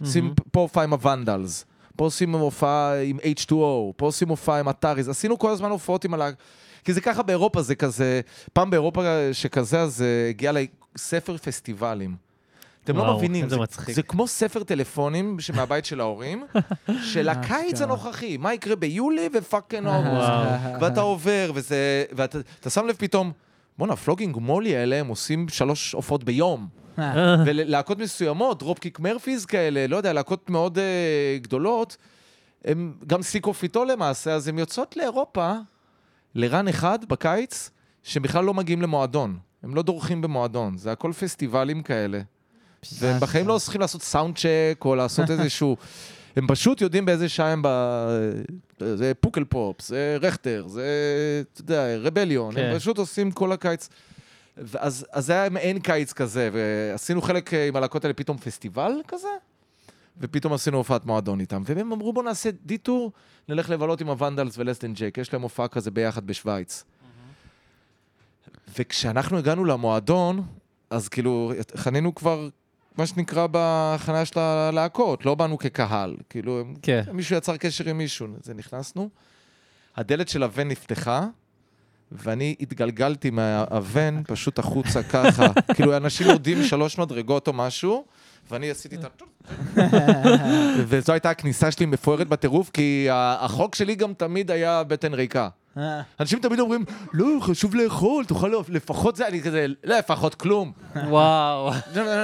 עושים 0.01 0.33
פה 0.51 0.59
הופעה 0.59 0.83
עם 0.83 0.93
ה 0.93 1.01
Vandals, 1.01 1.65
פה 1.95 2.03
עושים 2.03 2.31
הופעה 2.31 3.01
עם 3.01 3.17
H2O, 3.17 3.51
פה 3.95 4.05
עושים 4.05 4.29
הופעה 4.29 4.59
עם 4.59 4.67
ה 4.67 4.72
Ataris, 4.72 5.09
עשינו 5.09 5.39
כל 5.39 5.51
הזמן 5.51 5.69
הופעות 5.69 6.05
עם 6.05 6.13
הלהקה. 6.13 6.37
כי 6.83 6.93
זה 6.93 7.01
ככה 7.01 7.23
באירופה, 7.23 7.61
זה 7.61 7.75
כזה, 7.75 8.21
פעם 8.53 8.69
באירופה 8.69 9.03
שכזה, 9.33 9.81
אז 9.81 10.01
אה, 10.01 10.29
הגיע 10.29 10.51
לספר 10.95 11.37
פסטיבלים. 11.37 12.28
אתם 12.89 12.97
לא 12.97 13.03
וואו, 13.03 13.17
מבינים, 13.17 13.43
איזה 13.43 13.55
זה, 13.55 13.61
מצחיק. 13.61 13.95
זה 13.95 14.03
כמו 14.03 14.27
ספר 14.27 14.63
טלפונים 14.63 15.37
מהבית 15.55 15.85
של 15.85 15.99
ההורים, 15.99 16.43
של 17.13 17.29
הקיץ 17.29 17.73
אשכרה. 17.73 17.87
הנוכחי, 17.87 18.37
מה 18.37 18.53
יקרה 18.53 18.75
ביולי 18.75 19.29
ו 19.33 19.40
fucking 19.40 19.87
אוגוסט. 19.87 20.29
וואו. 20.29 20.81
ואתה 20.81 21.01
עובר, 21.01 21.51
וזה, 21.53 22.03
ואתה 22.11 22.39
אתה 22.59 22.69
שם 22.69 22.85
לב 22.85 22.95
פתאום, 22.95 23.31
בואנה, 23.77 23.95
Flogging 23.95 24.37
Molly 24.37 24.75
האלה, 24.75 24.95
הם 24.95 25.07
עושים 25.07 25.49
שלוש 25.49 25.91
הופעות 25.93 26.23
ביום. 26.23 26.67
אה, 26.99 27.35
ולהקות 27.45 27.99
מסוימות, 27.99 28.59
Dropkick 28.59 28.99
Murphys 28.99 29.45
כאלה, 29.45 29.87
לא 29.87 29.97
יודע, 29.97 30.13
להקות 30.13 30.49
מאוד 30.49 30.77
uh, 30.77 31.43
גדולות, 31.43 31.97
הם 32.65 32.93
גם 33.07 33.21
Sick 33.21 33.44
of 33.44 33.56
It 33.56 33.68
All 33.68 33.85
למעשה, 33.85 34.33
אז 34.33 34.47
הן 34.47 34.59
יוצאות 34.59 34.97
לאירופה, 34.97 35.53
ל 36.35 36.43
run 36.43 36.67
אחד 36.67 37.05
בקיץ, 37.05 37.69
שבכלל 38.03 38.45
לא 38.45 38.53
מגיעים 38.53 38.81
למועדון. 38.81 39.37
הם 39.63 39.75
לא 39.75 39.81
דורכים 39.81 40.21
במועדון, 40.21 40.77
זה 40.77 40.91
הכל 40.91 41.11
פסטיבלים 41.13 41.83
כאלה. 41.83 42.21
והם 42.99 43.19
בחיים 43.19 43.47
לא 43.47 43.59
צריכים 43.59 43.81
לעשות 43.81 44.01
sound 44.01 44.37
check 44.37 44.85
או 44.85 44.95
לעשות 44.95 45.29
איזשהו... 45.39 45.77
הם 46.35 46.47
פשוט 46.47 46.81
יודעים 46.81 47.05
באיזה 47.05 47.29
שעה 47.29 47.51
הם 47.51 47.61
ב... 47.63 47.67
זה 48.79 49.13
Pukkelpop, 49.19 49.81
זה 49.81 50.17
Werchter, 50.21 50.67
זה, 50.67 50.83
אתה 51.53 51.61
יודע, 51.61 51.97
Rebellion, 51.97 52.55
כן. 52.55 52.61
הם 52.61 52.77
פשוט 52.77 52.97
עושים 52.97 53.31
כל 53.31 53.51
הקיץ. 53.51 53.89
אז, 54.79 55.05
אז 55.11 55.25
זה 55.25 55.33
היה 55.33 55.49
מעין 55.49 55.79
קיץ 55.79 56.13
כזה, 56.13 56.49
ועשינו 56.53 57.21
חלק 57.21 57.53
אה, 57.53 57.67
עם 57.67 57.75
הלהקות 57.75 58.03
האלה 58.03 58.13
פתאום 58.13 58.37
פסטיבל 58.37 58.91
כזה, 59.07 59.27
ופתאום 60.17 60.53
עשינו 60.53 60.77
הופעת 60.77 61.05
מועדון 61.05 61.39
איתם, 61.39 61.63
והם 61.65 61.91
אמרו 61.91 62.13
בוא 62.13 62.23
נעשה 62.23 62.49
detour, 62.65 63.11
נלך 63.49 63.69
לבלות 63.69 64.01
עם 64.01 64.07
ה 64.07 64.13
Vandals 64.13 64.57
ו 64.57 64.61
Less 64.61 64.77
Than 64.77 64.93
Jake, 64.93 65.17
יש 65.17 65.33
להם 65.33 65.41
הופעה 65.41 65.67
כזה 65.67 65.91
ביחד 65.91 66.27
בשוויץ. 66.27 66.83
וכשאנחנו 68.77 69.37
הגענו 69.37 69.65
למועדון, 69.65 70.43
אז 70.89 71.09
כאילו, 71.09 71.53
חנינו 71.75 72.15
כבר, 72.15 72.49
מה 72.99 73.07
שנקרא, 73.07 73.47
בחניה 73.51 74.25
של 74.25 74.39
הלהקות, 74.39 75.25
לא 75.25 75.35
באנו 75.35 75.57
כקהל. 75.57 76.15
כאילו, 76.29 76.63
כן. 76.81 77.03
מישהו 77.13 77.35
יצר 77.35 77.57
קשר 77.57 77.89
עם 77.89 77.97
מישהו, 77.97 78.27
זה 78.41 78.53
נכנסנו. 78.53 79.09
הדלת 79.95 80.29
של 80.29 80.43
הוון 80.43 80.67
נפתחה, 80.67 81.27
ואני 82.11 82.55
התגלגלתי 82.59 83.29
מהוון 83.29 84.23
פשוט 84.27 84.59
החוצה 84.59 85.03
ככה. 85.03 85.47
כאילו, 85.75 85.97
אנשים 85.97 86.27
יורדים 86.27 86.63
שלוש 86.63 86.97
מדרגות 86.97 87.47
או 87.47 87.53
משהו, 87.53 88.05
ואני 88.51 88.71
עשיתי 88.71 88.95
את 88.95 89.03
ה... 89.03 89.79
וזו 90.87 91.13
הייתה 91.13 91.29
הכניסה 91.29 91.71
שלי 91.71 91.85
מפוארת 91.85 92.27
בטירוף, 92.27 92.69
כי 92.69 93.07
החוק 93.11 93.75
שלי 93.75 93.95
גם 93.95 94.13
תמיד 94.13 94.51
היה 94.51 94.83
בטן 94.83 95.13
ריקה. 95.13 95.49
אה, 95.77 96.01
אנשים 96.19 96.39
תמיד 96.39 96.59
אומרים, 96.59 96.85
לא, 97.13 97.25
חשוב 97.41 97.75
לאכול, 97.75 98.25
תאכל 98.25 98.53
לפחות 98.69 99.15
זה, 99.15 99.27
אני 99.27 99.41
כזה, 99.41 99.65
לא, 99.83 99.97
לפחות 99.97 100.35
כלום. 100.35 100.71
וואו, 101.07 101.71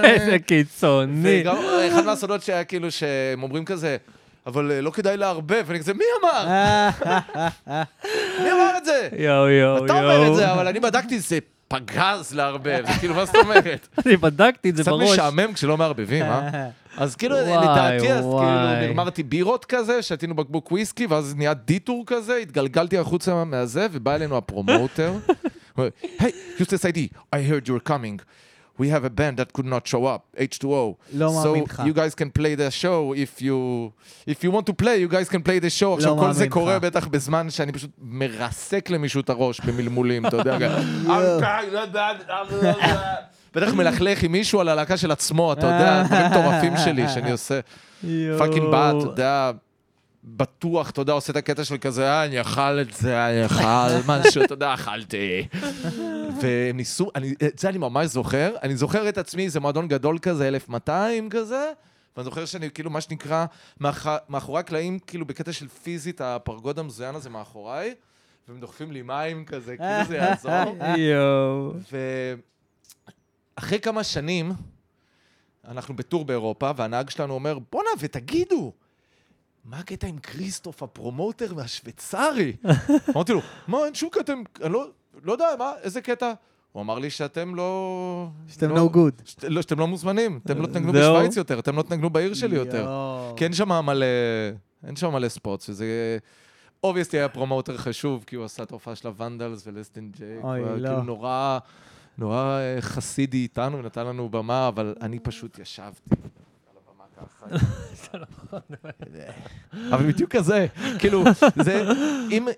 איזה 0.03 0.39
קיצוני. 0.39 1.41
וגם 1.41 1.55
אחד 1.91 2.05
מהסודות 2.05 2.43
שהיה 2.43 2.63
כאילו, 2.63 2.91
שהם 2.91 3.43
אומרים 3.43 3.65
כזה, 3.65 3.97
אבל 4.47 4.71
אה, 4.71 4.81
לא 4.81 4.91
כדאי 4.91 5.17
לערבב, 5.17 5.63
ואני 5.67 5.79
כזה, 5.79 5.93
מי 5.93 6.03
אמר? 6.21 6.47
מי 8.43 8.51
אמר 8.51 8.77
את 8.77 8.85
זה? 8.85 9.09
יואו, 9.17 9.49
יואו, 9.49 9.85
אתה 9.85 9.93
אומר 9.93 10.21
את 10.21 10.25
יואו. 10.25 10.35
זה, 10.35 10.53
אבל 10.53 10.67
אני 10.67 10.79
בדקתי, 10.79 11.19
זה 11.19 11.37
פגז 11.67 12.33
לערבב, 12.33 12.83
כאילו, 12.99 13.13
מה 13.15 13.25
זאת 13.25 13.35
אומרת? 13.35 13.87
אני 14.05 14.17
בדקתי 14.17 14.69
את 14.69 14.75
זה 14.75 14.83
קצת 14.83 14.91
בראש. 14.91 15.11
משעמם 15.11 15.53
כשלא 15.53 15.77
מערבבים, 15.77 16.23
אה? 16.23 16.69
אז 16.97 17.15
כאילו, 17.15 17.35
וואי, 17.35 17.57
לדעתי, 17.57 18.13
אז 18.13 18.23
כאילו. 18.23 18.89
נגמרתי 18.89 19.23
בירות 19.23 19.65
כזה, 19.65 20.01
שתינו 20.01 20.35
בקבוק 20.35 20.71
וויסקי, 20.71 21.05
ואז 21.05 21.35
נהיה 21.35 21.53
דיטור 21.53 22.03
כזה, 22.07 22.35
התגלגלתי 22.35 22.97
החוצה 22.97 23.43
מהזה, 23.43 23.87
ובא 23.91 24.15
אלינו 24.15 24.37
הפרומוטר. 24.37 25.13
היי, 26.19 26.31
יוסטס 26.59 26.85
איי-די, 26.85 27.07
I 27.35 27.37
heard 27.37 27.67
you're 27.67 27.89
coming. 27.89 28.21
We 28.79 28.89
have 28.89 29.05
a 29.05 29.09
band 29.09 29.37
that 29.37 29.53
could 29.53 29.65
not 29.65 29.87
show 29.87 30.05
up, 30.05 30.35
H2O. 30.37 30.95
לא 31.13 31.33
מאמין 31.33 31.63
לך. 31.63 31.79
So 31.79 31.89
you 31.89 31.93
guys 31.93 32.15
can 32.15 32.29
play 32.39 32.55
the 32.55 32.69
show 32.81 33.13
if 33.15 33.41
you... 33.41 33.91
If 34.27 34.43
you 34.43 34.51
want 34.51 34.65
to 34.65 34.73
play, 34.73 34.99
you 34.99 35.07
guys 35.07 35.29
can 35.29 35.41
play 35.47 35.59
the 35.59 35.69
show. 35.79 35.95
עכשיו, 35.95 36.17
כל 36.17 36.31
זה 36.31 36.49
קורה. 36.49 36.79
בטח 36.79 37.07
בזמן 37.07 37.49
שאני 37.49 37.71
פשוט 37.71 37.91
מרסק 38.01 38.89
למישהו 38.89 39.21
את 39.21 39.29
הראש 39.29 39.59
במלמולים, 39.59 40.25
אתה 40.25 40.37
יודע. 40.37 40.57
בטח 43.55 43.73
מלכלך 43.73 44.23
עם 44.23 44.31
מישהו 44.31 44.59
על 44.59 44.69
הלהקה 44.69 44.97
של 44.97 45.11
עצמו, 45.11 45.53
אתה 45.53 45.65
יודע, 45.65 46.03
דברים 46.03 46.25
מטורפים 46.31 46.73
שלי 46.77 47.09
שאני 47.09 47.31
עושה. 47.31 47.59
fucking 48.37 48.71
בא, 48.71 48.89
אתה 48.89 49.07
יודע, 49.07 49.51
בטוח, 50.23 50.89
אתה 50.89 51.01
יודע, 51.01 51.13
עושה 51.13 51.31
את 51.31 51.37
הקטע 51.37 51.63
של 51.63 51.77
כזה, 51.77 52.09
אה, 52.11 52.25
אני 52.25 52.41
אכל 52.41 52.79
את 52.81 52.93
זה, 52.93 53.25
אני 53.27 53.45
אכל 53.45 53.63
משהו, 54.11 54.43
אתה 54.43 54.53
יודע, 54.53 54.73
אכלתי. 54.73 55.47
והם 56.41 56.77
ניסו, 56.77 57.09
אני- 57.15 57.33
את 57.47 57.59
זה 57.59 57.69
אני 57.69 57.77
ממש 57.77 58.05
זוכר, 58.07 58.55
אני 58.63 58.75
זוכר 58.75 59.09
את 59.09 59.17
עצמי, 59.17 59.49
זה 59.49 59.59
מועדון 59.59 59.87
גדול 59.87 60.17
כזה, 60.21 60.47
1200 60.47 61.29
כזה, 61.29 61.71
ואני 62.17 62.25
זוכר 62.25 62.45
שאני 62.45 62.69
כאילו, 62.71 62.89
מה 62.89 63.01
שנקרא, 63.01 63.45
מאח- 63.79 64.07
מאחורי 64.29 64.59
הקלעים, 64.59 64.99
כאילו 64.99 65.25
בקטע 65.25 65.51
של 65.51 65.67
פיזית, 65.67 66.21
הפרגוד 66.21 66.79
המזוין 66.79 67.15
הזה 67.15 67.29
מאחוריי, 67.29 67.93
והם 68.49 68.59
דוחפים 68.59 68.91
לי 68.91 69.01
מים 69.01 69.45
כזה, 69.45 69.75
כאילו 69.77 70.05
זה 70.07 70.15
יעזור. 70.17 70.77
יואו. 70.97 71.73
ואחרי 73.57 73.79
כמה 73.79 74.03
שנים, 74.03 74.51
אנחנו 75.67 75.95
ב 75.95 76.01
tour 76.01 76.25
באירופה, 76.25 76.71
והנהג 76.75 77.09
שלנו 77.09 77.33
אומר, 77.33 77.57
בואנה, 77.71 77.89
ותגידו, 77.99 78.73
מה 79.65 79.79
הקטע 79.79 80.07
עם 80.07 80.17
כריסטוף, 80.17 80.83
ה 80.83 80.91
promoter 80.91 81.53
מהשוויצרי? 81.53 82.55
אמרתי 83.15 83.33
לו, 83.33 83.41
מה, 83.67 83.77
אין 83.85 83.95
שום 83.95 84.09
קטע, 84.11 84.33
אני 84.63 84.73
לא, 84.73 84.87
לא 85.23 85.31
יודע, 85.31 85.45
מה, 85.59 85.71
איזה 85.83 86.01
קטע? 86.01 86.33
הוא 86.71 86.81
אמר 86.81 86.99
לי 86.99 87.09
שאתם 87.09 87.55
לא... 87.55 88.27
שאתם 88.47 88.69
לא- 88.75 88.89
no 88.91 88.95
good. 88.95 89.21
שת- 89.25 89.43
לא, 89.43 89.61
שאתם 89.61 89.79
לא 89.79 89.87
מוזמנים, 89.87 90.39
אתם 90.45 90.61
לא 90.61 90.67
תנגנו? 90.67 90.93
בשוויץ 90.99 91.37
יותר, 91.37 91.59
אתם 91.59 91.75
לא 91.77 91.81
תנגנו 91.81 92.09
בעיר 92.09 92.33
שלי 92.33 92.55
יותר. 92.55 92.89
כי 93.37 93.43
אין 93.43 93.53
שם 93.53 93.85
מלא, 93.85 94.05
אין 94.87 94.95
שם 94.95 95.13
מלא 95.13 95.29
spots, 95.29 95.61
שזה... 95.61 96.17
obviously 96.83 97.17
היה 97.17 97.29
promoter 97.29 97.77
חשוב, 97.77 98.23
כי 98.27 98.35
הוא 98.35 98.45
עשה 98.45 98.63
את 98.63 98.71
ההופעה 98.71 98.95
של 98.95 99.07
ה 99.07 99.15
Vandals 99.15 99.67
ו 99.67 99.72
Less 99.72 99.91
Than 99.91 100.11
Jake. 100.17 100.39
היה 100.43 100.75
לא. 100.75 100.87
כאילו 100.89 101.03
נורא, 101.03 101.59
נורא 102.17 102.59
אה, 102.59 102.81
חסידי 102.81 103.37
איתנו, 103.37 103.81
נתן 103.81 104.05
לנו 104.05 104.29
במה, 104.29 104.67
אבל 104.67 104.95
אני 105.01 105.19
פשוט 105.19 105.59
ישבתי 105.59 106.15
הבמה 106.87 107.03
ככה. 107.17 107.45
אבל 109.93 110.07
בדיוק 110.07 110.35
כזה, 110.35 110.67
כאילו, 110.99 111.23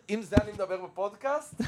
אם 0.09 0.21
זה 0.21 0.35
אני 0.43 0.51
מדבר 0.51 0.85
בפודקאסט, 0.85 1.61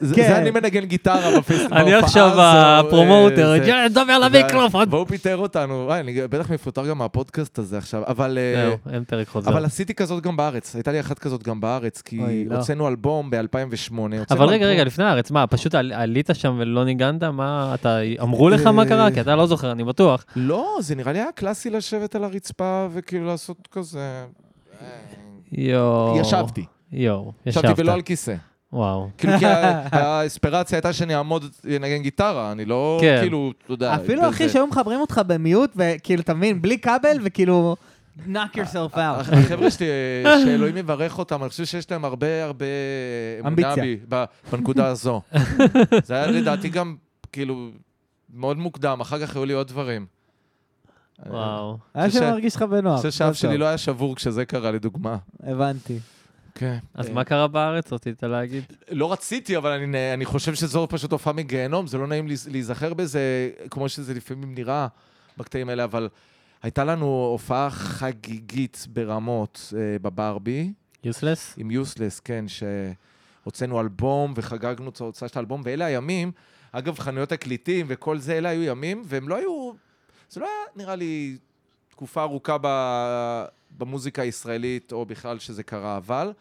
זה, 0.00 0.14
כן. 0.14 0.28
זה 0.28 0.38
אני 0.38 0.50
מנגן 0.50 0.84
גיטרה 0.84 1.38
בפסטיבל. 1.38 1.76
אני 1.78 1.94
עכשיו 1.94 2.38
אה, 2.38 2.78
ה 2.78 2.86
promoter, 2.86 3.54
יאללה, 3.66 3.88
דבר 3.88 4.18
למיקרופון. 4.18 4.88
והוא 4.90 5.06
פיטר 5.06 5.36
אותנו, 5.36 5.84
וואי, 5.86 6.00
אני 6.00 6.20
בטח 6.30 6.50
מפוטר 6.50 6.86
גם 6.86 6.98
מהפודקאסט 6.98 7.58
הזה 7.58 7.78
עכשיו, 7.78 8.02
אבל... 8.06 8.38
אה, 8.38 8.62
זהו, 8.68 8.92
אין 8.94 9.04
פרק 9.04 9.28
חוזר. 9.28 9.50
אבל 9.50 9.64
עשיתי 9.64 9.94
כזאת 9.94 10.22
גם 10.22 10.36
בארץ, 10.36 10.74
הייתה 10.74 10.92
לי 10.92 11.00
אחת 11.00 11.18
כזאת 11.18 11.42
גם 11.42 11.60
בארץ, 11.60 12.02
כי 12.02 12.44
לא. 12.48 12.56
הוצאנו 12.56 12.88
אלבום 12.88 13.30
ב-2008. 13.30 13.98
אבל 14.30 14.46
רגע, 14.46 14.66
רגע, 14.66 14.84
לפני 14.84 15.04
הארץ, 15.04 15.30
מה, 15.30 15.46
פשוט 15.46 15.74
על- 15.74 15.92
עלית 15.92 16.30
שם 16.32 16.56
ולא 16.58 16.84
ניגנת? 16.84 17.22
מה, 17.24 17.74
אתה, 17.74 17.98
אמרו 18.22 18.48
לך 18.48 18.66
מה 18.66 18.86
קרה? 18.86 19.10
כי 19.10 19.20
אתה 19.20 19.36
לא 19.36 19.46
זוכר, 19.46 19.72
אני 19.72 19.84
בטוח. 19.84 20.24
לא, 20.36 20.76
זה 20.80 20.94
נראה 20.94 21.12
לי 21.12 21.18
היה 21.18 21.32
קלאסי 21.34 21.70
לשבת 21.70 22.14
על 22.14 22.24
הרצפה 22.24 22.86
וכאילו 22.92 23.26
לעשות 23.26 23.68
כזה... 23.72 24.24
יואו. 25.52 26.18
ישבתי, 26.20 26.64
יואו, 26.92 27.32
ישבתי 27.46 27.66
ישבת. 27.66 27.78
ולא 27.78 27.92
על 27.92 28.02
כיסא. 28.02 28.34
וואו. 28.72 29.08
כאילו, 29.18 29.38
כי 29.38 29.46
האספירציה 29.96 30.76
הייתה 30.76 30.92
שאני 30.92 31.16
אעמוד 31.16 31.44
לנגן 31.64 32.02
גיטרה, 32.02 32.52
אני 32.52 32.64
לא, 32.64 32.98
כן. 33.00 33.18
כאילו, 33.20 33.52
אתה 33.64 33.72
יודע... 33.72 33.94
אפילו. 33.94 34.28
אחי 34.28 34.48
שהיו 34.48 34.66
מחברים 34.66 35.00
אותך 35.00 35.20
במיוט, 35.26 35.70
וכאילו, 35.76 36.22
אתה 36.22 36.34
מבין, 36.34 36.62
בלי 36.62 36.78
כבל, 36.78 37.18
וכאילו, 37.22 37.76
knock 38.26 38.54
yourself 38.54 38.94
out. 38.94 38.98
החבר'ה 39.32 39.70
שלי, 39.70 39.86
שאלוהים 40.44 40.76
יברך 40.76 41.18
אותם, 41.18 41.42
אני 41.42 41.48
חושב 41.48 41.64
שיש 41.64 41.90
להם 41.90 42.04
הרבה 42.04 42.44
הרבה 42.44 42.66
אמונה. 43.40 43.74
בי 43.74 43.98
בנקודה 44.52 44.86
הזו. 44.86 45.20
זה 46.04 46.14
היה 46.14 46.26
לדעתי 46.26 46.68
גם, 46.68 46.96
כאילו, 47.32 47.68
מאוד 48.34 48.58
מוקדם, 48.58 49.00
אחר 49.00 49.26
כך 49.26 49.36
היו 49.36 49.44
לי 49.44 49.52
עוד 49.52 49.68
דברים. 49.68 50.06
וואו. 51.26 51.78
היה 51.94 52.10
שמרגיש 52.10 52.56
לך 52.56 52.62
בנוח. 52.62 52.92
אני 52.92 52.96
חושב 52.96 53.10
שאף 53.10 53.26
טוב, 53.26 53.34
שלי. 53.34 53.58
לא 53.58 53.64
היה 53.64 53.78
שבור 53.78 54.16
כשזה 54.16 54.44
קרה, 54.44 54.70
לדוגמה. 54.70 55.16
הבנתי. 55.42 55.98
כן. 56.54 56.78
אז 56.94 57.08
מה 57.10 57.24
קרה 57.24 57.48
בארץ? 57.48 57.92
רצית 57.92 58.22
להגיד? 58.22 58.64
לא 58.90 59.12
רציתי, 59.12 59.56
אבל 59.56 59.70
אני, 59.70 59.86
חושב 60.24 60.54
שזו 60.54 60.86
פשוט 60.90 61.12
הופעה 61.12 61.32
מגיהנום, 61.32 61.86
זה 61.86 61.98
לא 61.98 62.06
נעים 62.06 62.26
להיז- 62.28 62.48
להיזכר 62.50 62.94
בזה, 62.94 63.20
כמו 63.70 63.88
שזה 63.88 64.14
לפעמים 64.14 64.54
נראה 64.54 64.86
בקטעים 65.36 65.68
האלה, 65.68 65.84
אבל 65.84 66.08
הייתה 66.62 66.84
לנו 66.84 67.06
הופעה 67.32 67.70
חגיגית 67.70 68.86
ברמות 68.92 69.72
אה, 69.76 69.98
בברבי, 70.02 70.72
יוסלס? 71.04 71.54
עם 71.56 71.70
יוסלס, 71.70 72.20
כן, 72.20 72.44
שהוצאנו 72.48 73.80
אלבום 73.80 74.32
וחגגנו 74.36 74.88
את 74.90 75.00
ההוצאה 75.00 75.28
של 75.28 75.38
האלבום, 75.38 75.60
ואלה 75.64 75.84
הימים, 75.84 76.32
אגב, 76.72 76.98
חנויות 76.98 77.28
תקליטים 77.28 77.86
וכל 77.88 78.18
זה, 78.18 78.38
אלה 78.38 78.48
היו 78.48 78.62
ימים, 78.62 79.02
והם 79.06 79.28
לא 79.28 79.36
היו, 79.36 79.70
זה 80.30 80.40
לא 80.40 80.46
היה 80.46 80.54
נראה 80.84 80.96
לי 80.96 81.36
תקופה 81.90 82.22
ארוכה 82.22 82.56
ב, 82.62 82.66
במוזיקה 83.78 84.22
הישראלית, 84.22 84.92
או 84.92 85.06
בכלל 85.06 85.38
שזה 85.38 85.62
קרה, 85.62 85.96
אבל 85.96 86.32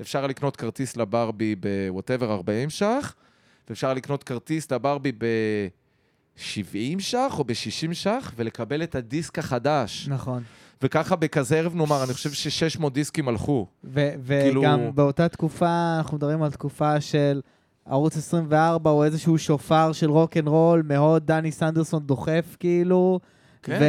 אפשר 0.00 0.26
לקנות 0.26 0.56
כרטיס 0.56 0.96
לברבי 0.96 1.54
בווטאבר 1.54 2.32
40 2.32 2.70
ש"ח, 2.70 3.14
ואפשר 3.68 3.94
לקנות 3.94 4.24
כרטיס 4.24 4.72
לברבי 4.72 5.12
ב-70 5.12 6.98
ש"ח 6.98 7.38
או 7.38 7.44
ב-60 7.44 7.94
ש"ח, 7.94 8.32
ולקבל 8.36 8.82
את 8.82 8.94
הדיסק 8.94 9.38
החדש. 9.38 10.08
נכון. 10.08 10.42
וככה 10.82 11.16
בכזה 11.16 11.58
ערב 11.58 11.74
נאמר, 11.74 12.04
אני 12.04 12.14
חושב 12.14 12.32
ש-600 12.32 12.88
דיסקים 12.90 13.28
הלכו. 13.28 13.66
כאילו- 13.94 14.60
וגם 14.60 14.90
באותה 14.94 15.28
תקופה, 15.28 15.94
אנחנו 15.98 16.16
מדברים 16.16 16.42
על 16.42 16.50
תקופה 16.50 17.00
של 17.00 17.40
ערוץ 17.86 18.16
24, 18.16 18.90
או 18.90 19.04
איזשהו 19.04 19.38
שופר 19.38 19.92
של 19.92 20.10
רוק 20.10 20.36
אנד 20.36 20.48
רול, 20.48 20.82
מאוד 20.84 21.26
דני 21.26 21.52
סנדרסון 21.52 22.02
דוחף, 22.06 22.56
כאילו. 22.60 23.20
כן. 23.62 23.78
ו... 23.80 23.84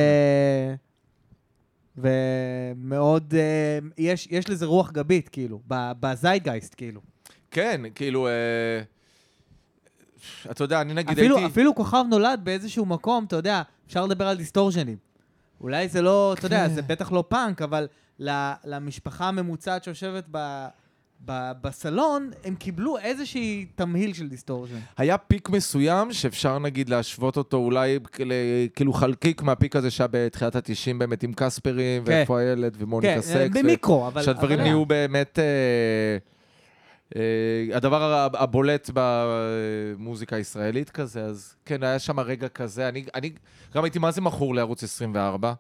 ומאוד, 1.98 3.34
אה, 3.38 3.80
יש, 3.98 4.28
יש 4.32 4.50
לזה 4.50 4.66
רוח 4.66 4.92
גבית, 4.92 5.30
כאילו, 5.30 5.62
בזיידגייסט, 5.68 6.76
כאילו. 6.78 7.02
כן, 7.52 7.82
כאילו, 7.96 8.28
אה, 8.28 8.82
אתה 10.52 10.64
יודע, 10.64 10.82
אני 10.82 10.94
נגיד 10.94 11.20
אפילו, 11.20 11.38
הייתי... 11.38 11.52
אפילו 11.52 11.76
כוכב 11.76 12.04
נולד 12.10 12.40
באיזשהו 12.44 12.86
מקום, 12.86 13.24
אתה 13.24 13.36
יודע, 13.36 13.62
אפשר 13.88 14.06
לדבר 14.06 14.28
על 14.28 14.38
דיסטורשנים. 14.38 14.98
אולי 15.62 15.88
זה 15.88 16.02
לא, 16.02 16.34
אתה 16.34 16.46
יודע, 16.46 16.68
כן. 16.68 16.74
זה 16.74 16.82
בטח 16.82 17.12
לא 17.12 17.24
פאנק, 17.28 17.62
אבל 17.62 17.88
למשפחה 18.66 19.28
הממוצעת 19.28 19.84
שיושבת 19.84 20.24
ב... 20.32 20.68
בסלון, 21.62 22.32
הם 22.44 22.56
קיבלו 22.56 22.98
איזושהי 22.98 23.66
תמהיל 23.76 24.14
של 24.14 24.28
distortion. 24.28 24.80
היה 24.98 25.18
peak 25.18 25.50
מסוים 25.50 26.14
שאפשר 26.14 26.60
נגיד 26.60 26.90
להשוות 26.90 27.38
אותו 27.38 27.58
אולי 27.58 28.00
כאילו 28.76 28.94
חלקיק 28.94 29.42
מה 29.42 29.53
peak 29.53 29.76
הזה 29.76 29.92
שהיה 29.92 30.08
בתחילת 30.12 30.56
ה-90 30.56 30.98
באמת 30.98 31.24
עם 31.24 31.34
קספרים, 31.36 32.06
כן. 32.06 32.12
ואיפה 32.12 32.40
הילד, 32.40 32.76
ומוניקה 32.80 33.16
כן, 33.16 33.22
סקס. 33.22 33.56
ו- 33.56 33.60
במיקרו, 33.60 34.08
אבל... 34.08 34.24
שהדברים 34.24 34.60
אבל 34.60 34.68
נהיו 34.68 34.86
באמת... 34.86 35.40
אה, 35.40 36.18
אה, 37.16 37.78
הדבר 37.78 38.30
הבולט 38.34 38.90
במוזיקה 38.94 40.36
הישראלית 40.36 40.90
כזה, 40.90 41.24
אז 41.24 41.56
כן, 41.66 41.84
היה 41.84 42.00
שם 42.00 42.20
רגע 42.20 42.48
כזה. 42.48 42.90
אני, 42.90 43.06
אני 43.16 43.32
גם 43.76 43.84
הייתי 43.84 44.00
מה 44.00 44.12
זה 44.12 44.22
מכור 44.22 44.56
לערוץ 44.56 44.84
24. 44.84 45.54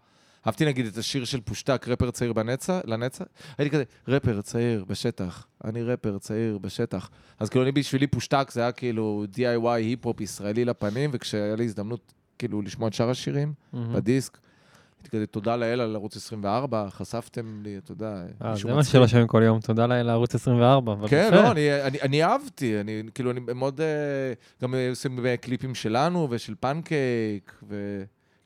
אהבתי 0.47 0.65
נגיד 0.65 0.85
את 0.85 0.97
השיר 0.97 1.25
של 1.25 1.41
פושטק, 1.41 1.87
רפר 1.87 2.11
צעיר 2.11 2.33
בנצח, 2.33 2.79
לנצח. 2.85 3.25
הייתי 3.57 3.75
כזה, 3.75 3.83
רפר 4.07 4.41
צעיר 4.41 4.85
בשטח, 4.87 5.47
אני 5.63 5.83
רפר 5.83 6.17
צעיר 6.17 6.57
בשטח. 6.57 7.09
אז 7.39 7.49
כאילו 7.49 7.63
אני 7.63 7.71
בשבילי 7.71 8.07
פושטק 8.07 8.51
זה 8.51 8.61
היה 8.61 8.71
כאילו 8.71 9.25
DIY 9.35 9.67
היפ-הופ 9.67 10.21
ישראלי 10.21 10.65
לפנים, 10.65 11.09
וכשהיה 11.13 11.55
לי 11.55 11.63
הזדמנות 11.63 12.13
כאילו 12.39 12.61
לשמוע 12.61 12.87
את 12.87 12.93
שאר 12.93 13.09
השירים 13.09 13.53
מהמם. 13.73 13.93
בדיסק, 13.93 14.37
הייתי 14.97 15.09
כזה, 15.09 15.27
תודה 15.27 15.55
לאל 15.55 15.81
על 15.81 15.95
ערוץ 15.95 16.15
24, 16.15 16.89
חשפתם 16.89 17.61
לי, 17.63 17.77
אתה 17.77 17.91
יודע, 17.91 18.23
אה, 18.45 18.55
זה 18.55 18.73
מה. 18.73 18.83
שלא 18.83 19.07
שומעים 19.07 19.27
כל 19.27 19.41
יום, 19.45 19.59
תודה 19.59 19.87
לאל 19.87 20.03
לערוץ 20.03 20.35
24. 20.35 20.93
אבל 20.93 21.07
כן. 21.07 21.33
לא, 21.33 21.51
אני, 21.51 21.81
אני, 21.81 22.01
אני 22.01 22.23
אהבתי, 22.23 22.79
אני 22.79 23.03
כאילו, 23.13 23.31
אני 23.31 23.39
מאוד, 23.55 23.81
אה, 23.81 24.33
גם 24.61 24.75
אה, 24.75 24.89
עושים 24.89 25.25
אה, 25.25 25.37
קליפים 25.37 25.75
שלנו 25.75 26.27
ושל 26.31 26.53
פנקייק 26.59 27.63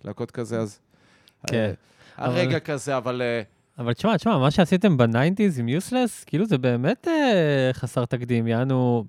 ולהקות 0.03 0.31
כזה, 0.31 0.59
אז... 0.59 0.79
כן. 1.47 1.73
אה, 2.19 2.25
הרגע 2.25 2.59
כזה, 2.59 2.97
אבל... 2.97 3.21
אה, 3.21 3.41
אבל 3.77 3.93
תשמע, 3.93 4.17
תשמע, 4.17 4.37
מה 4.37 4.51
שעשיתם 4.51 4.97
ב 4.97 5.04
nineties 5.04 5.59
עם 5.59 5.69
Useless, 5.69 6.23
כאילו 6.23 6.45
זה 6.45 6.57
באמת 6.57 7.07
אה, 7.07 7.69
חסר 7.73 8.05
תקדים, 8.05 8.47
יענו... 8.47 9.05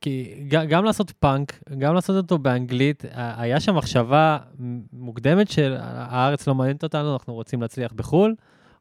כי 0.00 0.34
גם 0.48 0.84
לעשות 0.84 1.10
פאנק, 1.10 1.62
גם 1.78 1.94
לעשות 1.94 2.16
אותו 2.16 2.38
באנגלית, 2.38 3.04
היה 3.14 3.60
שם 3.60 3.74
מחשבה 3.74 4.38
מוקדמת 4.92 5.50
של 5.50 5.76
הארץ 5.80 6.46
לא 6.46 6.54
מעניינת 6.54 6.82
אותנו, 6.82 7.12
אנחנו 7.12 7.34
רוצים 7.34 7.62
להצליח 7.62 7.92
בחו"ל, 7.92 8.34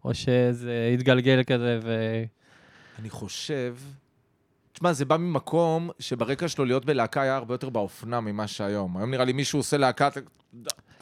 או 0.06 0.14
שזה 0.14 0.90
יתגלגל 0.94 1.44
כזה 1.44 1.80
ו... 1.84 2.24
אני 3.00 3.10
חושב... 3.10 3.76
תשמע, 4.74 4.94
זה 4.94 5.06
בא 5.06 5.18
ממקום 5.18 5.90
שברקע 6.00 6.48
שלו 6.48 6.66
להיות 6.66 6.86
בלהקה 6.86 7.22
היה 7.22 7.36
הרבה 7.36 7.54
יותר 7.54 7.70
באופנה 7.70 8.22
ממה 8.22 8.48
שהיום. 8.48 8.98
היום 8.98 9.12
נראה 9.12 9.26
לי 9.26 9.34
מישהו 9.34 9.60
עושה 9.60 9.78
להקה... 9.78 10.10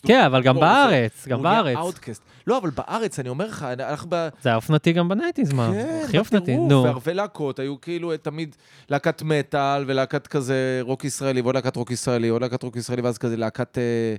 כן, 0.08 0.24
אבל 0.26 0.43
גם 0.43 0.56
הוא- 0.56 0.62
בארץ, 0.62 1.28
גם 1.28 1.38
הוא 1.39 1.47
נהיה 1.47 1.64
בארץ. 1.64 1.78
outcast. 1.78 2.22
לא, 2.47 2.58
אבל 2.58 2.70
בארץ, 2.70 3.20
אני 3.20 3.30
אומר 3.30 3.45
לך, 3.47 3.64
אנחנו 3.64 4.10
ב... 4.10 4.28
זה 4.41 4.49
היה 4.49 4.56
אופנתי 4.56 4.93
גם 4.93 5.10
ב 5.09 5.14
nineties, 5.14 5.53
מה? 5.54 5.70
כן, 5.74 6.01
הכי 6.06 6.20
אופנתי, 6.20 6.58
נו. 6.58 6.84
והרבה 6.84 7.14
להקות, 7.14 7.60
היו 7.60 7.82
כאילו 7.82 8.18
תמיד 8.18 8.56
להקת 8.89 9.22
מטאל 9.22 9.84
ולהקת 9.88 10.28
כזה 10.28 10.80
רוק 10.82 11.06
ישראלי, 11.06 11.41
ועוד 11.41 11.56
להקת 11.56 11.76
רוק 11.76 11.91
ישראלי, 11.91 12.28
עוד 12.28 12.41
להקת 12.41 12.64
רוק 12.64 12.76
ישראלי, 12.76 13.01
ואז 13.01 13.18
כזה 13.18 13.38
להקת, 13.38 13.78
אה, 13.78 14.16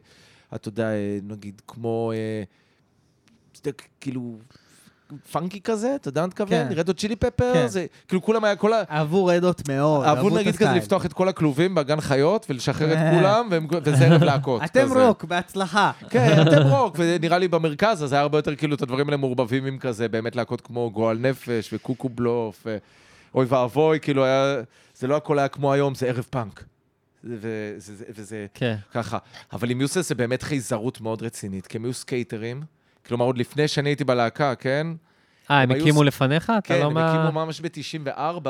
אתה 0.54 0.68
יודע, 0.68 0.86
אה, 0.88 1.18
נגיד, 1.22 1.62
כמו, 1.68 2.12
אה, 2.14 3.70
כאילו, 4.00 4.36
funky 5.32 5.60
כזה, 5.60 5.94
אתה 5.94 6.08
יודע 6.08 6.20
מה 6.20 6.24
אני 6.24 6.28
מתכוון? 6.28 6.48
כן. 6.68 6.68
Red 6.76 6.94
Hot 6.94 7.03
Chili 7.03 7.16
Pepper, 7.16 7.50
כן. 7.54 7.66
זה, 7.66 7.86
כאילו 8.08 8.22
כולם 8.22 8.44
היה, 8.44 8.56
כל 8.56 8.72
ה... 8.72 8.82
אהבו 8.90 9.26
Red 9.26 9.47
Hot 9.47 9.68
מאוד, 9.68 10.04
אהבו 10.04 10.16
אהבו 10.16 10.28
את 10.28 10.32
נגיד 10.32 10.54
כזה 10.54 10.64
הסטייל. 10.64 10.78
לפתוח 10.82 11.06
את 11.06 11.12
כל 11.12 11.28
הכלובים 11.28 11.74
בגן 11.74 12.00
חיות 12.00 12.46
ולשחרר 12.50 12.92
את 12.92 13.14
כולם, 13.18 13.48
והם- 13.50 13.66
וזה 13.82 14.04
ערב 14.06 14.22
להקות. 14.22 14.62
אתם 14.64 14.82
כזה. 14.84 15.06
רוק, 15.06 15.24
בהצלחה. 15.24 15.90
כן, 16.10 16.36
אתם 16.48 16.62
רוק, 16.62 16.96
ונראה 16.98 17.38
לי 17.38 17.48
במרכז, 17.48 18.04
אז 18.04 18.12
היה 18.12 18.22
הרבה 18.22 18.38
יותר 18.38 18.54
כאילו 18.56 18.74
את 18.74 18.82
הדברים 18.82 19.06
האלה 19.06 19.16
מעורבבים 19.16 19.66
עם 19.66 19.78
כזה, 19.78 20.08
באמת 20.08 20.36
להקות 20.36 20.60
כמו 20.60 20.90
גועל 20.90 21.18
נפש 21.18 21.70
וקוקו 21.72 22.08
בלוף, 22.08 22.62
ו- 22.66 22.76
אוי 23.34 23.46
ואבוי, 23.48 24.00
כאילו 24.00 24.24
היה, 24.24 24.56
זה 24.96 25.06
לא 25.06 25.16
הכל 25.16 25.38
היה 25.38 25.48
כמו 25.48 25.72
היום, 25.72 25.94
זה 25.94 26.06
ערב 26.06 26.26
פאנק. 26.30 26.64
וזה, 27.24 27.48
וזה, 27.76 28.04
וזה 28.16 28.46
כן. 28.54 28.76
ככה. 28.92 29.18
אבל 29.52 29.70
עם 29.70 29.80
יוסס 29.80 30.08
זה 30.08 30.14
באמת 30.14 30.42
חייזרות 30.42 31.00
מאוד 31.00 31.22
רצינית, 31.22 31.66
כי 31.66 31.76
הם 31.76 31.84
היו 31.84 31.92
סקייטרים, 31.94 32.62
כלומר 33.06 33.24
עוד 33.24 33.38
לפני 33.38 33.68
שאני 33.68 33.88
הייתי 33.88 34.04
בלהקה, 34.04 34.54
כן? 34.54 34.86
אה, 35.50 35.60
הם 35.62 35.70
הקימו 35.70 36.00
ס- 36.00 36.06
לפניך? 36.06 36.52
כן, 36.64 36.80
לא 36.80 36.86
הם 36.86 36.94
מה... 36.94 37.08
הקימו 37.24 37.32
ממש 37.32 37.60
ב-94, 37.60 38.46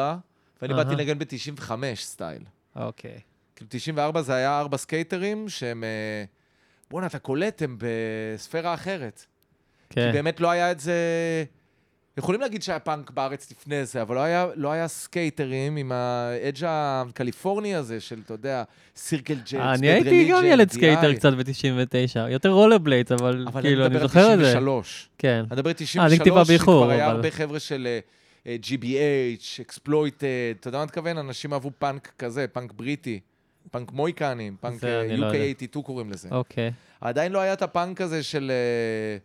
ואני. 0.62 0.74
באתי 0.74 0.90
לנגן 0.94 1.18
ב-95 1.18 1.70
style. 1.94 2.42
אוקיי. 2.76 3.20
כאילו 3.56 3.68
94 3.70 4.22
זה 4.22 4.34
היה 4.34 4.58
ארבע 4.58 4.76
סקייטרים 4.76 5.48
שהם... 5.48 5.84
אה, 5.84 6.24
בואנה, 6.90 7.06
אתה 7.06 7.18
קולט, 7.18 7.62
הם 7.62 7.78
בספירה 7.80 8.74
אחרת. 8.74 9.24
כי 9.90 9.94
כן. 9.94 10.12
באמת 10.12 10.40
לא 10.40 10.50
היה 10.50 10.70
את 10.70 10.80
זה... 10.80 10.94
יכולים 12.18 12.40
להגיד 12.40 12.62
שהיה 12.62 12.78
פאנק 12.78 13.10
בארץ 13.10 13.50
לפני 13.50 13.84
זה, 13.86 14.02
אבל 14.02 14.14
לא 14.14 14.20
היה, 14.20 14.46
לא 14.56 14.72
היה 14.72 14.88
סקייטרים 14.88 15.76
עם 15.76 15.92
ה 15.92 16.07
edge 16.07 16.64
הקליפורני 16.66 17.74
הזה 17.74 18.00
של, 18.00 18.20
אתה 18.24 18.34
יודע, 18.34 18.62
Circle 18.96 19.34
Jerks, 19.34 19.78
אני 19.78 19.88
הייתי 19.88 20.28
גם 20.30 20.44
ילד 20.44 20.70
סקייטר 20.72 21.14
קצת 21.14 21.32
ב-99, 21.32 22.18
יותר 22.30 22.50
רולרבליידס, 22.50 23.12
אבל 23.12 23.44
אבל 23.48 23.62
כאילו, 23.62 23.80
אני 23.80 23.86
אני 23.86 23.94
מדבר 23.94 24.06
זוכר 24.08 24.20
על 24.20 24.32
את 24.32 24.38
זה. 24.38 24.44
93. 24.50 25.08
כן. 25.18 25.28
אני 25.50 25.56
מדבר 25.56 25.68
על 25.70 25.74
אה, 25.80 25.84
93, 25.84 26.12
אני 26.12 26.24
טיפה 26.24 26.44
באיחור, 26.44 26.80
שכבר 26.82 26.90
היה 26.90 27.06
אבל- 27.06 27.16
הרבה 27.16 27.30
חבר'ה 27.30 27.60
של 27.60 27.86
אה, 27.86 27.98
אה, 28.46 28.56
GBH, 28.62 29.60
Exploited, 29.70 30.24
אתה 30.60 30.68
יודע 30.68 30.78
מה 30.78 30.82
אני 30.82 30.86
מתכוון? 30.86 31.18
אנשים 31.18 31.52
אהבו 31.52 31.70
פאנק 31.78 32.12
כזה, 32.18 32.46
פאנק 32.52 32.72
בריטי, 32.72 33.20
פאנק 33.70 33.92
מוהיקנים, 33.92 34.56
פאנק 34.60 34.84
אה, 34.84 35.16
לא 35.16 35.26
יודע. 35.26 35.38
UK82 35.38 35.82
קוראים 35.82 36.10
לזה. 36.10 36.28
אוקיי. 36.30 36.70
עדיין 37.00 37.32
לא 37.32 37.38
היה 37.38 37.52
את 37.52 37.62
הפאנק 37.62 38.00
הזה 38.00 38.16
אה, 38.16 39.16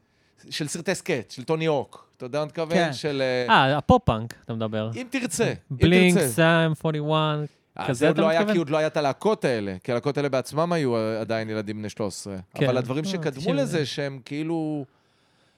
של 0.49 0.67
סרטי 0.67 0.95
סקייט, 0.95 1.32
של 1.31 1.43
טוני 1.43 1.65
הוק. 1.65 2.09
אתה 2.20 2.26
יודע 2.26 2.38
מה 2.39 2.43
אני 2.43 2.47
מתכוון? 2.49 2.74
כן. 2.78 2.93
של... 2.93 3.22
אה, 3.49 3.55
אה, 3.55 3.78
הפופ-פאנק, 3.78 4.34
אתה 4.45 4.53
מדבר. 4.53 4.91
אם 4.95 5.07
תרצה, 5.09 5.53
אם 5.72 5.78
בלינק, 5.82 6.17
תרצה. 6.17 6.28
סאם, 6.30 6.72
41, 6.86 7.49
אה, 7.80 7.88
כזה 7.88 7.99
זה 7.99 8.07
עוד 8.07 8.13
אתה 8.13 8.22
לא 8.22 8.30
היה, 8.30 8.39
מתכוון? 8.39 8.53
כי 8.53 8.59
עוד 8.59 8.70
לא 8.70 8.78
היה 8.78 8.88
את 8.88 8.97
הלהקות 8.97 9.45
האלה, 9.45 9.76
כי 9.84 9.91
הלהקות 9.91 10.17
האלה 10.17 10.30
בעצמם 10.30 10.74
היו 10.74 10.95
עדיין 10.95 11.49
ילדים 11.49 11.78
בני 11.78 11.89
13. 11.89 12.38
כן. 12.53 12.65
אבל 12.65 12.78
הדברים 12.78 13.05
אה, 13.05 13.09
שקדמו 13.09 13.41
90. 13.41 13.55
לזה, 13.55 13.86
שהם 13.86 14.20
כאילו, 14.26 14.86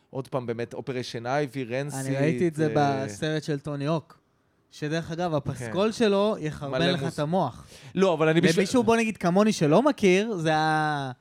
עוד 0.09 0.27
פעם, 0.27 0.45
באמת, 0.45 0.73
אופרשן 0.73 1.25
אייבי, 1.25 1.63
רנסי. 1.63 1.97
אני 2.07 2.15
ראיתי 2.15 2.47
את 2.47 2.55
זה 2.55 2.73
בסרט 2.75 3.43
של 3.43 3.59
טוני 3.59 3.87
הוק. 3.87 4.19
שדרך 4.71 5.11
אגב, 5.11 5.33
הפסקול 5.35 5.91
שלו 5.91 6.35
יחרבן 6.39 6.81
לך 6.81 7.03
מוס- 7.03 7.13
את 7.13 7.19
המוח. 7.19 7.65
לא, 7.95 8.13
אבל 8.13 8.29
אני 8.29 8.41
בשביל... 8.41 8.59
למישהו, 8.63 8.83
בוא 8.83 8.95
נגיד, 8.97 9.17
כמוני 9.17 9.53
שלא 9.53 9.81
מכיר, 9.83 10.35
זה 10.37 10.55
ה... 10.55 11.11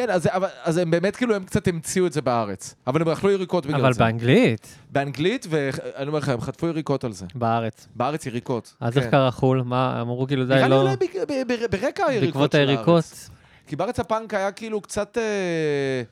כן, 0.00 0.10
אז, 0.10 0.26
אבל, 0.26 0.48
אז 0.62 0.76
הם 0.76 0.90
באמת 0.90 1.16
כאילו, 1.16 1.34
הם 1.34 1.44
קצת 1.44 1.68
המציאו 1.68 2.06
את 2.06 2.12
זה 2.12 2.22
בארץ. 2.22 2.74
אבל 2.86 3.02
הם 3.02 3.08
אכלו 3.08 3.30
יריקות 3.30 3.66
בגלל 3.66 3.80
אבל 3.80 3.92
זה. 3.92 3.98
באנגלית, 3.98 4.76
באנגלית, 4.90 5.46
ואני 5.50 6.06
אומר 6.08 6.18
לך, 6.18 6.28
הם 6.28 6.40
חטפו 6.40 6.66
יריקות 6.66 7.04
על 7.04 7.12
זה. 7.12 7.26
בארץ. 7.34 7.88
בארץ 7.94 8.26
יריקות. 8.26 8.74
אז 8.80 8.94
כן. 8.94 9.00
איך 9.00 9.10
קרה 9.10 9.30
חו"ל? 9.30 9.62
מה, 9.62 10.00
אמרו 10.00 10.26
כאילו 10.26 10.46
די 10.46 10.54
נראה 10.54 10.68
לי 10.68 10.70
לא... 10.70 10.82
אולי 10.82 10.96
בג- 10.96 11.24
ב- 11.28 11.52
ב- 11.52 11.70
ברקע 11.70 12.06
היריקות 12.06 12.26
בעקבות 12.34 12.52
של 12.52 12.58
היריקות? 12.58 12.88
הארץ. 12.88 13.30
כי 13.66 13.76
בארץ 13.76 14.00
הפאנק 14.00 14.34
היה 14.34 14.52
כאילו 14.52 14.80
קצת... 14.80 15.18
אה, 15.18 16.02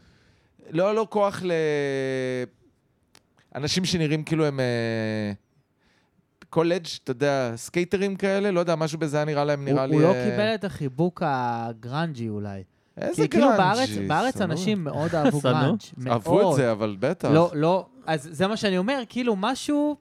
לא 0.70 0.84
היה 0.84 0.92
לו 0.92 1.10
כוח 1.10 1.42
ל... 1.44 1.52
אנשים 3.54 3.84
שנראים 3.84 4.22
כאילו 4.22 4.44
הם... 4.46 4.60
אה, 4.60 5.32
קולג', 6.50 6.86
אתה 7.04 7.10
יודע, 7.10 7.52
סקייטרים 7.56 8.16
כאלה, 8.16 8.50
לא 8.50 8.60
יודע, 8.60 8.76
משהו 8.76 8.98
בזה 8.98 9.16
היה 9.16 9.24
נראה 9.26 9.44
להם, 9.44 9.64
נראה 9.64 9.84
הוא 9.84 9.90
לי... 9.90 9.94
הוא 9.94 10.02
לא 10.02 10.14
אה, 10.14 10.30
קיבל 10.30 10.54
את 10.54 10.64
החיבוק 10.64 11.22
הגרנג'י 11.26 12.28
אולי. 12.28 12.62
איזה 13.00 13.22
כי 13.22 13.28
כאילו 13.28 13.48
בארץ, 13.48 13.88
בארץ. 14.06 14.40
אנשים 14.40 14.84
מאוד 14.84 15.14
אהבו. 15.14 15.40
גראנג'. 15.44 15.80
אהבו 16.08 16.50
את. 16.50 16.56
זה, 16.56 16.72
אבל 16.72 16.96
בטח. 17.00 17.28
לא, 17.30 17.50
לא, 17.54 17.86
אז 18.06 18.28
זה 18.32 18.46
מה 18.46 18.56
שאני 18.56 18.78
אומר, 18.78 19.02
כאילו 19.08 19.36
משהו, 19.36 19.96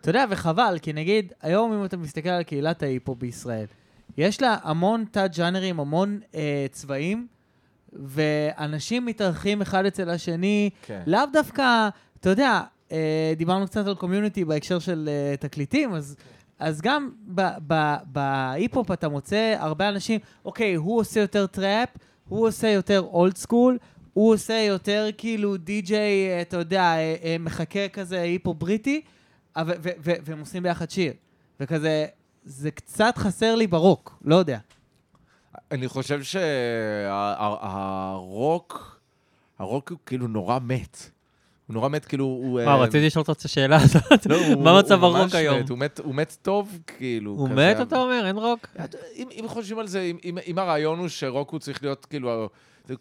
אתה 0.00 0.10
יודע, 0.10 0.24
וחבל, 0.30 0.76
כי 0.82 0.92
נגיד, 0.92 1.32
היום 1.42 1.72
אם 1.72 1.84
אתה 1.84 1.96
מסתכל 1.96 2.28
על 2.28 2.42
קהילת 2.42 2.82
ההיפ-הופ 2.82 3.14
בישראל, 3.14 3.66
יש 4.16 4.42
לה 4.42 4.56
המון 4.62 5.04
תת-ג'אנרים, 5.10 5.80
המון 5.80 6.20
אה, 6.34 6.66
צבעים, 6.70 7.26
ואנשים 7.92 9.06
מתארחים 9.06 9.62
אחד 9.62 9.86
אצל 9.86 10.10
השני, 10.10 10.70
כן. 10.82 11.02
לאו 11.06 11.20
דווקא, 11.32 11.88
אתה 12.20 12.30
יודע, 12.30 12.60
אה, 12.92 13.32
דיברנו 13.36 13.66
קצת 13.66 13.86
על 13.86 13.94
community 13.94 14.44
בהקשר 14.44 14.78
של 14.78 15.08
אה, 15.08 15.36
תקליטים, 15.36 15.94
אז, 15.94 16.16
אז 16.58 16.80
גם 16.80 17.10
בהיפ-הופ 18.06 18.90
אתה 18.90 19.08
מוצא 19.08 19.56
הרבה 19.58 19.88
אנשים, 19.88 20.20
אוקיי, 20.44 20.74
הוא 20.74 21.00
עושה 21.00 21.20
יותר 21.20 21.46
טראפ, 21.46 21.88
הוא 22.30 22.48
עושה 22.48 22.68
יותר 22.68 23.00
old 23.00 23.36
school, 23.36 23.78
הוא 24.12 24.34
עושה 24.34 24.54
יותר 24.54 25.08
כאילו 25.18 25.56
די-ג'יי, 25.56 26.28
אה, 26.30 26.42
אתה 26.42 26.56
יודע, 26.56 26.82
אה, 26.82 27.16
אה, 27.24 27.36
מחקה 27.40 27.88
כזה 27.88 28.20
היפ-הופ 28.20 28.56
בריטי, 28.56 29.00
והם 30.02 30.40
עושים 30.40 30.62
ביחד 30.62 30.90
שיר. 30.90 31.12
וכזה, 31.60 32.06
זה 32.44 32.70
קצת 32.70 33.14
חסר 33.16 33.54
לי 33.54 33.66
ברוק, 33.66 34.18
לא 34.24 34.34
יודע. 34.34 34.58
אני 35.70 35.88
חושב 35.88 36.22
שהרוק, 36.22 37.70
הרוק 39.58 39.90
הוא 39.90 39.98
כאילו 40.06 40.28
נורא 40.28 40.58
מת. 40.58 41.10
הוא 41.70 41.74
נורא 41.74 41.88
מת, 41.88 42.04
כאילו, 42.04 42.24
הוא... 42.24 42.60
וואו, 42.60 42.80
אה, 42.80 42.84
רציתי 42.84 43.06
לשאול 43.06 43.24
אותך 43.28 43.40
את 43.40 43.44
השאלה 43.44 43.76
הזאת. 43.76 44.26
לא, 44.26 44.38
מה 44.60 44.78
מצב 44.78 45.04
הרוק 45.04 45.34
היום? 45.34 45.60
הוא 46.02 46.14
מת, 46.14 46.36
טוב, 46.42 46.78
כאילו. 46.86 47.30
הוא. 47.30 47.48
מת, 47.48 47.80
אתה 47.80 47.98
אומר? 47.98 48.26
אין 48.26 48.36
רוק? 48.36 48.66
אם, 49.16 49.44
חושבים 49.46 49.78
על 49.78 49.86
זה, 49.86 50.10
אם, 50.24 50.58
הרעיון 50.58 50.98
הוא 50.98 51.08
שרוק 51.08 51.50
הוא 51.50 51.60
צריך 51.60 51.82
להיות, 51.82 52.06
כאילו, 52.06 52.48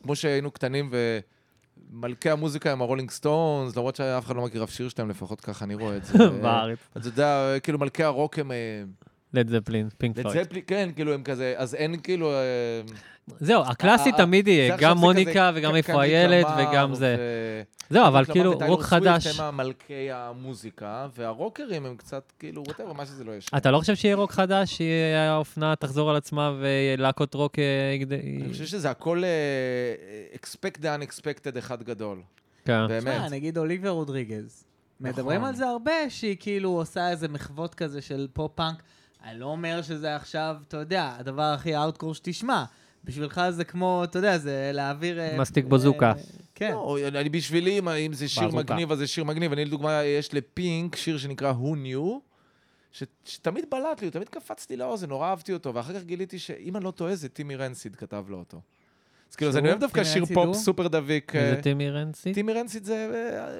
כמו 0.03 0.15
שהיינו 0.15 0.51
קטנים 0.51 0.89
ו... 0.91 1.19
מלכי 1.91 2.29
המוזיקה 2.29 2.71
הם 2.71 2.81
הרולינג 2.81 3.11
סטונס, 3.11 3.75
למרות 3.75 3.95
שאף 3.95 4.25
אחד 4.25 4.35
לא 4.35 4.43
מכיר 4.43 4.63
אף 4.63 4.71
שיר 4.71 4.89
שלהם, 4.89 5.09
לפחות 5.09 5.41
ככה 5.41 5.65
אני 5.65 5.75
רואה 5.75 5.97
את 5.97 6.05
זה. 6.05 6.29
בארץ. 6.43 6.77
אתה 6.97 7.07
יודע, 7.07 7.59
כאילו 7.63 7.79
מלכי 7.79 8.03
הרוק 8.03 8.39
הם... 8.39 8.51
אה, 9.35 9.39
לד 9.39 9.49
זפלין, 9.49 9.89
פינק 9.97 10.17
לד 10.17 10.23
פלויד. 10.23 10.43
זפלין, 10.43 10.63
כן, 10.67 10.89
כאילו 10.95 11.13
הם 11.13 11.23
כזה, 11.23 11.53
אז 11.57 11.75
אין 11.75 11.99
כאילו... 11.99 12.31
אה, 12.31 12.81
זהו, 13.39 13.63
הקלאסי 13.65 14.11
אה, 14.11 14.17
תמיד 14.17 14.45
זה 14.45 14.51
יהיה, 14.51 14.77
גם 14.79 14.97
מוניקה 14.97 15.51
וגם 15.55 15.75
איפה 15.75 16.01
הילד 16.01 16.45
וגם 16.57 16.93
זה. 16.95 17.17
זהו, 17.89 18.07
אבל 18.07 18.25
כאילו 18.25 18.59
רוק 18.67 18.81
חדש. 18.81 19.39
הם 19.39 19.45
המלכי 19.45 20.11
המוזיקה, 20.11 21.07
והרוקרים 21.15 21.85
הם 21.85 21.95
קצת 21.95 22.31
כאילו, 22.39 22.63
whatever, 22.67 22.93
מה 22.93 23.05
שזה 23.05 23.23
לא 23.23 23.31
יש. 23.31 23.47
אתה 23.57 23.71
לא 23.71 23.79
חושב 23.79 23.95
שיהיה 23.95 24.15
רוק 24.15 24.31
חדש, 24.31 24.77
שיהיה 24.77 25.31
האופנה 25.31 25.75
תחזור 25.75 26.09
על 26.09 26.15
עצמה 26.15 26.53
ולהקות 26.59 27.33
רוק... 27.33 27.59
אה, 27.59 27.63
אני 28.45 28.51
חושב 28.51 28.65
שזה 28.65 28.89
הכל 28.89 29.23
אה, 29.23 29.29
expect 30.33 30.77
the 30.81 30.85
unexpected 30.85 31.57
אחד 31.57 31.83
גדול. 31.83 32.21
כן. 32.65 32.87
באמת. 32.87 33.01
תשמע, 33.01 33.29
נגיד 33.29 33.57
אוליביה 33.57 33.91
רודריגו. 33.91 34.63
מדברים 34.99 35.37
נכון. 35.37 35.49
על 35.49 35.55
זה 35.55 35.67
הרבה, 35.67 36.09
שהיא 36.09 36.37
כאילו 36.39 36.69
עושה 36.69 37.09
איזה 37.09 37.27
מחוות 37.27 37.75
כזה 37.75 38.01
של 38.01 38.27
פופ-פאנק. 38.33 38.83
אני 39.23 39.39
לא 39.39 39.45
אומר 39.45 39.81
שזה 39.81 40.15
עכשיו, 40.15 40.55
אתה 40.67 40.77
יודע, 40.77 41.15
הדבר 41.19 41.41
הכי 41.41 41.77
אאוטקור 41.77 42.13
שתשמע. 42.15 42.63
בשבילך 43.03 43.41
זה 43.49 43.63
כמו, 43.63 44.01
אתה 44.03 44.19
יודע, 44.19 44.37
זה 44.37 44.71
להעביר... 44.73 45.19
אה, 45.19 45.37
מסטיק 45.39 45.65
בוזוקה. 45.65 46.09
אה, 46.11 46.13
כן. 46.55 46.71
לא, 46.71 46.97
אני 47.07 47.29
בשבילי, 47.29 47.79
אם- 47.79 48.13
זה 48.13 48.27
שיר 48.29 48.47
בזוקה. 48.47 48.73
מגניב, 48.73 48.91
אז 48.91 48.97
זה 48.97 49.07
שיר 49.07 49.23
מגניב. 49.23 49.51
אני 49.51 49.65
לדוגמה, 49.65 50.03
יש 50.03 50.33
לפינק 50.33 50.95
שיר 50.95 51.17
שנקרא 51.17 51.53
Who 51.53 51.75
Knew, 51.75 52.19
ש- 52.91 53.03
שתמיד 53.25 53.65
בלט 53.71 54.01
לי, 54.01 54.07
הוא 54.07 54.13
תמיד 54.13 54.29
קפץ 54.29 54.69
לי 54.69 54.77
לאוזן, 54.77 55.07
נורא 55.09 55.27
אהבתי 55.29 55.53
אותו, 55.53 55.73
ואחר 55.75 55.93
כך 55.93 56.03
גיליתי 56.03 56.39
שאם 56.39 56.75
אני 56.75 56.83
לא 56.85 56.91
טועה, 56.91 57.15
זה 57.15 57.29
טים 57.29 57.55
מרנסיד 57.55 57.95
כתב 57.95 58.25
לו 58.29 58.37
אותו. 58.37 58.61
אז 59.31 59.35
כאילו, 59.35 59.51
אז 59.51 59.57
אני? 59.57 59.67
אוהב 59.69 59.79
דווקא 59.79 60.03
שיר 60.03 60.25
פופ? 60.25 60.55
סופר 60.57 60.87
דביק. 60.87 61.31
זה 61.33 61.53
אה, 61.55 61.61
טים 61.61 61.89
מרנסיד? 61.89 62.33
טים 62.33 62.53
מרנסיד 62.53 62.83
זה 62.83 63.07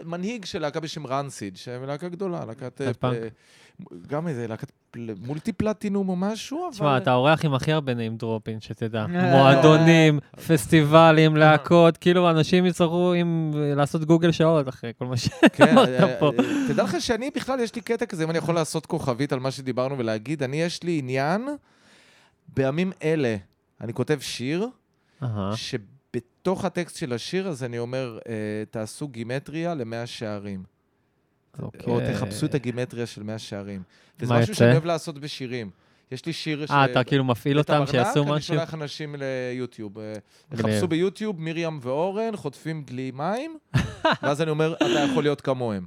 מנהיג 0.06 0.46
של 0.46 0.60
להקה 0.60 0.80
בשם 0.80 1.08
רנסיד, 1.08 1.58
שהם 1.58 1.84
להקה 1.84 2.10
גדולה, 2.10 2.46
להקת... 2.46 2.82
גם 4.08 4.28
איזה 4.28 4.48
להקת 4.48 4.72
מולטי 5.22 5.54
פלטינום 5.54 6.10
או 6.10 6.16
משהו, 6.16 6.66
אבל... 6.66 6.74
תשמע, 6.74 6.98
אתה 6.98 7.12
האורח 7.12 7.46
עם 7.46 7.54
הכי 7.54 7.72
הרבה 7.72 7.92
name 7.92 8.24
dropping, 8.24 8.60
שתדע. 8.60 9.06
אה. 9.16 9.32
מועדונים, 9.32 10.20
פסטיבלים, 10.48 11.38
להקות, 11.38 11.98
כאילו 11.98 12.30
אנשים 12.30 12.66
יצטרכו 12.66 13.14
לעשות 13.76 14.06
גוגל 14.06 14.32
שעות 14.32 14.70
אחרי 14.70 14.92
כל 14.98 15.06
מה 15.06 15.18
ש... 15.18 15.30
כן, 15.54 15.78
אה, 15.78 16.20
פה. 16.20 16.32
אה, 16.40 16.44
תדע 16.68 16.84
לך 16.84 16.96
שאני 17.00 17.30
בכלל, 17.36 17.60
יש 17.60 17.76
לי 17.76 17.82
קטע 17.82 18.06
כזה, 18.06 18.24
אם 18.24 18.30
אני 18.30 18.38
יכול 18.38 18.56
לעשות 18.56 18.86
כוכבית 18.86 19.34
על 19.34 19.40
מה 19.40 19.52
שדיברנו 19.52 19.98
ולהגיד, 19.98 20.44
אני, 20.44 20.62
יש 20.62 20.84
לי 20.84 21.00
עניין, 21.00 21.48
בימים 22.48 22.92
אלה, 23.04 23.36
אני 23.82 23.94
כותב 23.94 24.20
שיר. 24.22 24.68
שבתוך 25.56 26.66
הטקסט 26.66 26.96
של 26.96 27.14
השיר 27.14 27.48
הזה 27.48 27.66
אני 27.66 27.80
אומר, 27.80 28.18
אה, 28.30 28.34
תעשו 28.72 29.08
גימטריה 29.08 29.76
למאה 29.76 30.08
שערים. 30.08 30.64
או 31.60 31.66
אוקיי. 31.66 32.14
תחפשו 32.14 32.46
את 32.46 32.56
הגימטריה 32.56 33.06
של 33.06 33.24
מאה 33.24 33.40
שערים. 33.40 33.82
וזה 34.20 34.34
מה 34.34 34.40
משהו? 34.40 34.56
שאני 34.56 34.72
אוהב 34.72 34.86
לעשות 34.86 35.20
בשירים. 35.20 35.70
יש 36.12 36.26
לי 36.26 36.34
שיר 36.34 36.66
ש... 36.66 36.72
אה, 36.72 36.86
אתה 36.86 37.04
כאילו 37.04 37.24
מפעיל 37.24 37.58
אותם 37.58 37.84
שיעשו 37.92 38.24
אני 38.24 38.32
משהו? 38.32 38.56
שולח 38.56 38.74
אנשים 38.74 39.16
ליוטיוב. 39.20 40.00
אה. 40.00 40.14
יחפשו 40.52 40.88
ביוטיוב, 40.88 41.42
מרים 41.42 41.80
ואורן, 41.82 42.36
חוטפים 42.36 42.84
דלי 42.84 43.12
מים, 43.14 43.58
ואז 44.24 44.42
אני 44.42 44.52
אומר, 44.52 44.74
אתה 44.76 44.86
יכול 45.12 45.24
להיות 45.24 45.42
כמוהם. 45.42 45.86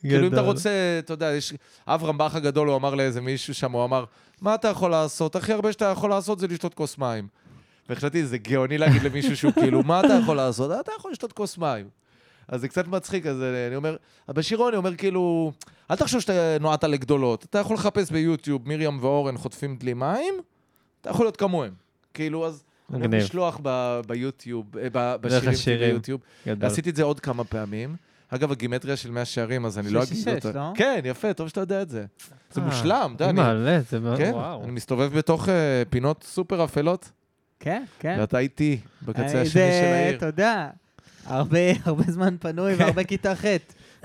כאילו, 0.00 0.26
אם 0.26 0.32
אתה. 0.32 0.40
רוצה, 0.40 0.70
אתה 0.98 1.12
יודע, 1.12 1.26
יש... 1.26 1.52
אברהם 1.86 2.18
באח 2.18 2.34
הגדול, 2.34 2.68
הוא 2.68 2.76
אמר 2.76 2.94
לאיזה 2.94 3.20
מישהו 3.20 3.54
שם, 3.54 3.72
הוא 3.72 3.84
אמר, 3.84 4.04
מה 4.40 4.54
אתה 4.54 4.68
יכול 4.68 4.90
לעשות? 4.90 5.36
הכי 5.36 5.52
הרבה 5.52 5.72
שאתה 5.72 5.84
יכול 5.84 6.10
לעשות 6.10 6.38
זה 6.38 6.46
לשתות 6.46 6.74
כוס 6.74 6.98
מים. 6.98 7.28
וחשבתי, 7.90 8.26
זה 8.26 8.38
גאוני 8.38 8.78
להגיד 8.78 9.02
למישהו 9.02 9.36
שהוא 9.36 9.52
כאילו, 9.52 9.82
מה 9.82 10.00
אתה 10.00 10.18
יכול 10.22 10.36
לעשות? 10.36 10.70
"אה, 10.70 10.80
אתה 10.80 10.92
יכול 10.98 11.10
לשתות 11.10 11.32
כוס 11.32 11.58
מים. 11.58 11.88
אז 12.48 12.60
זה 12.60 12.68
קצת 12.68 12.86
מצחיק, 12.88 13.26
אז 13.26 13.42
אני 13.66 13.76
אומר, 13.76 13.96
בשירו 14.28 14.68
אני 14.68 14.76
אומר 14.76 14.94
כאילו, 14.96 15.52
אל 15.90 15.96
תחשוב 15.96 16.20
שאתה 16.20 16.32
נועדת 16.60 16.84
לגדולות. 16.84 17.44
אתה 17.44 17.58
יכול 17.58 17.76
לחפש 17.76 18.10
ביוטיוב, 18.10 18.68
מרים 18.68 18.98
ואורן 19.00 19.36
חוטפים 19.38 19.76
דלי 19.76 19.94
מים, 19.94 20.34
אתה 21.00 21.10
יכול 21.10 21.26
להיות 21.26 21.36
כמוהם. 21.36 21.72
כאילו, 22.14 22.46
אז... 22.46 22.64
אני 22.90 22.98
אוהב 22.98 23.08
מגניב. 23.10 23.24
לשלוח 23.24 23.58
ב- 23.62 24.00
ביוטיוב, 24.06 24.76
אה, 24.78 24.88
ב- 24.92 25.16
בשירים 25.20 25.42
שלי 25.42 25.52
השירים. 25.52 25.90
ביוטיוב. 25.90 26.20
גדול. 26.46 26.70
עשיתי 26.70 26.90
את 26.90 26.96
זה 26.96 27.02
עוד 27.02 27.20
כמה 27.20 27.44
פעמים. 27.44 27.96
אגב, 28.28 28.52
הגימטריה 28.52 28.96
של 28.96 29.10
מאה 29.10 29.24
שערים, 29.24 29.66
אז 29.66 29.78
אני 29.78 29.90
לא 29.90 30.02
אגיד 30.02 30.28
אותה. 30.28 30.52
לא? 30.52 30.72
כן, 30.74 31.00
יפה, 31.04 31.32
טוב 31.32 31.48
שאתה 31.48 31.60
יודע 31.60 31.82
את 31.82 31.88
זה. 31.88 32.04
זה 32.52 32.60
אה, 32.60 32.66
מושלם, 32.66 33.12
אתה 33.16 33.24
יודע, 33.24 33.30
אני... 33.30 33.40
מעלה, 33.40 33.80
זה 33.80 34.00
מאוד, 34.00 34.16
כן. 34.16 34.32
אני 34.62 34.72
מסתובב 34.72 35.18
בתוך 35.18 35.48
אה, 35.48 35.82
פינות 35.90 36.24
סופר 36.24 36.64
אפלות, 36.64 37.10
כן, 37.60 37.84
כן. 37.98 38.16
ואתה 38.20 38.38
איתי, 38.38 38.78
בקצה 39.02 39.40
השני 39.40 39.52
של 39.52 39.58
העיר. 39.58 40.16
אתה 40.16 40.26
יודע, 40.26 40.70
הרבה 41.28 41.58
הרבה 41.84 42.02
זמן 42.08 42.36
פנוי 42.40 42.76
כן. 42.76 42.82
והרבה 42.84 43.04
כיתה 43.04 43.34
ח'. 43.34 43.44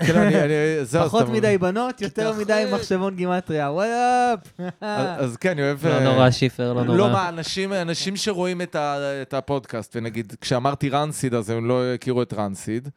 כן, 0.06 0.18
אני- 0.18 0.40
אני- 0.42 0.84
זהו, 0.84 1.04
פחות 1.04 1.28
מדי 1.28 1.58
בנות, 1.58 2.00
יותר 2.00 2.32
מדי. 2.38 2.64
מחשבון 2.74 3.16
גימטריה. 3.16 3.70
what 3.70 4.21
up. 4.21 4.60
אז 4.80 5.30
אז 5.30 5.36
כן, 5.36 5.50
אני 5.50 5.62
אוהב... 5.62 5.86
לא 5.86 5.92
אה, 5.92 6.04
נורא, 6.04 6.30
שיפר, 6.30 6.72
לא 6.72 6.86
לא, 6.86 6.96
נורא. 6.96 7.12
מה, 7.12 7.28
אנשים, 7.28 7.72
אנשים 7.72 8.16
שרואים 8.16 8.62
את, 8.62 8.74
ה, 8.74 8.96
את 9.22 9.34
הפודקאסט, 9.34 9.96
ונגיד, 9.96 10.32
כשאמרתי 10.40 10.88
רנסיד, 10.88 11.34
אז 11.34 11.50
הם 11.50 11.68
לא 11.68 11.94
הכירו 11.94 12.22
את 12.22 12.32
רנסיד, 12.32 12.88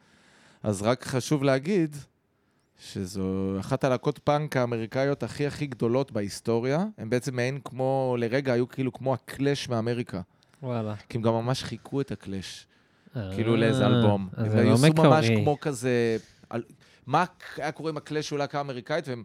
אז 0.62 0.82
רק 0.82 1.04
חשוב 1.04 1.44
להגיד 1.44 1.96
שזו 2.92 3.22
אחת 3.60 3.84
הלהקות 3.84 4.18
פאנק 4.18 4.56
האמריקאיות 4.56 5.22
הכי 5.22 5.46
הכי 5.46 5.66
גדולות 5.66 6.12
בהיסטוריה. 6.12 6.84
הם 6.98 7.10
בעצם 7.10 7.36
מעין 7.36 7.58
כמו, 7.64 8.16
לרגע 8.18 8.52
היו 8.52 8.68
כאילו 8.68 8.92
כמו 8.92 9.14
הקלאש 9.14 9.68
מאמריקה. 9.68 10.20
וואלה. 10.62 10.94
כי 11.08 11.18
הם 11.18 11.22
גם 11.22 11.32
ממש 11.32 11.62
חיכו 11.64 12.00
את 12.00 12.12
הקלאש, 12.12 12.66
כאילו 13.34 13.54
אה, 13.54 13.58
לאיזה 13.58 13.86
אלבום. 13.86 14.28
אז 14.36 14.54
הם 14.54 14.58
היו 14.58 14.68
לא 14.68 14.74
עשו 14.74 14.92
ממש. 14.94 15.26
כמו 15.30 15.60
כזה... 15.60 16.16
מה 17.06 17.24
היה 17.56 17.72
קורה 17.72 17.90
עם 17.90 17.96
הקלאש 17.96 18.26
שהוא 18.26 18.38
להקה 18.38 18.60
אמריקאית, 18.60 19.08
והם... 19.08 19.22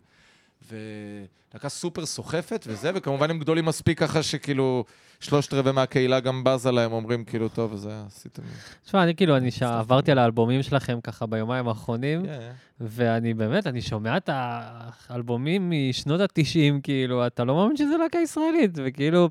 ולהקה 0.71 1.69
סופר 1.69 2.05
סוחפת 2.05 2.65
וזה, 2.67 2.91
וכמובן 2.95 3.29
הם 3.29 3.39
גדולים 3.39 3.65
מספיק 3.65 3.99
ככה 3.99 4.23
שכאילו 4.23 4.85
שלושת 5.19 5.53
רבעי 5.53 5.73
מהקהילה 5.73 6.19
גם 6.19 6.43
בזה 6.43 6.71
להם, 6.71 6.91
אומרים 6.91 7.25
כאילו, 7.25 7.49
טוב, 7.49 7.75
זה 7.75 7.89
עשיתם... 8.07 8.41
תשמע, 8.85 9.03
אני 9.03 9.15
כאילו, 9.15 9.37
אני 9.37 9.49
עברתי 9.61 10.11
על 10.11 10.17
האלבומים 10.17 10.63
שלכם 10.63 11.01
ככה 11.01 11.25
ביומיים 11.25 11.67
האחרונים, 11.67 12.25
כן, 12.25 12.51
ואני 12.81 13.33
באמת, 13.33 13.67
אני 13.67 13.81
שומע 13.81 14.17
את 14.17 14.29
האלבומים 15.09 15.71
משנות 15.89 16.21
ה-90, 16.21 16.81
כאילו, 16.83 17.27
אתה 17.27 17.43
לא 17.43 17.55
מאמין 17.55 17.77
שזה 17.77 17.97
להקה 18.03 18.19
ישראלית, 18.19 18.71
וכאילו, 18.73 19.29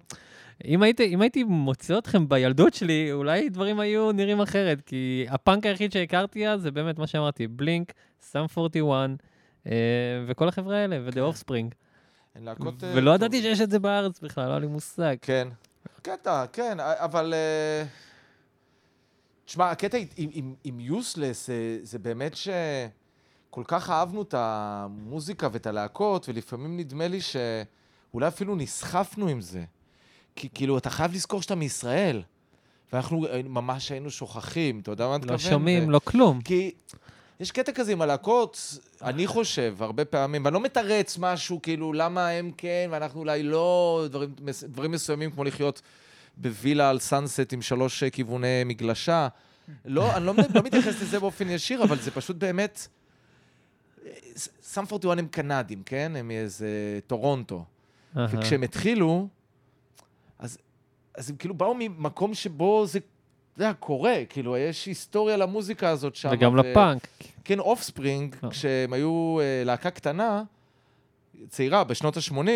אם 0.65 0.83
הייתי, 0.83 1.05
אם 1.15 1.21
הייתי 1.21 1.45
מוצא 1.45 1.99
אתכם 1.99 2.29
בילדות 2.29 2.75
שלי, 2.75 3.13
אולי 3.13 3.49
דברים 3.49 3.81
היו 3.81 4.13
נראים 4.13 4.41
אחרת, 4.41 4.81
כי 4.81 5.27
הפאנק 5.29 5.67
היחיד 5.67 5.93
שהכרתי 5.93 6.49
אז 6.49 6.61
זה 6.63 6.71
באמת 6.71 6.99
מה 6.99 7.07
שאמרתי, 7.07 7.49
בלינק, 7.49 7.93
סאם 8.21 8.45
41, 8.59 9.11
אה, 9.67 9.73
וכל 10.27 10.49
החבר'ה 10.49 10.77
האלה, 10.77 10.99
ו-The 11.05 11.35
Offspring. 11.35 11.75
הן 12.35 12.45
להקות... 12.45 12.85
אה, 12.85 12.93
ולא. 12.95 13.15
ידעתי 13.15 13.43
שיש 13.43 13.61
את 13.61 13.71
זה 13.71 13.79
בארץ 13.79 14.21
בכלל, 14.21 14.45
לא 14.47 14.51
היה 14.51 14.59
לי 14.59 14.67
מושג. 14.67 15.17
כן. 15.23 15.49
קטע, 16.03 16.45
כן, 16.53 16.77
אבל... 16.81 17.35
אה, 17.37 17.85
תשמע, 19.45 19.71
הקטע 19.71 19.99
עם- 19.99 20.07
עם- 20.17 20.31
עם- 20.33 20.55
עם 20.65 20.81
יוסלס 20.81 21.47
זה, 21.47 21.79
זה 21.83 21.99
באמת 21.99 22.35
שכל 22.37 23.63
כך 23.65 23.91
אהבנו 23.91 24.23
את 24.23 24.35
המוזיקה 24.39 25.49
ואת 25.53 25.67
הלהקות, 25.67 26.29
ולפעמים 26.29 26.77
נדמה 26.77 27.09
לי 27.09 27.19
שאולי 27.21 28.29
אפילו 28.29 28.57
נסחפנו 28.57 29.29
עם 29.29 29.41
זה. 29.41 29.65
כי 30.37 30.49
כאילו, 30.55 30.79
אתה 30.79 30.91
חייב 30.91 31.13
לזכור 31.15 31.43
שאתה 31.43 31.55
מישראל. 31.55 32.23
ואנחנו 32.93 33.27
אה, 33.27 33.41
ממש 33.45 33.91
היינו 33.93 34.11
שוכחים, 34.11 34.81
אתה 34.81 34.91
יודע 34.91 35.07
מה 35.09 35.15
אני 35.17 35.27
לא 35.27 35.35
מתכוון? 35.35 35.53
שומעים, 35.53 35.89
ו- 35.89 35.91
לא 35.91 36.01
כלום. 36.05 36.41
כי 36.41 36.71
יש 37.41 37.51
קטע 37.51 37.73
כזה 37.73 37.93
עם 37.93 38.03
הלהקות, 38.03 38.79
אני 39.03 39.27
חושב, 39.27 39.75
הרבה 39.81 40.05
פעמים, 40.05 40.45
ואני 40.45 40.55
לא 40.55 40.61
מתרץ 40.61 41.19
משהו, 41.19 41.63
כאילו, 41.63 41.93
למה 41.93 42.29
הם 42.29 42.51
כן 42.57 42.89
ואנחנו 42.93 43.21
אולי 43.21 43.43
לא, 43.43 44.05
דברים, 44.11 44.31
מס- 44.41 44.65
דברים 44.65 44.91
מסוימים 44.91 45.31
כמו 45.31 45.45
לחיות 45.45 45.83
בווילה 46.37 46.91
על 46.91 46.99
סאנסט 46.99 47.53
עם 47.53 47.63
שלוש 47.63 48.03
אה, 48.03 48.11
כיווני 48.11 48.65
מגלשה. 48.65 49.29
לא, 49.85 50.17
אני 50.17 50.27
לא, 50.27 50.35
לא 50.55 50.63
מתייחס 50.63 51.03
לזה 51.03 51.21
באופן 51.21 51.51
ישיר, 51.51 51.83
אבל 51.85 51.99
זה 51.99 52.11
פשוט 52.11 52.37
באמת... 52.37 52.89
סאם 54.63 54.85
41 54.93 55.19
הם 55.19 55.27
קנדים, 55.27 55.83
כן? 55.87 56.13
הם 56.17 56.29
מאיזה 56.29 56.69
טורונטו. 57.07 57.65
וכשהם 58.17 58.63
התחילו, 58.63 59.29
אז, 60.43 60.59
אז 61.15 61.31
הם 61.31 61.37
כאילו 61.37 61.55
באו 61.55 61.75
ממקום 61.79 62.35
שבו 62.35 62.87
זה, 62.87 62.99
אתה 62.99 63.63
יודע, 63.63 63.73
קורה, 63.73 64.17
כאילו, 64.29 64.57
יש 64.57 64.87
היסטוריה 64.87 65.37
למוזיקה 65.37 65.89
הזאת 65.89 66.15
שם. 66.15 66.29
וגם 66.33 66.55
ו- 66.55 66.57
לפאנק. 66.57 67.09
כן, 67.45 67.59
אופספרינג, 67.59 68.37
אה. 68.45 68.51
כשהם 68.51 68.93
היו 68.93 69.39
אה, 69.41 69.63
להקה 69.65 69.91
קטנה, 69.91 70.43
צעירה, 71.49 71.85
בשנות 71.85 72.17
ה-80, 72.17 72.47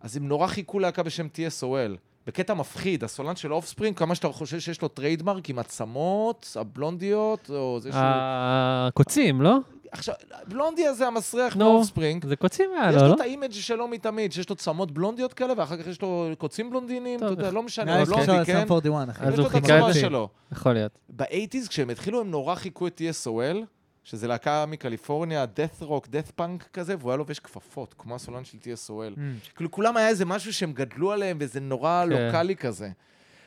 אז 0.00 0.16
הם 0.16 0.28
נורא 0.28 0.46
חיקו 0.46 0.78
להקה 0.78 1.02
בשם 1.02 1.26
TSOL. 1.34 1.96
בקטע 2.26 2.54
מפחיד, 2.54 3.04
הסולן 3.04 3.36
של 3.36 3.52
אופספרינג, 3.52 3.96
כמה 3.96 4.14
שאתה 4.14 4.28
חושב 4.28 4.60
שיש 4.60 4.82
לו 4.82 4.88
trademark 4.88 5.50
עם 5.50 5.58
הצמות, 5.58 6.56
הבלונדיות, 6.60 7.50
או 7.50 7.80
זה 7.80 7.92
שהוא... 7.92 8.02
הקוצים, 8.04 9.42
לא? 9.42 9.56
עכשיו, 9.90 10.14
בלונדי 10.48 10.86
הזה 10.86 11.06
המסריח 11.06 11.56
מאופספרינג, 11.56 12.26
זה 12.26 12.36
קוצים 12.36 12.70
היה 12.72 12.90
יש 12.90 12.96
לו, 12.96 13.02
לו 13.02 13.08
לא? 13.08 13.14
את 13.14 13.20
ה 13.20 13.25
image 13.25 13.52
שלו 13.52 13.88
מתמיד, 13.88 14.32
שיש 14.32 14.50
לו 14.50 14.56
צמות 14.56 14.90
בלונדיות 14.90 15.32
כאלה, 15.34 15.52
ואחר 15.56 15.76
כך 15.76 15.86
יש 15.86 16.02
לו 16.02 16.28
קוצים 16.38 16.70
בלונדינים, 16.70 17.20
טוב, 17.20 17.32
אתה 17.32 17.40
יודע, 17.40 17.50
לא 17.50 17.62
משנה, 17.62 18.04
בלונדי, 18.04 18.26
כן? 18.26 18.56
לסאם 18.56 18.72
41, 18.72 19.08
אחי. 19.08 19.24
אז 19.24 19.32
יש 19.32 19.38
הוא 19.38 19.42
לו 19.42 19.46
את 19.46 19.52
חיקה 19.64 19.88
את 19.88 19.94
זה. 19.94 20.00
שלו. 20.00 20.28
יכול 20.52 20.72
להיות. 20.72 20.98
ב 21.08 21.14
eighties, 21.14 21.68
כשהם 21.68 21.90
התחילו, 21.90 22.20
הם 22.20 22.30
נורא 22.30 22.54
חיקו 22.54 22.86
את 22.86 23.00
TSOL, 23.00 23.56
שזה 24.04 24.28
להקה 24.28 24.66
מקליפורניה, 24.66 25.44
death 25.44 25.82
rock, 25.82 26.06
death 26.06 26.40
punk 26.40 26.64
כזה, 26.72 26.94
והוא 26.98 27.10
היה 27.10 27.16
לובש 27.16 27.38
כפפות, 27.38 27.94
כמו 27.98 28.14
הסולן 28.14 28.44
של 28.44 28.58
TSOL. 28.58 29.16
Mm. 29.16 29.54
כאילו, 29.56 29.70
כולם 29.70 29.96
היה 29.96 30.08
איזה 30.08 30.24
משהו 30.24 30.52
שהם 30.52 30.72
גדלו 30.72 31.12
עליהם, 31.12 31.36
וזה 31.40 31.60
נורא 31.60 32.04
כן. 32.04 32.12
לוקאלי 32.12 32.56
כזה. 32.56 32.88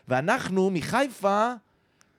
ואנחנו, 0.08 0.70
מחיפה, 0.70 1.54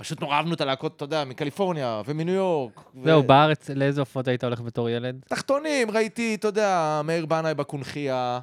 פשוט 0.00 0.20
נורא 0.20 0.36
אהבנו 0.36 0.54
את 0.54 0.60
הלהקות, 0.60 0.96
אתה 0.96 1.04
יודע, 1.04 1.24
מקליפורניה 1.24 2.02
ומניו 2.06 2.34
יורק. 2.34 2.80
זהו, 3.04 3.22
בארץ, 3.22 3.70
לאיזה 3.70 4.00
הופעות 4.00 4.28
היית 4.28 4.44
הולך 4.44 4.60
בתור 4.60 4.90
ילד? 4.90 5.24
תחתונים, 5.28 5.90
ראיתי, 5.90 6.34
אתה 6.34 6.48
יודע, 6.48 7.00
מאיר 7.04 7.26
בנאי 7.26 7.54
בקונכייה, 7.54 8.40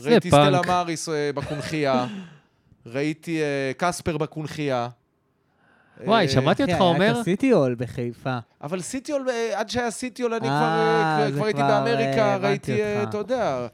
ראיתי. 0.00 0.28
סטלה 0.28 0.60
מאריס 0.66 1.08
אה, 1.08 1.30
בקונכייה, 1.34 2.06
ראיתי 2.86 3.42
אה, 3.42 3.72
קספר 3.76 4.16
בקונכייה. 4.16 4.88
וואי, 6.04 6.26
אה, 6.26 6.32
שמעתי 6.32 6.62
אותך 6.62 6.74
היה 6.74 6.82
אומר, 6.82 7.10
את 7.10 7.16
הסיטי 7.16 7.50
הול 7.50 7.74
בחיפה. 7.74 8.38
אבל 8.62 8.80
סיטי 8.80 9.04
הול, 9.04 9.28
אה, 9.30 9.60
עד 9.60 9.70
שהיה 9.70 9.90
סיטי 9.90 10.12
הול, 10.12 10.34
אני 10.34 10.48
כבר, 10.48 11.44
הייתי 11.44 11.62
באמריקה, 11.62 12.36
ראיתי. 12.36 13.02
אתה 13.02 13.18
יודע, 13.18 13.66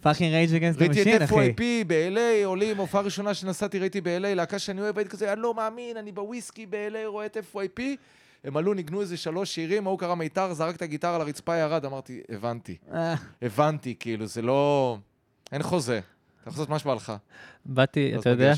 fucking 0.00 0.32
Rage 0.32 0.54
Against 0.54 0.78
ראיתי 0.78 0.98
ה 0.98 1.00
Machine, 1.00 1.16
את 1.16 1.22
אחי. 1.22 1.50
FYP 1.50 1.62
ב-LA, 1.86 2.44
עולים, 2.44 2.76
הופעה 2.76 3.00
ראשונה 3.02 3.34
שנסעתי, 3.34 3.78
ראיתי 3.78 4.00
ב-LA, 4.00 4.34
להקה 4.34 4.58
שאני 4.58 4.80
אוהב, 4.80 4.98
הייתי 4.98 5.10
כזה, 5.10 5.32
אני 5.32 5.40
לא 5.40 5.54
מאמין, 5.54 5.96
אני 5.96 6.12
בוויסקי 6.12 6.66
ב-LA, 6.66 7.06
רואה 7.06 7.26
את 7.26 7.36
FYP. 7.52 7.80
הם 8.44 8.56
עלו, 8.56 8.74
ניגנו 8.74 9.00
איזה 9.00 9.16
שלוש 9.16 9.54
שירים, 9.54 9.86
ההוא 9.86 9.98
קרא 9.98 10.14
מיתר, 10.14 10.52
זרק 10.52 10.76
את 10.76 10.82
הגיטרה 10.82 11.14
על 11.14 11.20
הרצפה, 11.20 11.56
ירד, 11.56 11.84
אמרתי, 11.84 12.20
הבנתי, 12.28 12.76
אה, 12.92 13.14
הבנתי, 13.42 13.94
כאילו, 14.00 14.26
זה 14.26 14.42
לא... 14.42 14.96
אין 15.52 15.62
חוזה. 15.62 15.98
אתה 15.98 16.50
יכול 16.50 16.60
לעשות 16.60 16.68
מה 16.68 16.78
שבא 16.78 16.94
לך. 16.94 17.12
באתי, 17.66 18.12
אתה 18.18 18.30
יודע. 18.30 18.52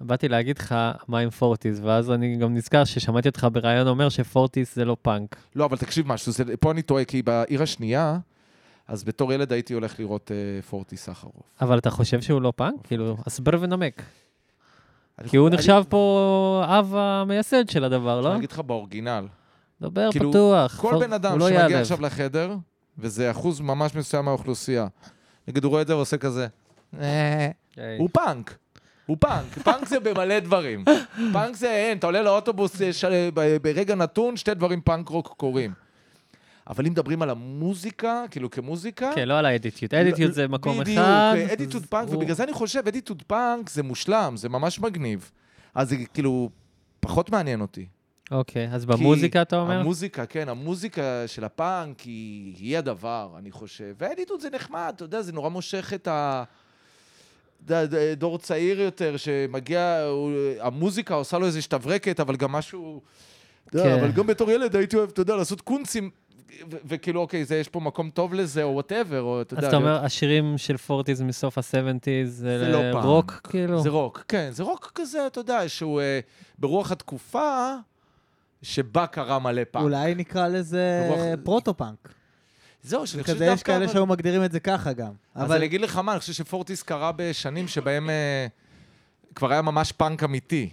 באתי 0.00 0.28
להגיד 0.28 0.58
לך 0.58 0.74
מה 1.08 1.18
עם 1.18 1.30
פורטיס, 1.30 1.80
ואז 1.82 2.10
אני 2.10 2.36
גם 2.36 2.54
נזכר 2.54 2.84
ששמעתי 2.84 3.28
אותך 3.28 3.46
בריאיון 3.52 3.88
אומר 3.88 4.08
שפורטיס 4.08 4.74
זה 4.74 4.84
לא 4.84 4.96
פאנק. 5.02 5.36
לא, 5.54 5.64
אבל 5.64 5.76
תקשיב 5.76 6.06
משהו, 6.06 6.32
זה, 6.32 6.56
פה 6.60 6.70
אני 6.70 6.82
טועה, 6.82 7.04
כי 7.04 7.22
בעיר 7.22 7.62
השנייה, 7.62 8.18
אז 8.88 9.04
בתור 9.04 9.32
ילד 9.32 9.52
הייתי 9.52 9.74
הולך 9.74 10.00
לראות 10.00 10.30
אה, 10.34 10.62
פורטי 10.62 10.96
סחרוף. 10.96 11.42
אבל 11.60 11.78
אתה 11.78 11.90
חושב 11.90 12.20
שהוא 12.20 12.42
לא 12.42 12.52
פאנק? 12.56 12.74
כאילו, 12.84 13.16
הסבר 13.26 13.52
ונמק. 13.60 14.02
כי 15.26 15.36
הוא 15.36 15.50
נחשב 15.50 15.82
פה 15.88 16.64
אב 16.66 16.94
המייסד 16.96 17.68
של 17.68 17.84
הדבר, 17.84 18.20
לא? 18.20 18.28
אני 18.30 18.38
אגיד 18.38 18.52
לך 18.52 18.58
באורגינל. 18.58 19.26
דבר 19.80 20.08
כאילו, 20.12 20.30
פתוח. 20.30 20.80
כל 20.80 20.94
בן 21.00 21.12
אדם 21.12 21.38
לא 21.38 21.48
שמגיע. 21.48 21.80
עכשיו 21.80 22.00
לחדר, 22.00 22.54
וזה 22.98 23.30
אחוז 23.30 23.60
ממש 23.60 23.94
מסוים 23.94 24.24
מהאוכלוסייה, 24.24 24.86
נגיד, 25.48 25.64
הוא 25.64 25.70
רואה 25.70 25.82
את 25.82 25.86
זה 25.86 25.96
ועושה 25.96 26.16
כזה, 26.16 26.46
"אה". 27.00 27.50
הוא 27.98 28.08
פאנק. 28.12 28.56
הוא 29.06 29.16
פאנק. 29.20 29.58
פאנק 29.64 29.88
זה 29.88 30.00
במלא 30.00 30.38
דברים. 30.40 30.84
פאנק 31.32 31.54
זה, 31.56 31.70
אין, 31.70 31.98
אתה 31.98 32.06
עולה 32.06 32.22
לאוטובוס, 32.22 32.82
אה, 32.82 33.28
ברגע 33.62 33.94
נתון, 33.94 34.36
שתי 34.36 34.54
דברים 34.54 34.80
פאנק 34.80 35.08
רוק 35.08 35.34
קורים. 35.36 35.72
אבל 36.68 36.86
אם 36.86 36.92
מדברים 36.92 37.22
על 37.22 37.30
המוזיקה, 37.30 38.24
כאילו 38.30 38.50
כמוזיקה... 38.50 39.10
כן, 39.14 39.28
לא 39.28 39.38
על 39.38 39.46
האדיטיוד. 39.46 39.94
אדיטיוד 39.94 40.32
זה 40.32 40.48
מקום 40.48 40.80
בדיוק, 40.80 40.98
אחד. 40.98 41.34
אדיטוד 41.52 41.82
אז 41.82 41.88
פאנק, 41.88 42.08
הוא- 42.08 42.16
ובגלל 42.16 42.34
זה 42.34 42.44
אני 42.44 42.52
חושב, 42.52 42.82
אדיטוד 42.88 43.22
פאנק 43.26 43.70
זה 43.70 43.82
מושלם, 43.82 44.36
זה 44.36 44.48
ממש 44.48 44.80
מגניב. 44.80 45.30
אז 45.74 45.88
זה 45.88 45.96
כאילו 46.14 46.50
פחות 47.00 47.30
מעניין 47.30 47.60
אותי. 47.60 47.86
אוקיי, 48.30 48.68
אז 48.72 48.84
במוזיקה 48.84 49.42
אתה 49.42 49.56
אומר? 49.60 49.80
המוזיקה, 49.80 50.26
כן, 50.26 50.48
המוזיקה 50.48 51.02
של 51.26 51.44
הפאנק 51.44 52.00
היא, 52.00 52.54
היא 52.58 52.78
הדבר, 52.78 53.30
אני 53.38 53.50
חושב. 53.50 53.94
ואדיטוד 53.98 54.40
זה 54.40 54.48
נחמד, 54.50 54.92
אתה 54.96 55.04
יודע, 55.04 55.22
זה 55.22 55.32
נורא 55.32 55.48
מושך 55.48 55.92
את 55.94 56.08
ה... 56.08 56.44
דור 58.16 58.38
צעיר 58.38 58.80
יותר, 58.80 59.16
שמגיע, 59.16 60.00
הוא, 60.10 60.30
המוזיקה 60.60 61.14
עושה 61.14 61.38
לו 61.38 61.46
איזה 61.46 61.62
שתברקת, 61.62 62.20
אבל 62.20 62.36
גם 62.36 62.52
משהו... 62.52 63.00
כן. 63.70 63.98
אבל 63.98 64.12
גם 64.12 64.26
בתור 64.26 64.50
ילד 64.50 64.76
הייתי 64.76 64.96
אוהב, 64.96 65.08
אתה 65.10 65.20
יודע, 65.20 65.36
לעשות 65.36 65.60
קונצים, 65.60 66.10
וכאילו, 66.84 67.20
אוקיי, 67.20 67.44
זה, 67.44 67.56
יש 67.56 67.68
פה 67.68 67.80
מקום 67.80 68.10
טוב 68.10 68.34
לזה, 68.34 68.62
או 68.62 68.68
whatever, 68.74 69.22
או 69.22 69.40
אתה 69.42 69.56
אז 69.56 69.62
יודע... 69.62 69.68
אתה 69.68 69.76
אומר, 69.76 69.92
להיות- 69.92 70.04
השירים 70.04 70.58
של 70.58 70.76
פורטיז 70.76 71.22
מסוף 71.22 71.58
ה-70's 71.58 72.04
זה 72.24 72.68
לא. 72.92 73.00
רוק, 73.00 73.40
כאילו? 73.50 73.82
זה 73.82 73.88
רוק, 73.88 74.24
כן, 74.28 74.48
זה 74.52 74.62
רוק 74.62 74.92
כזה, 74.94 75.26
אתה 75.26 75.40
יודע, 75.40 75.68
שהוא 75.68 76.00
אה, 76.00 76.20
ברוח 76.58 76.92
התקופה 76.92 77.74
שבה 78.62 79.06
קרה 79.06 79.38
מלא 79.38 79.62
פאנק. 79.70 79.82
אולי 79.84 80.14
נקרא 80.14 80.48
לזה 80.48 81.06
רוח- 81.08 81.44
פרוטו-פאנק. 81.44 82.08
זהו, 82.82 83.06
שאני 83.06 83.22
חושב 83.22 83.34
כזה 83.34 83.44
יש 83.44 83.50
שדווקא... 83.50 83.72
כאלה 83.72 83.84
אבל- 83.84 83.92
שהיו 83.92 84.06
מגדירים 84.06 84.44
את 84.44 84.52
זה 84.52 84.60
ככה 84.60 84.92
גם. 84.92 85.12
אז 85.34 85.46
אבל 85.46 85.56
אני 85.56 85.64
אגיד 85.66 85.80
לך 85.80 85.96
מה, 85.96 86.12
אני 86.12 86.20
חושב 86.20 86.32
שפורטיס 86.32 86.82
קרה 86.82 87.12
בשנים 87.16 87.68
שבהם 87.68 88.10
אה, 88.10 88.46
כבר 89.34 89.52
היה 89.52 89.62
ממש 89.62 89.92
פאנק 89.92 90.22
אמיתי. 90.24 90.70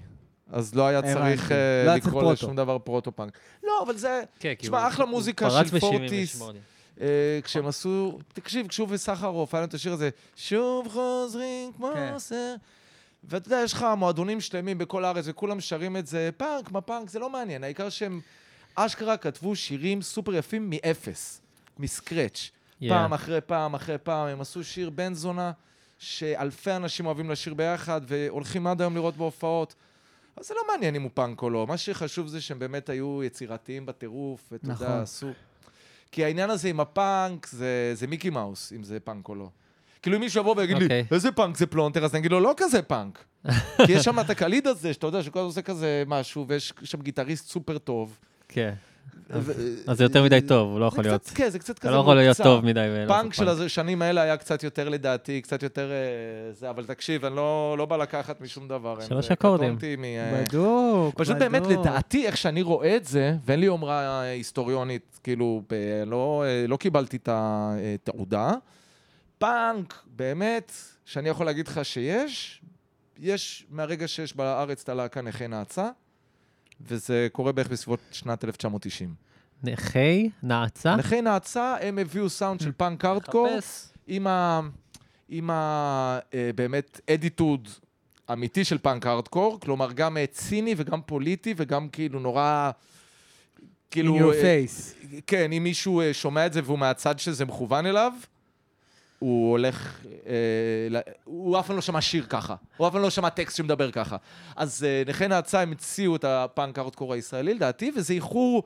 אז 0.52 0.76
לא 0.76 0.88
היה 0.88 1.00
הבנתי. 1.00 1.14
צריך 1.14 1.52
אה, 1.52 1.58
לא 1.86 1.92
היה 1.92 2.02
צריך 2.02 2.16
לקרוא. 2.16 2.34
לשום 2.34 2.56
דבר 2.56 2.78
פרוטו-פאנק. 2.78 3.38
לא, 3.64 3.84
אבל 3.84 3.98
זה... 3.98 4.24
כן, 4.40 4.54
תשמע, 4.58 4.88
אחלה 4.88 5.06
מוזיקה 5.06 5.50
של 5.50 5.80
פורטיס. 5.80 6.42
ב-78. 6.42 6.54
אה, 7.02 7.40
כשהם 7.44 7.68
עשו... 7.68 8.20
תקשיב, 8.34 8.72
שוב 8.72 8.92
וסחרוף, 8.92 9.54
היה 9.54 9.62
להם 9.62 9.70
את 9.70 9.74
השיר 9.74 9.94
הזה, 9.94 10.10
שוב 10.36 10.88
חוזרים 10.88 11.72
כמו 11.74 11.92
כן. 11.94 12.20
סר. 12.20 12.56
ואתה 13.24 13.48
יודע, 13.48 13.62
יש 13.64 13.74
לך 13.74 13.86
מועדונים 13.98 14.42
שלמים 14.42 14.78
בכל 14.78 15.06
הארץ, 15.06 15.26
וכולם 15.28 15.60
שרים 15.62 15.98
את 15.98 16.08
זה, 16.08 16.30
פאנק, 16.38 16.72
מה 16.72 16.82
פאנק, 16.82 17.10
זה 17.10 17.20
לא 17.20 17.30
מעניין. 17.30 17.64
העיקר 17.64 17.90
שהם 17.90 18.22
אשכרה 18.76 19.18
כתבו 19.18 19.56
שירים 19.56 20.02
סופר 20.02 20.36
יפים 20.36 20.70
מאפס, 20.70 21.42
מ 21.80 21.88
scratch. 21.88 22.50
Yeah. 22.82 22.90
פעם 22.90 23.14
אחרי 23.14 23.42
פעם 23.42 23.76
אחרי 23.76 23.98
פעם, 23.98 24.28
הם 24.28 24.42
עשו 24.42 24.64
שיר 24.64 24.90
בן 24.90 25.14
זונה, 25.14 25.52
שאלפי 25.98 26.72
אנשים 26.72 27.06
אוהבים 27.06 27.30
לשיר 27.30 27.54
ביחד, 27.54 28.02
והולכים 28.08 28.68
עד 28.68 28.82
היום 28.82 28.96
לראות 28.96 29.18
בהופעות. 29.18 29.76
אז 30.38 30.48
זה 30.48 30.54
לא 30.54 30.62
מעניין 30.72 30.96
אם 30.96 31.02
הוא 31.02 31.12
פאנק 31.14 31.42
או 31.42 31.50
לא. 31.50 31.68
מה 31.68 31.78
שחשוב 31.78 32.28
זה 32.28 32.42
שהם 32.42 32.60
באמת 32.60 32.90
היו 32.90 33.24
יצירתיים 33.24 33.86
בטירוף, 33.86 34.42
ואתה 34.52 34.68
נכון. 34.68 34.88
יודע, 34.88 35.02
עשו... 35.02 35.32
כי 36.12 36.26
העניין 36.26 36.50
הזה 36.50 36.70
עם 36.70 36.80
הפאנק, 36.80 37.48
זה, 37.48 37.92
זה 37.94 38.08
מיקי 38.08 38.30
מאוס, 38.30 38.74
אם 38.74 38.84
זה 38.84 39.00
פאנק 39.00 39.30
או 39.30 39.36
לא. 39.36 39.50
כאילו 40.02 40.16
אם 40.16 40.22
מישהו 40.22 40.42
יבוא 40.42 40.56
ויגיד 40.58 40.78
לי, 40.78 40.84
אוקיי. 40.84 41.06
איזה 41.12 41.32
פאנק 41.32 41.58
זה 41.58 41.66
פלונטר, 41.66 42.06
אז 42.06 42.12
אני 42.12 42.20
אגיד 42.20 42.32
לו, 42.32 42.40
לא 42.40 42.54
כזה 42.58 42.82
פאנק. 42.82 43.26
כי 43.86 43.92
יש 43.92 44.06
שם 44.06 44.20
את 44.20 44.30
הקליד 44.30 44.68
הזה, 44.68 44.94
שאתה 44.94 45.08
יודע, 45.08 45.24
שכל 45.24 45.40
הזמן 45.40 45.50
עושה 45.50 45.62
כזה 45.62 46.04
משהו, 46.08 46.46
ויש 46.48 46.74
שם 46.84 47.02
גיטריסט 47.02 47.48
סופר 47.50 47.78
טוב. 47.78 48.18
כן. 48.48 48.74
ו- 48.74 48.95
אז 49.88 49.98
זה 49.98 50.04
יותר 50.04 50.24
מדי 50.24 50.42
טוב, 50.48 50.72
הוא 50.72 50.80
לא 50.80 50.86
יכול 50.86 51.04
להיות. 51.04 51.32
כן, 51.36 51.50
זה 51.50 51.60
קצת 51.60 51.80
כזה 51.80 51.90
אתה 51.90 51.98
לא 51.98 52.02
יכול 52.02 52.16
להיות. 52.16 52.38
טוב 52.38 52.66
מדי. 52.66 53.06
פאנק 53.08 53.34
של 53.34 53.50
השנים 53.50 54.02
האלה 54.02 54.22
היה 54.22 54.38
קצת 54.38 54.64
יותר 54.64 54.90
לדעתי, 54.90 55.42
קצת 55.42 55.64
יותר 55.64 55.92
אה, 55.92 56.54
זה, 56.54 56.70
אבל 56.70 56.86
תקשיב, 56.86 57.26
אני 57.26 57.36
לא, 57.36 57.76
לא 57.78 57.86
בא 57.86 57.98
לקחת 57.98 58.42
משום 58.42 58.68
דבר. 58.68 59.02
שלוש 59.02 59.28
זה 59.28 59.34
אקורדים. 59.34 59.78
אה, 60.04 60.44
בדוק, 60.50 61.16
פשוט 61.18 61.38
באמת. 61.38 61.68
לדעתי, 61.68 62.28
איך 62.28 62.38
שאני 62.38 62.62
רואה 62.62 62.96
את 62.96 63.06
זה, 63.06 63.36
ואין 63.46 63.60
לי 63.60 63.66
יומרה 63.66 64.02
אה, 64.02 64.20
היסטוריונית, 64.22 65.20
כאילו, 65.24 65.62
ב- 65.70 66.04
לא, 66.06 66.44
אה, 66.48 66.68
לא 66.68 66.78
קיבלתי 66.78 67.18
את 67.18 67.30
התעודה, 67.32 68.52
פאנק, 69.38 70.04
באמת, 70.08 70.72
שאני 71.06 71.30
יכול 71.30 71.46
להגיד 71.46 71.68
לך 71.68 71.86
שיש, 71.86 72.62
יש 73.20 73.66
מהרגע 73.70 74.08
שיש 74.08 74.36
בארץ 74.36 74.82
את 74.82 74.90
הלהקה 74.90 75.22
נכי 75.22 75.48
נאצה, 75.48 75.90
וזה 76.82 77.28
קורה 77.32 77.52
בערך 77.52 77.70
בסביבות 77.70 78.00
שנת 78.12 78.46
1990. 78.46 79.14
נכי 79.64 80.30
נאצה? 80.44 80.96
נכי 80.96 81.22
נאצה, 81.22 81.76
הם 81.82 81.98
הביאו 81.98 82.30
סאונד 82.30 82.60
של 82.60 82.72
פאנק 82.72 83.06
הארדקור, 83.06 83.50
חפש. 83.58 83.88
עם 84.08 84.28
ה... 84.28 84.62
עם 85.30 85.50
ה... 85.50 86.20
אה, 86.34 86.50
באמת 86.56 87.02
אדיטוד 87.10 87.70
אמיתי 88.32 88.64
של 88.64 88.78
פאנק 88.78 89.06
הארדקור, 89.06 89.60
כלומר 89.60 89.92
גם 89.92 90.18
אה, 90.18 90.28
ציני 90.28 90.74
וגם 90.78 91.02
פוליטי 91.02 91.54
וגם 91.58 91.90
כאילו 91.90 92.20
נורא... 92.20 92.72
כאילו... 93.92 94.18
In 94.18 94.22
your 94.22 94.36
אה, 94.36 94.64
face. 94.68 95.16
כן, 95.28 95.52
אם 95.52 95.64
מישהו 95.64 96.02
אה, 96.02 96.14
שומע 96.14 96.46
את 96.46 96.54
זה 96.54 96.62
והוא 96.64 96.80
מהצד 96.80 97.20
שזה 97.20 97.46
מכוון 97.46 97.86
אליו, 97.86 98.12
הוא 99.26 99.52
הולך... 99.52 100.06
אה, 100.28 101.02
הוא 101.24 101.60
אף 101.60 101.68
פעם 101.68 101.76
לא 101.76 101.82
שמע 101.82 102.02
שיר 102.02 102.26
ככה. 102.30 102.56
הוא 102.78 102.88
אף 102.88 102.94
פעם 102.94 103.02
לא 103.02 103.10
שמע 103.10 103.30
טקסט 103.30 103.58
שמדבר 103.58 103.92
ככה. 103.92 104.18
אז 104.56 104.84
אה, 104.84 105.04
נכי 105.08 105.28
נאצה 105.28 105.62
הם 105.62 105.72
הציעו 105.72 106.16
את 106.16 106.24
הפאנק 106.24 106.80
הארדקור 106.80 107.14
הישראלי, 107.14 107.54
לדעתי, 107.54 107.92
וזה 107.96 108.14
איחור 108.14 108.64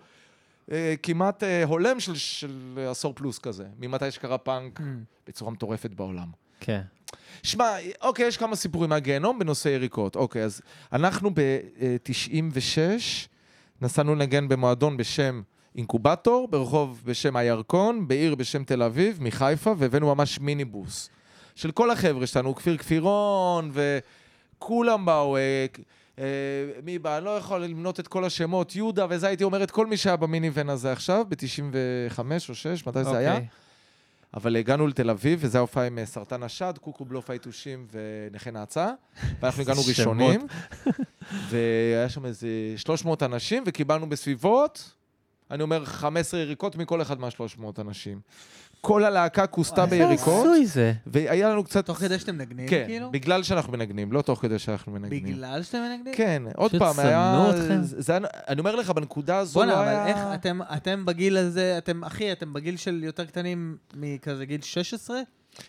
אה, 0.72 0.94
כמעט 1.04 1.44
אה, 1.44 1.64
הולם 1.64 2.00
של, 2.00 2.16
של 2.16 2.80
עשור 2.92 3.14
פלוס 3.14 3.40
כזה, 3.40 3.66
ממתי 3.80 4.12
שקרה 4.12 4.38
פאנק 4.38 4.80
Mm. 4.80 4.84
בצורה 5.28 5.52
מטורפת 5.52 5.90
בעולם. 5.90 6.28
כן. 6.60 6.82
שמע, 7.44 7.66
אוקיי, 8.02 8.28
יש 8.28 8.38
כמה 8.38 8.56
סיפורים 8.56 8.90
מהגיהנום 8.90 9.40
בנושא 9.40 9.70
יריקות. 9.70 10.16
אוקיי, 10.16 10.44
אז 10.44 10.62
אנחנו 10.94 11.30
ב-96 11.34 12.80
נסענו 13.82 14.16
לנגן 14.16 14.48
במועדון 14.48 14.98
בשם 14.98 15.42
אינקובטור, 15.76 16.48
ברחוב 16.48 17.02
בשם 17.06 17.36
הירקון, 17.36 18.08
בעיר 18.08 18.36
בשם 18.36 18.64
תל 18.64 18.84
אביב, 18.84 19.18
מחיפה, 19.22 19.74
והבאנו 19.78 20.16
ממש 20.16 20.40
מיניבוס. 20.40 21.10
של 21.56 21.72
כל 21.72 21.92
החבר'ה 21.92 22.28
שלנו, 22.28 22.56
כפיר 22.56 22.78
כפירון, 22.78 23.72
וכולם 23.74 25.06
באו, 25.06 25.38
אה, 25.38 25.66
אה, 26.20 26.26
מי 26.84 27.00
בא? 27.00 27.18
אני 27.18 27.26
לא 27.26 27.38
יכול 27.38 27.64
למנות 27.64 28.00
את 28.00 28.08
כל 28.08 28.26
השמות, 28.26 28.76
יהודה 28.76 29.06
וזה, 29.10 29.28
הייתי 29.28 29.44
אומר 29.44 29.64
את 29.64 29.72
כל 29.72 29.86
מי 29.86 29.98
שהיה 29.98 30.16
במיניבן 30.16 30.70
הזה 30.70 30.92
עכשיו, 30.92 31.26
ב-95 31.30 32.20
או 32.50 32.56
6, 32.56 32.88
מתי 32.88 33.04
זה 33.04 33.18
היה? 33.18 33.34
אוקיי. 33.34 33.48
אבל 34.34 34.56
הגענו 34.56 34.88
לתל 34.88 35.10
אביב, 35.10 35.40
וזו 35.42 35.58
ההופעה 35.58 35.88
עם 35.88 36.00
אה, 36.00 36.06
סרטן 36.06 36.44
השד, 36.44 36.74
קוקו 36.82 37.06
בלוף 37.06 37.30
היתושים 37.30 37.88
ונכה 37.92 38.52
נאצה, 38.52 38.92
ואנחנו 39.40 39.62
הגענו. 39.64 39.82
ראשונים, 39.88 40.48
והיה 41.50 42.10
שם 42.10 42.26
איזה 42.26 42.48
300 42.78 43.24
אנשים, 43.24 43.64
וקיבלנו 43.66 44.10
בסביבות, 44.10 44.94
אני 45.52 45.64
אומר, 45.64 45.86
15 45.86 46.40
יריקות 46.40 46.76
מכל 46.76 47.02
אחד 47.02 47.20
מה-300 47.20 47.64
אנשים. 47.82 48.20
כל 48.82 49.04
הלהקה 49.04 49.48
כוסתה 49.48 49.86
ביריקות, 49.86 50.46
הזוי 50.46 50.66
זה. 50.66 50.94
והיה 51.08 51.50
לנו 51.50 51.64
קצת... 51.64 51.86
תוך 51.86 51.98
כדי 51.98 52.20
שאתם 52.20 52.36
מנגנים, 52.36 52.68
כן, 52.68 52.84
כאילו? 52.88 53.12
בגלל 53.12 53.44
שאנחנו 53.44 53.74
מנגנים, 53.74 54.12
לא 54.12 54.22
תוך 54.22 54.42
כדי 54.42 54.60
שאנחנו 54.60 54.92
מנגנים. 54.92 55.24
בגלל 55.24 55.64
שאתם 55.64 55.78
מנגנים? 55.78 56.14
כן, 56.16 56.44
עוד 56.56 56.70
פשוט 56.72 56.82
פעם, 56.82 56.94
שנאו 56.94 57.06
היה... 57.08 57.50
אתכם. 57.50 57.80
זה 57.82 58.14
היה... 58.14 58.22
אני 58.48 58.60
אומר 58.60 58.76
לך, 58.76 58.90
בנקודה 58.90 59.38
הזו 59.38 59.54
בואנה, 59.54 59.72
לא 59.72 59.78
אבל 59.80 59.88
היה... 59.88 60.08
איך 60.08 60.18
אתם, 60.34 60.60
אתם 60.76 61.06
בגיל 61.06 61.38
הזה, 61.38 61.78
אתם, 61.78 62.04
אחי, 62.04 62.32
אתם 62.32 62.54
בגיל 62.54 62.78
של 62.78 63.04
יותר 63.04 63.26
קטנים 63.26 63.78
מכזה 63.96 64.46
גיל 64.46 64.62
16? 64.62 65.20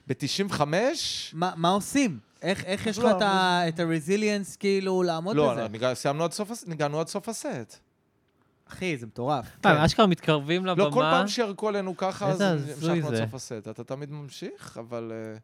ב-95? 0.09 0.61
מה, 1.33 1.53
מה 1.57 1.69
עושים? 1.69 2.19
איך, 2.43 2.65
איך 2.65 2.87
יש 2.87 2.99
לך 2.99 3.05
לא, 3.05 3.17
את 3.17 3.23
ה-resilience 3.23 4.57
כאילו 4.59 5.03
לעמוד 5.03 5.37
לא, 5.37 5.53
בזה? 5.53 5.69
ניג- 5.69 5.93
סיימנו 5.95 6.25
עד 6.25 6.33
סוף, 6.33 6.51
הס- 6.51 6.67
ניגענו 6.67 7.01
עד 7.01 7.09
סוף 7.09 7.29
הסט. 7.29 7.79
אחי, 8.73 8.97
זה 8.99 9.07
מטורף. 9.07 9.47
אה, 9.67 9.85
אשכרה 9.85 10.07
מתקרבים 10.07 10.67
לבמה. 10.67 10.85
לא, 10.85 10.91
כל 10.91 11.01
פעם 11.01 11.29
שירקו 11.29 11.69
עלינו 11.69 11.97
ככה, 11.97 12.29
אז 12.29 12.41
המשכנו 12.41 13.09
עד 13.09 13.15
זה. 13.15 13.23
סוף 13.25 13.35
הסט. 13.35 13.69
אתה 13.71 13.85
תמיד 13.85 14.13
ממשיך, 14.13 14.79
אבל... 14.81 15.13
אה, 15.15 15.37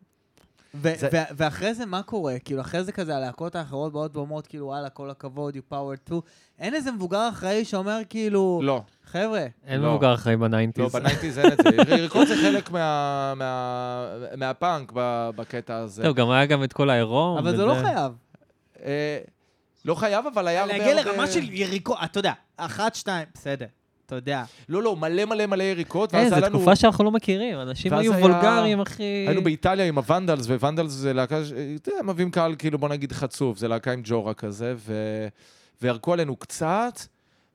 ואחרי 1.37 1.75
זה 1.75 1.87
מה 1.87 2.03
קורה? 2.03 2.39
כאילו, 2.45 2.61
אחרי 2.61 2.85
זה 2.85 2.93
כזה 2.93 3.17
הלהקות 3.17 3.57
האחרות 3.57 3.93
באות 3.93 4.17
ואומרות, 4.17 4.47
כאילו, 4.47 4.67
וואלה, 4.67 4.89
כל 4.89 5.11
הכבוד, 5.11 5.57
you 5.57 5.73
power 5.73 6.11
to. 6.11 6.15
אין 6.59 6.75
איזה 6.75 6.93
מבוגר 6.93 7.29
אחראי 7.29 7.65
שאומר, 7.65 7.99
כאילו, 8.09 8.61
לא, 8.65 8.83
חבר'ה, 9.05 9.47
אין 9.67 9.81
לא. 9.81 9.91
מבוגר 9.91 10.15
אחראי 10.15 10.37
לא, 10.37 10.41
ב 10.41 10.46
nineties. 10.46 10.93
ב 10.93 10.98
nineties 10.98 11.39
אין 11.39 11.53
את 11.53 11.59
זה. 11.63 11.93
יריקות 11.97 12.29
זה 12.29 12.35
חלק 12.37 12.71
מה- 12.71 13.33
מה- 13.37 14.07
מהפאנק 14.37 14.93
ב- 14.95 15.31
בקטע 15.37 15.77
הזה. 15.77 16.03
טוב, 16.03 16.17
גם 16.17 16.31
היה 16.31 16.47
גם 16.47 16.65
את 16.65 16.73
כל 16.73 16.91
העירום. 16.91 17.39
אבל 17.39 17.57
זה. 17.57 17.65
לא 17.65 17.75
חייב. 17.75 18.13
לא 19.87 19.95
חייב, 19.95 20.27
אבל 20.27 20.49
היה 20.49 20.61
הרבה... 20.63 20.79
להגיע 20.79 20.95
לרמה 21.05 21.27
של 21.27 21.53
יריקות, 21.53 21.99
אתה 22.05 22.19
יודע, 22.19 22.33
אחת, 22.57 22.95
שתיים, 22.95 23.27
בסדר, 23.35 23.67
אתה 24.07 24.15
יודע. 24.15 24.43
לא, 24.69 24.83
לא, 24.83 24.97
מלא 24.97 25.25
מלא 25.25 25.47
מלא 25.47 25.63
יריקות, 25.63 26.15
אה, 26.15 26.21
ואז 26.21 26.29
זו 26.29 26.35
היה 26.35 26.47
לנו... 26.47 26.57
תקופה 26.59 26.77
שאנחנו 26.77 27.05
לא 27.05 27.11
מכירים. 27.11 27.61
אנשים 27.61 27.93
היו 27.93 28.13
היה- 28.15 28.23
וולגריים, 28.23 28.81
אחי. 28.81 29.03
היינו 29.03 29.45
באיטליה 29.45 29.87
עם 29.87 29.99
ה 29.99 30.04
Vandals, 30.04 30.47
Vandals 30.47 30.93
זה 30.93 31.13
להקה, 31.13 31.45
ש- 31.45 31.53
אתה 31.53 31.89
יודע, 31.89 32.01
הם 32.01 32.07
מביאים 32.07 32.31
קהל, 32.31 32.55
כאילו, 32.59 32.79
בוא 32.79 32.89
נגיד 32.89 33.13
חצוף, 33.13 33.59
זה 33.59 33.69
להקה 33.69 33.93
עם 33.93 34.01
ג'ורה 34.05 34.35
כזה, 34.35 34.75
ו... 34.77 34.95
וירקו 35.83 36.13
עלינו 36.13 36.37
קצת, 36.37 37.01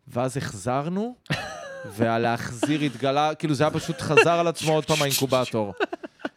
ואז 0.08 0.38
החזרנו, 0.38 1.16
והלהחזיר 1.96 2.82
התגלה, 2.82 3.36
כאילו, 3.36 3.54
זה 3.54 3.64
היה 3.64 3.72
פשוט 3.72 4.02
חזר 4.02 4.32
על 4.40 4.48
עצמו 4.48 4.74
עוד 4.74 4.86
פעם 4.86 5.02
האינקובטור. 5.02 5.74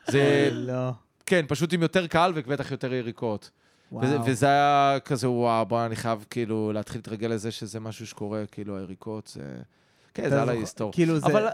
זה, 0.06 0.48
לא. 0.52 0.90
כן, 1.26 1.44
פשוט 1.48 1.72
עם 1.72 1.82
יותר 1.82 2.06
קהל 2.06 2.32
ובטח 2.34 2.70
יותר 2.70 2.94
יריקות. 2.94 3.50
וזה. 4.02 4.18
וזה 4.26 4.46
היה 4.46 4.98
כזה, 5.04 5.30
וואו, 5.30 5.66
בוא, 5.66 5.86
אני 5.86 5.96
חייב 5.96 6.24
כאילו 6.30 6.72
להתחיל 6.72 6.98
להתרגל 6.98 7.28
לזה 7.28 7.50
שזה 7.50 7.80
משהו 7.80 8.06
שקורה, 8.06 8.44
כאילו, 8.52 8.76
היריקות, 8.76 9.26
זה... 9.26 9.42
כן, 10.14 10.30
זה 10.30 10.42
על 10.42 10.48
ההיסטור. 10.48 10.92
כאילו 10.92 11.18
זה... 11.18 11.26
אבל, 11.26 11.48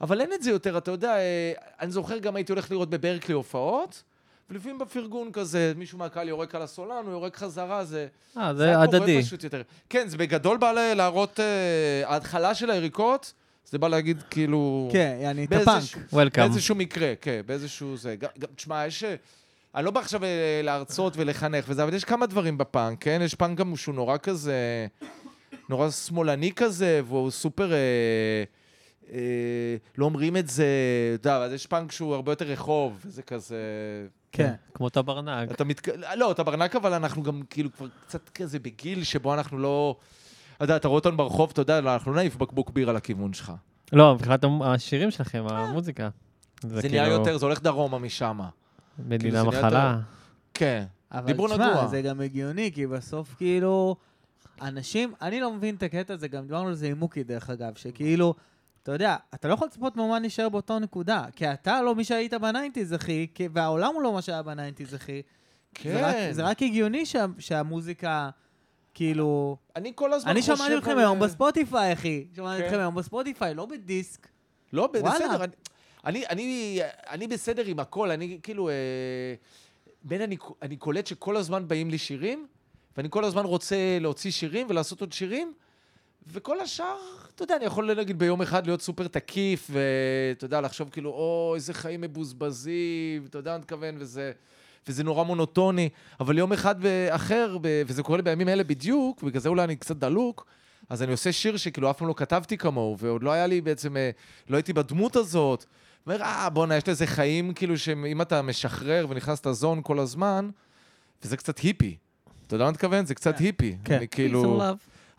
אבל 0.00 0.20
אין 0.20 0.32
את 0.32 0.42
זה 0.42 0.50
יותר, 0.50 0.78
אתה 0.78 0.90
יודע, 0.90 1.16
אה, 1.16 1.52
אני 1.80 1.90
זוכר 1.90 2.18
גם 2.18 2.36
הייתי 2.36 2.52
הולך 2.52 2.70
לראות 2.70 2.90
בברקלי 2.90 3.34
הופעות, 3.34 4.02
ולפעמים 4.50 4.78
בפרגון 4.78 5.32
כזה, 5.32 5.72
מישהו 5.76 5.98
מהקהל 5.98 6.28
יורק 6.28 6.54
על 6.54 6.62
הסולן, 6.62 7.04
הוא 7.04 7.12
יורק 7.12 7.36
חזרה, 7.36 7.84
זה... 7.84 8.06
אה, 8.36 8.54
זה 8.54 8.58
זה 8.58 8.72
קורה 8.72 8.82
הדדי. 8.82 9.22
פשוט 9.22 9.44
יותר. 9.44 9.62
כן, 9.88 10.08
זה 10.08 10.16
בגדול 10.18 10.56
בא 10.56 10.72
להראות, 10.72 11.40
אה, 11.40 12.02
ההתחלה 12.06 12.54
של 12.54 12.70
היריקות, 12.70 13.32
זה 13.70 13.78
בא 13.78 13.88
להגיד 13.88 14.22
כאילו... 14.30 14.88
כן, 14.92 15.18
יעני, 15.20 15.44
את 15.44 15.52
הפאנק. 15.52 15.82
Welcome. 16.12 16.48
באיזשהו 16.48 16.74
מקרה, 16.74 17.12
כן, 17.20 17.40
באיזשהו 17.46 17.96
זה. 17.96 18.16
תשמע, 18.56 18.86
יש... 18.86 19.04
אה, 19.74 19.80
אני 19.80 19.84
לא 19.84 19.90
בא 19.90 20.00
עכשיו 20.00 20.24
אה, 20.24 20.60
להרצות 20.64 21.12
ולחנך 21.16 21.64
וזה, 21.68 21.82
אבל 21.82 21.94
יש 21.94 22.04
כמה 22.04 22.26
דברים 22.26 22.58
בפאנק, 22.58 22.98
כן? 23.00 23.20
יש 23.24 23.34
פאנק 23.34 23.58
גם 23.58 23.76
שהוא 23.76 23.94
נורא 23.94 24.16
כזה... 24.16 24.86
נורא 25.68 25.90
שמאלני 25.90 26.52
כזה, 26.52 27.00
והוא 27.06 27.30
סופר... 27.30 27.72
אה, 27.72 27.78
אה, 29.12 29.76
לא 29.98 30.04
אומרים 30.04 30.36
את 30.36 30.48
זה, 30.48 30.66
אתה 31.14 31.28
יודע, 31.28 31.44
אז 31.44 31.52
יש 31.52 31.66
פאנק 31.66 31.92
שהוא 31.92 32.14
הרבה 32.14 32.32
יותר 32.32 32.44
רחוב, 32.44 33.00
וזה 33.06 33.22
כזה... 33.22 33.56
כן. 34.32 34.52
כמו 34.74 34.88
טברנק. 34.88 35.50
אתה 35.50 35.64
מתק... 35.64 35.88
לא, 36.16 36.30
טברנק, 36.30 36.76
אבל 36.76 36.92
אנחנו 36.92 37.22
גם 37.22 37.42
כאילו 37.50 37.72
כבר 37.72 37.86
קצת 38.06 38.28
כזה 38.28 38.58
בגיל 38.58 39.04
שבו 39.04 39.34
אנחנו 39.34 39.58
לא... 39.58 39.96
אתה 40.56 40.64
יודע, 40.64 40.76
אתה 40.76 40.88
רואה 40.88 40.98
אותנו 40.98 41.16
ברחוב, 41.16 41.50
אתה 41.52 41.60
יודע, 41.60 41.78
אנחנו 41.78 42.12
לא 42.12 42.16
נעיף 42.16 42.36
בקבוק 42.36 42.70
בירה 42.70 42.92
לכיוון 42.92 43.32
שלך. 43.32 43.52
לא, 43.92 44.14
מבחינת 44.14 44.44
השירים 44.64 45.10
שלכם, 45.10 45.44
המוזיקה. 45.48 46.08
זה 46.62 46.82
כאילו 46.82 46.94
נהיה 46.94 47.08
יותר, 47.08 47.38
זה 47.38 47.46
הולך 47.46 47.62
דרומה 47.62 47.98
משם. 47.98 48.40
מדינה 48.98 49.38
כאילו, 49.44 49.52
מחלה. 49.58 49.98
כן. 50.54 50.84
אבל 51.12 51.26
דיבור 51.26 51.48
תשמע, 51.48 51.70
נגוע. 51.70 51.86
זה 51.86 52.02
גם 52.02 52.20
הגיוני, 52.20 52.70
כי 52.74 52.86
בסוף 52.86 53.34
כאילו, 53.38 53.96
אנשים, 54.62 55.14
אני 55.22 55.40
לא 55.40 55.52
מבין 55.52 55.74
את 55.74 55.82
הקטע 55.82 56.14
הזה, 56.14 56.28
גם 56.28 56.42
דיברנו 56.42 56.68
על 56.68 56.74
זה 56.74 56.86
עם 56.86 56.98
מוקי 56.98 57.22
דרך 57.24 57.50
אגב, 57.50 57.74
שכאילו, 57.74 58.34
אתה 58.82 58.92
יודע, 58.92 59.16
אתה 59.34 59.48
לא 59.48 59.54
יכול 59.54 59.66
לצפות 59.68 59.96
מאומן 59.96 60.20
להישאר 60.22 60.48
באותו 60.48 60.78
נקודה, 60.78 61.24
כי 61.36 61.52
אתה 61.52 61.82
לא 61.82 61.94
מי 61.94 62.04
שהיית 62.04 62.34
ב 62.34 62.40
nineties, 62.40 62.94
אחי, 62.94 63.26
כי- 63.34 63.48
והעולם 63.52 63.94
הוא 63.94 64.02
לא 64.02 64.12
מה 64.12 64.22
שהיה 64.22 64.42
ב 64.42 64.47
nineties, 64.47 64.94
אחי. 64.94 65.22
זה 65.84 66.06
רק- 66.06 66.14
כן. 66.14 66.32
זה 66.32 66.42
רק 66.42 66.62
הגיוני 66.62 67.06
שה- 67.06 67.26
שהמוזיקה, 67.38 68.30
כאילו... 68.94 69.56
אני 69.76 69.92
כל 69.94 70.12
הזמן 70.12 70.30
אני 70.30 70.40
חושב... 70.40 70.56
שמעתי 70.56 70.78
אתכם 70.78 70.98
היום 70.98 71.18
בספוטיפיי, 71.20 71.92
אחי. 71.92 72.26
שמעתי 72.36 72.60
כן. 72.62 72.66
אתכם 72.66 72.78
היום 72.78 72.94
בספוטיפיי, 72.94 73.54
לא 73.54 73.66
בדיסק. 73.66 74.26
לא. 74.72 74.86
בסדר. 74.86 75.44
אני- 76.04 76.26
אני, 76.26 76.80
אני, 77.10 77.26
בסדר 77.26 77.64
עם 77.66 77.78
הכל, 77.78 78.10
אני 78.10 78.38
כאילו... 78.42 78.68
אה, 78.68 78.74
בין 80.04 80.20
אני, 80.22 80.36
אני 80.62 80.76
קולט 80.76 81.06
שכל 81.06 81.36
הזמן 81.36 81.68
באים 81.68 81.90
לי 81.90 81.98
שירים, 81.98 82.46
ואני 82.96 83.08
כל 83.10 83.24
הזמן 83.24 83.44
רוצה 83.44 83.76
להוציא 84.00 84.30
שירים 84.30 84.66
ולעשות 84.70 85.00
עוד 85.00 85.12
שירים, 85.12 85.52
וכל 86.26 86.60
השאר, 86.60 86.96
אתה 87.34 87.42
יודע, 87.42 87.56
אני 87.56 87.64
יכול 87.64 87.92
להגיד 87.92 88.18
ביום 88.18 88.42
אחד 88.42 88.66
להיות 88.66 88.82
סופר 88.82 89.08
תקיף, 89.08 89.70
ואתה 89.70 90.44
יודע, 90.44 90.60
לחשוב 90.60 90.88
כאילו, 90.90 91.10
או, 91.10 91.52
איזה 91.54 91.74
חיים 91.74 92.00
מבוזבזים, 92.00 93.26
אתה 93.28 93.38
יודע 93.38 93.50
מה 93.50 93.54
אני 93.54 93.62
מתכוון, 93.62 93.94
וזה... 93.98 94.32
וזה 94.88 95.04
נורא 95.04 95.24
מונוטוני, 95.24 95.88
אבל 96.20 96.38
יום 96.38 96.52
אחד 96.52 96.74
אחר, 97.10 97.56
וזה 97.86 98.02
קורה 98.02 98.16
לי 98.18 98.22
בימים 98.22 98.48
אלה 98.48 98.64
בדיוק, 98.64 99.22
בגלל 99.22 99.40
זה 99.40 99.48
אולי 99.48 99.64
אני 99.64 99.76
קצת 99.76 99.96
דלוק, 99.96 100.46
אז 100.88 101.02
אני 101.02 101.12
עושה 101.12 101.32
שיר 101.32 101.56
שכאילו 101.56 101.90
אף 101.90 101.98
פעם 101.98 102.08
לא 102.08 102.14
כתבתי 102.16 102.56
כמוהו, 102.58 102.98
ועוד 102.98 103.22
לא 103.22 103.30
היה 103.32 103.46
לי 103.46 103.60
בעצם, 103.60 103.96
אה, 103.96 104.10
לא 104.48 104.56
הייתי 104.56 104.72
בדמות 104.72 105.16
הזאת. 105.16 105.64
אומר, 106.06 106.22
אה, 106.22 106.50
בואנה, 106.50 106.76
יש 106.76 106.88
לזה 106.88 107.06
חיים, 107.06 107.54
כאילו, 107.54 107.78
שאם 107.78 108.22
אתה 108.22 108.42
משחרר 108.42 109.06
ונכנס 109.08 109.46
לזון 109.46 109.80
כל 109.82 109.98
הזמן, 109.98 110.50
וזה 111.24 111.36
קצת 111.36 111.58
היפי. 111.58 111.96
אתה 112.46 112.54
יודע 112.54 112.64
מה 112.64 112.68
אני 112.68 112.74
מתכוון? 112.74 113.06
זה 113.06 113.14
קצת 113.14 113.36
כן. 113.36 113.44
היפי. 113.44 113.76
כן. 113.84 113.94
אני 113.94 114.08
כאילו... 114.08 114.62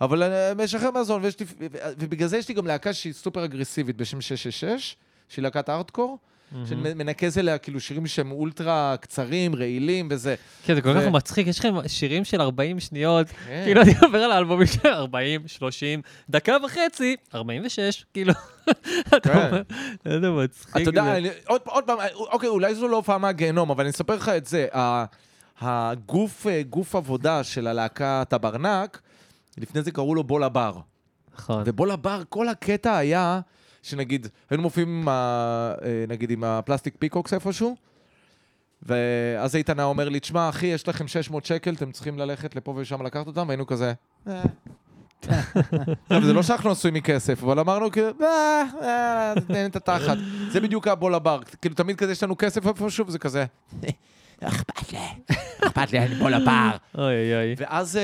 אבל 0.01 0.23
אני 0.23 0.63
משחרר 0.63 0.91
מהזון, 0.91 1.21
לי, 1.21 1.45
ובגלל 1.97 2.27
זה 2.27 2.37
יש 2.37 2.49
לי 2.49 2.53
גם 2.55 2.67
להקה 2.67 2.93
שהיא 2.93 3.13
סופר 3.13 3.45
אגרסיבית 3.45 3.97
בשם 3.97 4.21
666, 4.21 4.95
שהיא 5.29 5.43
להקת 5.43 5.69
ארטקור, 5.69 6.17
שאני 6.69 6.93
מנקז 6.93 7.37
אליה 7.37 7.57
כאילו 7.57 7.79
שירים 7.79 8.07
שהם 8.07 8.31
אולטרה 8.31 8.95
קצרים, 9.01 9.55
רעילים 9.55 10.07
וזה. 10.11 10.35
כן, 10.65 10.75
זה 10.75 10.81
כל 10.81 10.93
כך 10.93 11.07
מצחיק, 11.07 11.47
יש 11.47 11.59
לכם 11.59 11.75
שירים 11.87 12.25
של 12.25 12.41
40 12.41 12.79
שניות, 12.79 13.27
כן. 13.27 13.61
כאילו 13.65 13.81
אני 13.81 13.93
עובר 14.01 14.17
על 14.17 14.31
האלבומים 14.31 14.67
של 14.67 14.87
40, 14.87 15.47
30, 15.47 16.01
דקה 16.29 16.57
וחצי, 16.65 17.15
46, 17.35 18.05
כאילו, 18.13 18.33
אתה 19.17 19.19
כן. 19.19 19.61
איזה 20.05 20.31
מצחיק 20.31 20.75
אתה 20.75 20.89
יודע, 20.89 21.15
עוד 21.45 21.83
פעם, 21.85 21.97
אוקיי, 22.15 22.49
אולי 22.49 22.75
זו 22.75 22.87
לא 22.87 22.95
הופעה 22.95 23.17
מהגיהנום, 23.17 23.71
אבל 23.71 23.83
אני 23.83 23.89
אספר 23.89 24.15
לך 24.15 24.29
את 24.29 24.45
זה. 24.45 24.67
הגוף 25.61 26.47
אה, 26.47 26.61
גוף 26.69 26.95
עבודה 26.95 27.43
של 27.43 27.67
הלהקה 27.67 28.23
טברנק, 28.29 29.01
לפני 29.57 29.81
זה 29.81 29.91
קראו 29.91 30.15
לו 30.15 30.23
בול 30.23 30.43
הבר. 30.43 30.77
נכון. 31.33 31.63
ובול 31.65 31.91
הבר, 31.91 32.21
כל 32.29 32.49
הקטע 32.49 32.97
היה, 32.97 33.39
שנגיד, 33.83 34.27
היינו 34.49 34.63
מופיעים 34.63 34.89
עם 35.01 35.07
ה... 35.07 35.11
אה, 35.83 36.05
נגיד 36.07 36.31
עם 36.31 36.43
הפלסטיק 36.43 36.95
פיקוקס 36.99 37.33
איפשהו, 37.33 37.75
ואז 38.83 39.55
איתן 39.55 39.79
היה 39.79 39.85
אומר 39.85 40.09
לי, 40.09 40.19
תשמע, 40.19 40.49
אחי, 40.49 40.65
יש 40.67 40.87
לכם 40.87 41.07
600 41.07 41.45
שקל, 41.45 41.73
אתם 41.73 41.91
צריכים 41.91 42.19
ללכת 42.19 42.55
לפה 42.55 42.73
ושם 42.77 43.05
לקחת 43.05 43.27
אותם, 43.27 43.47
והיינו 43.47 43.67
כזה... 43.67 43.93
"אה." 44.27 44.43
עכשיו, 46.09 46.25
זה 46.25 46.33
לא 46.33 46.43
שאנחנו 46.43 46.71
עשויים 46.71 46.93
מכסף, 46.95 47.43
אבל 47.43 47.59
אמרנו 47.59 47.91
כאילו, 47.91 48.07
אה, 48.21 48.63
אה, 48.81 49.33
תן 49.47 49.65
את 49.65 49.75
התחת. 49.75 50.17
זה 50.51 50.59
בדיוק 50.59 50.87
הבול 50.87 51.15
הבר. 51.15 51.39
כאילו, 51.61 51.75
תמיד 51.75 51.95
כזה 51.97 52.11
יש 52.11 52.23
לנו 52.23 52.37
כסף 52.37 52.67
איפשהו, 52.67 53.07
וזה 53.07 53.19
כזה, 53.19 53.45
"לא 54.41 54.47
אכפת 54.47 54.91
לי, 54.93 54.99
אכפת 55.65 55.91
לי, 55.91 55.99
אני 55.99 56.15
בול 56.15 56.33
הבר. 56.33 56.77
אוי 56.97 57.35
אוי. 57.35 57.55
ואז 57.57 57.95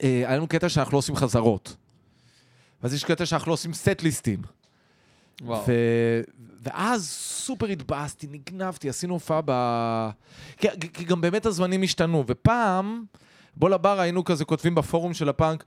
היה 0.00 0.36
לנו 0.36 0.48
קטע 0.48 0.68
שאנחנו 0.68 0.92
לא 0.92 0.98
עושים 0.98 1.16
חזרות. 1.16 1.76
ואז 2.82 2.94
יש 2.94 3.04
קטע 3.04 3.26
שאנחנו 3.26 3.48
לא 3.48 3.52
עושים 3.54 3.72
סט 3.72 4.02
ליסטים. 4.02 4.57
וואו. 5.42 5.64
ו... 5.68 5.72
ואז 6.62 7.08
סופר 7.10 7.66
התבאסתי, 7.66 8.26
נגנבתי, 8.30 8.88
עשינו 8.88 9.14
הופעה 9.14 9.40
ב... 9.44 9.52
כי, 10.56 10.68
כי 10.92 11.04
גם 11.04 11.20
באמת 11.20 11.46
הזמנים 11.46 11.82
השתנו, 11.82 12.24
ופעם, 12.26 13.04
בוא 13.56 13.70
לבר 13.70 14.00
היינו 14.00 14.24
כזה 14.24 14.44
כותבים 14.44 14.74
בפורום 14.74 15.14
של 15.14 15.28
הפאנק, 15.28 15.64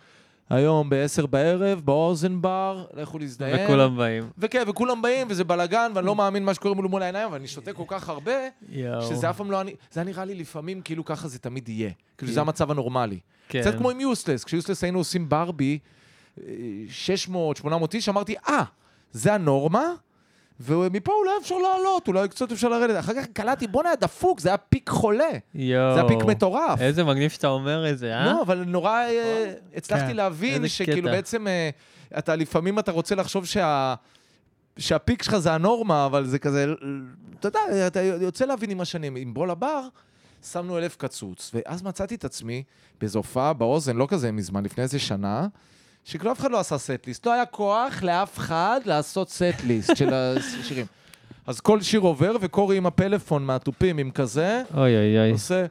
היום 0.50 0.90
ב-10 0.90 1.28
בערב, 1.28 1.82
באוזן 1.86 2.42
בר, 2.42 2.86
לכו 2.94 3.20
להזדיין. 3.20 3.66
וכולם 3.66 3.98
באים. 3.98 4.24
וכן, 4.38 4.64
וכולם 4.68 5.02
באים, 5.02 5.28
וזה 5.30 5.44
בלאגן, 5.44 5.92
ואני 5.96 6.06
לא 6.06 6.16
מאמין 6.16 6.46
מה 6.46 6.54
שקורה 6.54 6.76
מול 6.76 6.88
מול 6.88 7.04
העיניים, 7.04 7.28
אבל 7.28 7.38
אני 7.38 7.48
שותה 7.48 7.74
כל 7.74 7.84
כך 7.88 8.10
הרבה, 8.10 8.32
יואו. 8.70 9.02
שזה 9.02 9.30
אף 9.30 9.38
פעם 9.38 9.52
לא 9.52 9.62
אני... 9.62 9.76
זה 9.92 10.00
היה 10.00 10.06
נראה 10.06 10.26
לי 10.26 10.36
לפעמים 10.36 10.82
כאילו 10.82 11.06
ככה 11.06 11.28
זה 11.28 11.40
תמיד 11.40 11.70
יהיה. 11.70 11.90
כאילו 12.18 12.30
כן. 12.30 12.34
זה 12.34 12.42
המצב 12.42 12.72
הנורמלי. 12.72 13.20
כן. 13.50 13.62
קצת 13.62 13.78
כמו 13.78 13.90
עם 13.90 14.00
יוסטלס, 14.00 14.44
כשיוסטלס 14.44 14.84
היינו 14.84 15.00
עושים 15.00 15.30
ברבי, 15.30 15.80
אה, 16.40 16.54
600, 16.90 17.58
800 17.58 17.94
איש, 17.94 18.10
אמרתי, 18.10 18.36
אה, 18.50 18.64
זה 19.12 19.34
הנורמה, 19.34 19.94
ומפה 20.60 21.12
אולי 21.12 21.32
אפשר 21.42 21.56
לעלות, 21.56 22.08
אולי 22.08 22.28
קצת 22.28 22.52
אפשר 22.52 22.70
לרדת. 22.70 23.00
אחר 23.00 23.14
כך 23.14 23.26
קלטתי, 23.34 23.68
בואנה, 23.68 23.90
היה 23.90 23.96
דפוק, 23.96 24.40
זה 24.40 24.50
היה 24.50 24.58
פיק 24.58 24.90
חולה. 24.90 25.24
יואו. 25.56 25.94
זה 25.94 26.00
היה 26.00 26.10
פיק 26.10 26.24
מטורף. 26.24 26.82
איזה 26.82 27.04
מגניב 27.04 27.32
שאתה 27.32 27.48
אומר 27.48 27.92
את 27.92 27.98
זה, 27.98 28.16
אה? 28.16 28.26
לא, 28.26 28.42
אבל 28.42 28.64
נורא 28.68 28.92
אה, 28.92 29.54
הצלחתי 29.76 30.08
כן. 30.08 30.16
להבין 30.16 30.68
שכאילו 30.68 31.08
קטע. 31.08 31.12
בעצם, 31.12 31.48
אה, 31.48 31.70
אתה 32.18 32.36
לפעמים 32.36 32.80
אתה 32.80 32.92
רוצה 32.92 33.16
לחשוב 33.16 33.46
שה... 33.46 33.96
שהפיק 34.78 35.24
שלך 35.24 35.38
זה 35.38 35.54
הנורמה, 35.54 36.06
אבל 36.06 36.26
זה 36.26 36.40
כזה, 36.40 36.66
אתה 37.40 37.48
יודע, 37.48 37.60
אתה 37.88 38.02
יוצא 38.02 38.46
להבין 38.46 38.70
עם 38.70 38.82
השנים. 38.82 39.16
עם 39.16 39.34
בוא 39.34 39.48
לבר, 39.48 39.88
שמנו 40.52 40.78
אלף 40.78 40.96
קצוץ, 40.96 41.52
ואז 41.54 41.84
מצאתי 41.84 42.16
את 42.16 42.26
עצמי 42.26 42.64
באיזו 43.00 43.20
הופעה 43.20 43.54
באוזן, 43.54 43.96
לא 43.96 44.08
כזה 44.10 44.32
מזמן, 44.32 44.64
לפני 44.64 44.84
איזה 44.84 45.00
שנה, 45.00 45.48
שכאילו 46.06 46.32
אף 46.32 46.40
אחד 46.40 46.52
לא 46.52 46.60
עשה 46.60 46.78
סט-ליסט. 46.78 47.26
לא 47.26 47.34
היה 47.34 47.46
כוח 47.46 48.04
לאף 48.04 48.38
אחד 48.38 48.82
לעשות 48.86 49.30
סט-ליסט 49.30 49.96
של 49.96 50.14
השירים. 50.14 50.86
אז 51.48 51.60
כל 51.60 51.82
שיר 51.82 52.00
עובר, 52.00 52.36
וקורי 52.42 52.78
עם 52.78 52.86
הפלאפון 52.86 53.46
מהתופים, 53.46 53.98
עם 53.98 54.12
כזה, 54.12 54.64
אוי 54.74 54.98
אוי 54.98 55.20
אוי. 55.20 55.32
עושה... 55.32 55.66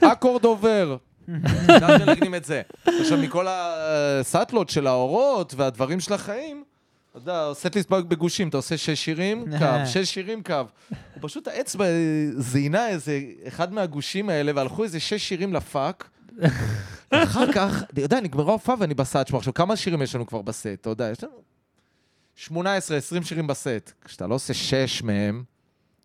אקורד 0.00 0.44
עובר. 0.44 0.96
ככה 1.80 1.98
מנגנים 1.98 2.34
את 2.34 2.44
זה. 2.44 2.62
עכשיו, 2.86 3.18
מכל 3.18 3.46
הסאטלות 3.48 4.70
של 4.70 4.86
האורות 4.86 5.54
והדברים 5.56 6.00
של 6.00 6.12
החיים, 6.12 6.64
אתה 7.10 7.18
יודע, 7.18 7.50
set 7.54 7.69
list 7.69 7.90
בגושים, 7.90 8.48
אתה 8.48 8.56
עושה 8.56 8.76
שש 8.76 9.04
שירים, 9.04 9.44
קו, 9.58 9.66
שש 9.86 10.14
שירים, 10.14 10.42
קו. 10.42 10.62
פשוט 11.20 11.48
האצבע 11.48 11.84
זיינה 12.36 12.88
איזה 12.88 13.20
אחד 13.48 13.72
מהגושים 13.72 14.28
האלה, 14.28 14.52
והלכו 14.54 14.84
איזה 14.84 15.00
שש 15.00 15.28
שירים 15.28 15.54
ל 15.54 15.63
fuck. 15.63 16.08
אחר 17.22 17.52
כך, 17.52 17.82
אתה 17.82 18.00
יודע, 18.00 18.20
נגמרה 18.20 18.48
ההופעה 18.48 18.76
ואני 18.78 18.94
בסאט. 18.94 19.26
שמע, 19.26 19.38
עכשיו, 19.38 19.54
כמה 19.54 19.76
שירים 19.76 20.02
יש 20.02 20.14
לנו 20.14 20.26
כבר 20.26 20.42
בסט? 20.42 20.66
אתה 20.66 20.90
יודע, 20.90 21.10
יש 21.10 21.24
לנו 21.24 21.32
18, 22.36 22.96
20 22.96 23.22
שירים 23.22 23.46
בסט. 23.46 23.92
כשאתה 24.04 24.26
לא 24.26 24.34
עושה 24.34 24.54
שש 24.54 25.02
מהם, 25.02 25.44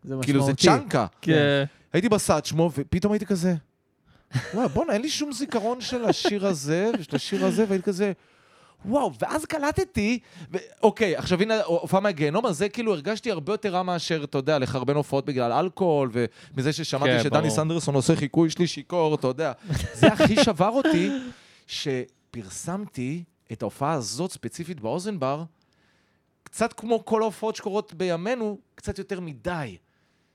זה 0.04 0.14
כאילו 0.22 0.46
זה. 0.46 0.54
chunk. 0.54 1.06
כן. 1.22 1.64
הייתי 1.92 2.08
בסאט 2.08 2.44
שמו, 2.44 2.70
ופתאום 2.74 3.12
הייתי 3.12 3.26
כזה, 3.26 3.54
וואי, 4.54 4.68
בואנה, 4.68 4.92
אין 4.92 5.02
לי 5.02 5.10
שום 5.10 5.32
זיכרון 5.32 5.80
של 5.80 6.04
השיר 6.04 6.46
הזה 6.46 6.90
ושל 6.98 7.16
השיר 7.16 7.46
הזה, 7.46 7.64
והייתי 7.68 7.84
כזה, 7.84 8.12
וואו, 8.84 9.12
ואז 9.20 9.44
קלטתי, 9.44 10.18
ו... 10.52 10.56
אוקיי, 10.82 11.16
עכשיו 11.16 11.42
הנה, 11.42 11.62
הופעה 11.62 12.00
מהגיהנום, 12.00 12.46
אז 12.46 12.58
זה 12.58 12.68
כאילו 12.68 12.92
הרגשתי 12.92 13.30
הרבה 13.30 13.52
יותר 13.52 13.68
רע 13.68 13.82
מאשר, 13.82 14.24
אתה 14.24 14.38
יודע, 14.38 14.58
לחרבן 14.58 14.94
הופעות 14.94 15.24
בגלל 15.26 15.52
אלכוהול, 15.52 16.10
ומזה 16.12 16.72
ששמעתי 16.72 17.10
כן, 17.10 17.22
שדני 17.22 17.40
ברור. 17.40 17.50
סנדרסון 17.50 17.94
עושה 17.94 18.16
חיקוי 18.16 18.50
שלי 18.50 18.66
שיכור, 18.66 19.14
אתה 19.14 19.26
יודע. 19.26 19.52
זה 19.94 20.06
הכי 20.06 20.44
שבר 20.44 20.68
אותי, 20.68 21.10
שפרסמתי 21.66 23.24
את 23.52 23.62
ההופעה 23.62 23.92
הזאת 23.92 24.32
ספציפית 24.32 24.80
באוזן 24.80 25.18
בר, 25.18 25.44
קצת 26.42 26.72
כמו 26.72 27.04
כל 27.04 27.22
ההופעות 27.22 27.56
שקורות 27.56 27.94
בימינו, 27.94 28.58
קצת 28.74 28.98
יותר 28.98 29.20
מדי. 29.20 29.76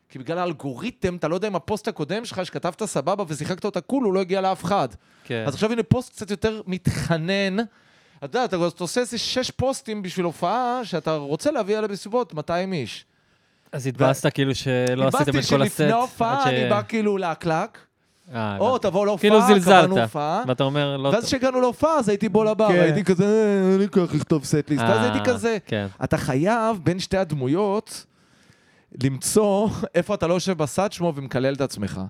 כי 0.10 0.20
בגלל 0.20 0.38
האלגוריתם, 0.38 1.16
אתה 1.16 1.28
לא 1.28 1.36
יודע 1.36 1.48
אם 1.48 1.56
הפוסט 1.56 1.88
הקודם 1.88 2.26
שלך, 2.26 2.46
שכתבת 2.46 2.84
סבבה 2.84 3.24
ושיחקת 3.28 3.66
אותה 3.66 3.82
cool, 3.82 4.04
הוא 4.04 4.14
לא 4.14 4.20
הגיע 4.20 4.42
לאף 4.42 4.64
אחד. 4.64 4.88
כן. 5.24 5.44
אז 5.48 5.54
עכשיו 5.54 5.72
הנה 5.72 5.84
פוסט 5.84 6.12
קצת 6.12 6.32
יותר 6.32 6.62
מתחנן. 6.68 7.58
אתה 8.26 8.38
יודע, 8.38 8.46
אתה 8.46 8.68
אתה 8.68 8.84
עושה 8.84 9.02
איזה 9.02 9.18
שש 9.18 9.52
פוסטים 9.52 10.02
בשביל 10.02 10.26
הופעה 10.26 10.80
שאתה 10.84 11.16
רוצה 11.16 11.52
להביא 11.52 11.78
עליה 11.78 11.88
בסביבות 11.88 12.34
200 12.34 12.74
איש. 12.74 13.06
אז 13.72 13.88
התבאסת 13.88 14.34
כאילו 14.34 14.56
שלא 14.56 15.08
עשיתם 15.08 15.22
את 15.24 15.34
כל 15.34 15.38
הסט. 15.38 15.52
התבאסתי 15.52 15.66
שלפני 15.68 15.92
ההופעה 15.92 16.44
ש- 16.44 16.48
אני 16.48 16.70
בא 16.70 16.82
כאילו 16.88 17.18
להקלק, 17.18 17.78
אה, 18.34 18.58
או 18.58 18.70
הבנתי. 18.70 18.88
תבוא 18.88 19.18
כאילו 19.18 19.36
להופעה, 19.36 19.54
זלזלת. 19.60 20.16
ואתה 20.48 20.64
אומר, 20.64 20.98
לא 20.98 21.10
ואז 21.10 21.16
טוב. 21.16 21.26
כשהגענו 21.26 21.62
להופעה, 21.62 21.98
אז 22.00 22.10
הייתי 22.10 22.30
בוא 22.30 22.46
לבר, 22.46 22.68
כן. 22.68 22.80
הייתי 22.80 23.04
כזה, 23.04 23.26
"אה, 23.26 23.72
אין 23.72 23.80
לי 23.80 23.88
כוח 23.90 24.14
לכתוב 24.14 24.44
סט-ליסט. 24.46 24.84
ואז 24.84 24.98
אה, 25.00 25.04
הייתי 25.14 25.30
כזה, 25.30 25.58
כן. 25.66 25.88
אתה 26.04 26.18
חייב 26.18 26.78
בין 26.84 27.00
שתי 27.00 27.18
הדמויות 27.18 28.06
למצוא 29.04 29.70
איפה 29.96 30.14
אתה 30.16 30.28
לא 30.28 30.34
יושב 30.34 30.58
בסד 30.58 30.92
שמו 30.92 31.14
ומקלל 31.16 31.54
את 31.54 31.62
עצמך. 31.62 32.02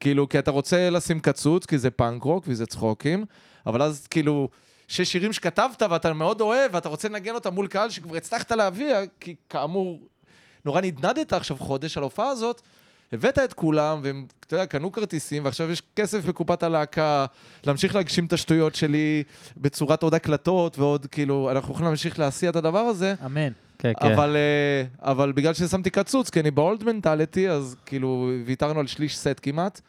כאילו, 0.00 0.28
כי 0.28 0.38
אתה 0.38 0.50
רוצה 0.50 0.90
לשים 0.90 1.20
קצוץ, 1.20 1.66
כי 1.66 1.78
זה 1.78 1.90
פאנק 1.90 2.22
רוק 2.22 2.44
וזה 2.48 2.66
צחוקים, 2.66 3.24
אבל 3.66 3.82
אז 3.82 4.06
כאילו, 4.06 4.48
שש 4.92 5.12
שירים 5.12 5.32
שכתבת 5.32 5.82
ואתה 5.90 6.12
מאוד 6.12 6.40
אוהב, 6.40 6.74
ואתה 6.74 6.88
רוצה 6.88 7.08
לנגן 7.08 7.34
אותם 7.34 7.54
מול 7.54 7.66
קהל 7.66 7.90
שכבר 7.90 8.16
הצלחת 8.16 8.52
להביא, 8.52 8.94
כי 9.20 9.34
כאמור, 9.48 10.00
נורא 10.64 10.80
נדנדת 10.80 11.32
עכשיו 11.32 11.56
חודש 11.56 11.96
על 11.96 12.02
ההופעה 12.02 12.28
הזאת, 12.28 12.62
הבאת 13.12 13.38
את 13.38 13.52
כולם, 13.52 14.00
והם, 14.02 14.26
אתה 14.40 14.54
יודע, 14.54 14.66
קנו 14.66 14.92
כרטיסים, 14.92 15.44
ועכשיו 15.44 15.70
יש 15.70 15.82
כסף 15.96 16.24
בקופת 16.24 16.62
הלהקה, 16.62 17.26
להמשיך 17.66 17.94
להגשים 17.94 18.24
את 18.24 18.32
השטויות 18.32 18.74
שלי 18.74 19.22
בצורת 19.56 20.02
עוד 20.02 20.14
הקלטות, 20.14 20.78
ועוד, 20.78 21.06
כאילו, 21.06 21.50
אנחנו 21.50 21.72
יכולים 21.72 21.88
להמשיך 21.88 22.18
להסיע 22.18 22.50
את 22.50 22.56
הדבר 22.56 22.78
הזה, 22.78 23.14
אמן. 23.26 23.52
כן, 23.78 23.92
כן. 24.00 24.12
אבל, 24.12 24.36
אה, 24.36 25.10
אבל 25.10 25.32
בגלל 25.32 25.54
ששמתי 25.54 25.90
קצוץ, 25.90 26.30
כי 26.30 26.40
אני 26.40 26.50
באולד 26.50 26.84
מנטליטי, 26.84 27.50
אז 27.50 27.76
כאילו 27.86 28.30
ויתרנו 28.46 28.80
על 28.80 28.86
שליש 28.86 29.18
סט 29.18 29.40
כמעט. 29.42 29.80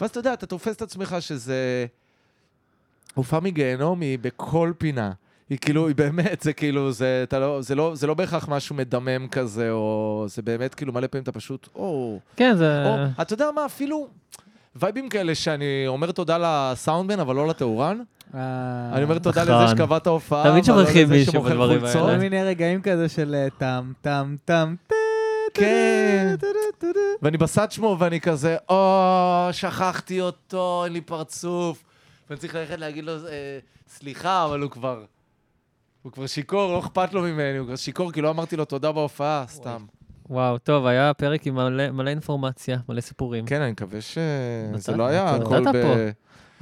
ואז 0.00 0.10
אתה 0.10 0.18
יודע, 0.18 0.32
אתה 0.32 0.46
תופס 0.46 0.76
את 0.76 0.82
עצמך 0.82 1.16
שזה 1.20 1.86
הופעה 3.18 3.40
מגיהנום 3.40 4.00
היא 4.00 4.18
בכל 4.18 4.72
פינה. 4.78 5.12
היא 5.50 5.58
כאילו, 5.58 5.88
היא 5.88 5.96
באמת, 5.96 6.40
זה 6.40 6.52
כאילו, 6.52 6.92
זה, 6.92 7.20
אתה 7.22 7.38
לא, 7.38 7.62
זה, 7.62 7.74
לא, 7.74 7.94
זה 7.94 8.06
לא 8.06 8.14
בהכרח 8.14 8.48
משהו 8.48 8.76
מדמם 8.76 9.28
כזה, 9.28 9.70
או 9.70 10.24
זה 10.28 10.42
באמת, 10.42 10.74
כאילו, 10.74 10.92
מלא 10.92 11.06
פעמים 11.06 11.22
אתה 11.22 11.32
פשוט, 11.32 11.68
או, 11.74 12.18
כן, 12.36 12.56
זה... 12.56 12.84
או, 12.86 13.22
אתה 13.22 13.32
יודע 13.32 13.46
מה, 13.54 13.66
אפילו 13.66 14.08
וייבים 14.76 15.08
כאלה 15.08 15.34
שאני 15.34 15.84
אומר 15.86 16.12
תודה 16.12 16.38
לסאונדמן, 16.40 17.20
אבל 17.20 17.34
לא 17.34 17.48
לטהורן. 17.48 18.00
אה, 18.34 18.40
אני 18.92 19.04
אומר 19.04 19.18
תודה 19.18 19.44
נכון. 19.44 19.64
לזה 19.64 19.72
שקבע 19.74 19.96
את 19.96 20.06
ההופעה, 20.06 20.42
תמיד 20.50 20.70
אבל 20.70 20.80
לא 20.80 20.84
שוכחים 20.84 21.04
לזה 21.04 21.14
מישהו 21.14 21.32
שמוכר 21.32 21.50
בדברים 21.50 21.80
חולצות. 21.80 21.96
האלה. 21.96 22.12
כל 22.12 22.18
מיני 22.18 22.42
רגעים 22.42 22.82
כזה 22.82 23.08
של 23.08 23.34
כן. 23.34 23.58
טה, 23.58 23.80
טה, 24.00 24.22
טה, 24.44 24.64
טה. 24.82 24.98
ואני 27.22 27.36
בסד 27.36 27.70
שמו, 27.70 27.96
ואני 27.98 28.20
כזה, 28.20 28.56
או, 28.68 29.48
שכחתי 29.52 30.20
אותו, 30.20 30.82
אין 30.84 30.92
לי 30.92 31.00
פרצוף. 31.00 31.84
ואני 32.30 32.40
צריך 32.40 32.54
ללכת 32.54 32.78
להגיד 32.78 33.04
לו, 33.04 33.12
"אה, 33.12 33.58
סליחה, 33.88 34.44
אבל 34.44 34.60
הוא 34.60 34.70
כבר... 34.70 35.04
הוא 36.02 36.12
כבר 36.12 36.26
שיכור, 36.26 36.72
לא 36.72 36.78
אכפת 36.78 37.14
לו 37.14 37.22
ממני, 37.22 37.58
הוא 37.58 37.66
כבר 37.66 37.76
שיכור, 37.76 38.12
כי 38.12 38.20
לא 38.20 38.30
אמרתי 38.30 38.56
לו 38.56 38.64
תודה 38.64 38.92
בהופעה, 38.92 39.44
סתם. 39.48 39.84
וואו, 40.30 40.58
טוב, 40.58 40.86
היה 40.86 41.14
פרק 41.14 41.46
עם 41.46 41.54
מלא 41.54 41.90
מלא 41.90 42.10
אינפורמציה, 42.10 42.78
מלא 42.88 43.00
סיפורים. 43.00 43.46
כן, 43.46 43.60
אני 43.60 43.70
מקווה 43.72 44.00
שזה 44.00 44.96
לא 44.96 45.06
היה 45.06 45.30
הכל 45.34 45.64
ב... 45.72 46.10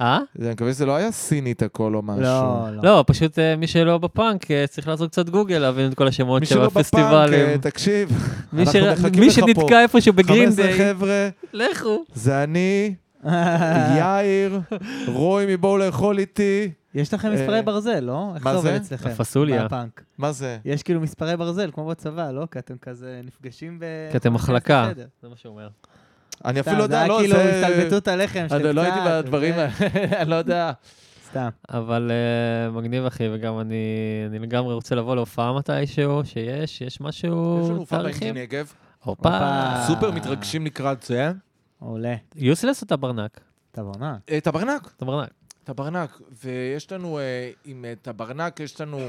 אה? 0.01 0.19
אני 0.39 0.51
מקווה 0.51 0.73
שזה 0.73 0.85
לא 0.85 0.95
היה 0.95 1.11
סינית 1.11 1.61
הכל 1.61 1.95
או 1.95 2.01
משהו. 2.01 2.21
לא, 2.23 2.67
לא. 2.71 2.83
לא, 2.83 3.03
פשוט 3.07 3.39
אה, 3.39 3.55
מי 3.55 3.67
שלא 3.67 3.97
בפאנק 3.97 4.51
אה, 4.51 4.67
צריך 4.67 4.87
לעשות 4.87 5.11
קצת 5.11 5.29
גוגל, 5.29 5.57
להבין 5.59 5.91
את 5.91 5.97
כל 5.97 6.07
השמות 6.07 6.39
מי 6.39 6.45
של 6.45 6.55
שלא 6.55 6.65
בפאנק, 6.65 6.77
הפסטיבלים. 6.85 7.47
אה, 7.49 7.57
תקשיב, 7.61 8.09
מי 8.53 8.61
אנחנו 8.63 8.79
ש- 8.79 8.99
מחכים 8.99 9.19
מי 9.19 9.27
לך 9.27 9.33
פה. 9.39 9.41
שנתקע 9.47 9.81
איפשהו 9.81 10.13
15 10.13 10.23
בגרינדיי, 10.35 10.77
חבר'ה, 10.93 11.29
לכו. 11.53 12.03
זה 12.13 12.43
אני, 12.43 12.95
יאיר, 13.99 14.59
רוי 15.07 15.45
מבואו 15.47 15.77
לאכול 15.77 16.19
איתי. 16.19 16.71
יש 16.93 17.13
לכם 17.13 17.27
אה, 17.27 17.33
מספרי 17.33 17.61
ברזל, 17.61 17.99
לא? 17.99 18.31
איך 18.35 18.45
מה 18.45 18.51
זה 18.51 18.57
עובד 18.57 18.71
זה? 18.71 18.77
אצלכם? 18.95 19.09
הפסוליה. 19.09 19.67
מה 20.17 20.31
זה? 20.31 20.57
יש 20.65 20.83
כאילו 20.83 21.01
מספרי 21.01 21.37
ברזל, 21.37 21.71
כמו 21.73 21.87
בצבא, 21.87 22.31
לא? 22.31 22.47
כי 22.51 22.59
אתם 22.59 22.77
כזה 22.81 23.21
נפגשים 23.23 23.79
ב... 23.79 23.85
כי 24.11 24.17
אתם 24.17 24.33
מחלקה. 24.33 24.91
זה 25.21 25.29
מה 25.29 25.35
שהוא 25.35 25.53
אומר. 25.53 25.69
אני 26.45 26.59
אפילו 26.59 26.77
זה 26.77 26.81
יודע, 26.83 26.99
היה 26.99 27.07
לא, 27.07 27.17
כאילו 27.19 27.35
זה... 27.35 27.67
הסתלבטות 27.67 28.07
עליכם, 28.07 28.39
אני 28.39 28.49
שאתם 28.49 28.75
לא 28.75 28.81
הייתי 28.81 28.97
קצת, 28.99 29.25
בדברים 29.25 29.53
האלה, 29.53 29.71
אני 30.21 30.29
לא 30.29 30.35
יודע. 30.35 30.71
סתם. 31.29 31.49
אבל 31.69 32.11
אה, 32.11 32.71
מגניב, 32.71 33.05
אחי, 33.05 33.23
וגם 33.33 33.59
אני 33.59 33.75
אני 34.29 34.39
לגמרי 34.39 34.73
רוצה 34.73 34.95
לבוא 34.95 35.15
להופעה 35.15 35.53
מתישהו, 35.53 36.21
שיש, 36.25 36.81
יש 36.81 37.01
משהו, 37.01 37.59
יש 37.63 37.69
לנו 37.69 37.79
הופעה 37.79 37.99
תאריכים? 37.99 38.33
באינדינגב. 38.33 38.73
הופה. 39.03 39.29
הופה. 39.29 39.87
סופר 39.87 40.11
מתרגשים 40.11 40.65
לקראת 40.65 41.03
זה. 41.03 41.31
עולה. 41.79 42.15
Useless 42.35 42.81
או 42.81 42.87
טברנק? 42.87 43.39
טברנק. 43.71 44.21
אה, 44.29 44.41
טברנק, 44.41 44.93
טברנק. 44.97 45.29
טברנק. 45.63 46.21
ויש 46.43 46.91
לנו, 46.91 47.19
אה, 47.19 47.51
עם 47.65 47.85
אה, 47.85 47.93
טברנק, 48.01 48.59
יש 48.59 48.81
לנו, 48.81 48.99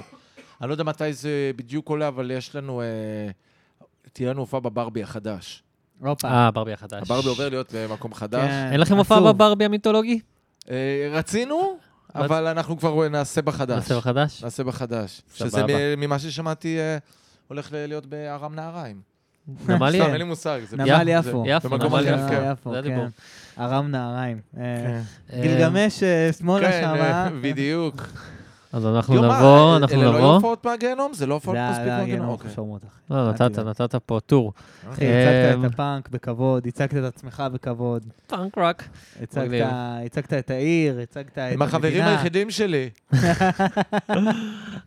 אני 0.61 0.69
לא 0.69 0.75
יודע 0.75 0.85
מתי 0.85 1.13
זה 1.13 1.51
בדיוק 1.57 1.89
עולה, 1.89 2.09
אבל 2.09 2.31
יש 2.31 2.55
לנו, 2.55 2.83
תהיה 4.13 4.31
לנו 4.31 4.41
הופעה 4.41 4.61
בברבי 4.61 5.03
החדש. 5.03 5.63
הופה. 6.01 6.29
אה, 6.29 6.51
ברבי 6.51 6.73
החדש. 6.73 7.03
הברבי 7.03 7.29
עובר 7.29 7.49
להיות 7.49 7.75
במקום 7.75 8.15
חדש. 8.15 8.49
כן, 8.49 8.69
אין 8.73 8.81
לכם 8.81 8.97
הופעה. 8.97 9.33
בברבי 9.33 9.65
המיתולוגי? 9.65 10.21
רצינו, 11.11 11.79
אבל 12.15 12.47
אנחנו 12.47 12.79
כבר 12.79 13.09
נעשה 13.09 13.43
בחדש. 13.43 13.77
נעשה 13.77 13.97
בחדש? 13.97 14.45
נעשה 14.45 14.65
בחדש. 14.65 15.23
שזה 15.35 15.95
ממה 15.97 16.19
ששמעתי, 16.19 16.79
הולך 17.49 17.69
להיות 17.73 18.07
בארם 18.07 18.55
נהריים. 18.55 19.08
נמל 19.69 19.91
סתם, 19.91 20.01
אין 20.01 20.09
יפו. 20.09 20.19
לי 20.19 20.25
מושג. 20.25 20.61
נמל 20.73 21.09
יפו. 21.09 21.45
יפו, 21.47 21.77
נמל 21.77 22.07
יפו. 22.07 22.29
כן. 22.29 22.53
יפו. 22.53 22.73
כן. 22.85 23.07
ארם 23.59 23.91
נהריים. 23.91 24.41
אה, 24.59 24.63
כן. 25.31 25.41
גילגמש 25.41 26.03
אה, 26.03 26.31
שמאלה 26.39 26.71
כן, 26.71 26.85
אה, 26.85 27.25
אה? 27.25 27.29
בדיוק. 27.41 28.03
אז 28.73 28.87
אנחנו 28.87 29.15
יו, 29.15 29.23
מה, 29.23 29.39
נבוא, 29.39 29.69
אלה 29.69 29.77
אנחנו 29.77 30.03
לא 30.03 30.19
נבוא. 30.19 30.35
הופעות 30.35 30.67
מהגיהנום? 30.67 31.13
זה 31.13 31.27
לא 31.27 31.35
הופעות 31.35 31.57
זה 31.57 31.71
מספיק 31.71 31.87
היה 31.87 31.99
מהגיהנום? 31.99 32.37
גיהנום 32.37 32.71
אוקיי. 32.71 32.89
לא, 33.11 33.17
אל 33.27 33.31
נתת. 33.31 33.59
נתת 33.59 33.95
פה 33.95 34.19
טור. 34.27 34.53
אחי, 34.93 35.07
אה, 35.07 35.51
הצגת 35.51 35.67
את 35.67 35.73
הפאנק 35.73 36.09
בכבוד, 36.09 36.67
הצגת 36.67 36.97
את 36.97 37.05
עצמך 37.05 37.43
בכבוד, 37.53 38.05
פאנק 38.27 38.59
רוק. 38.59 38.83
הצגת- 39.23 40.33
את 40.39 40.51
העיר, 40.51 41.01
הצגת 41.01 41.27
את 41.33 41.39
המדינה. 41.39 41.55
הם 41.55 41.63
החברים 41.63 42.03
היחידים 42.05 42.51
שלי. 42.51 42.91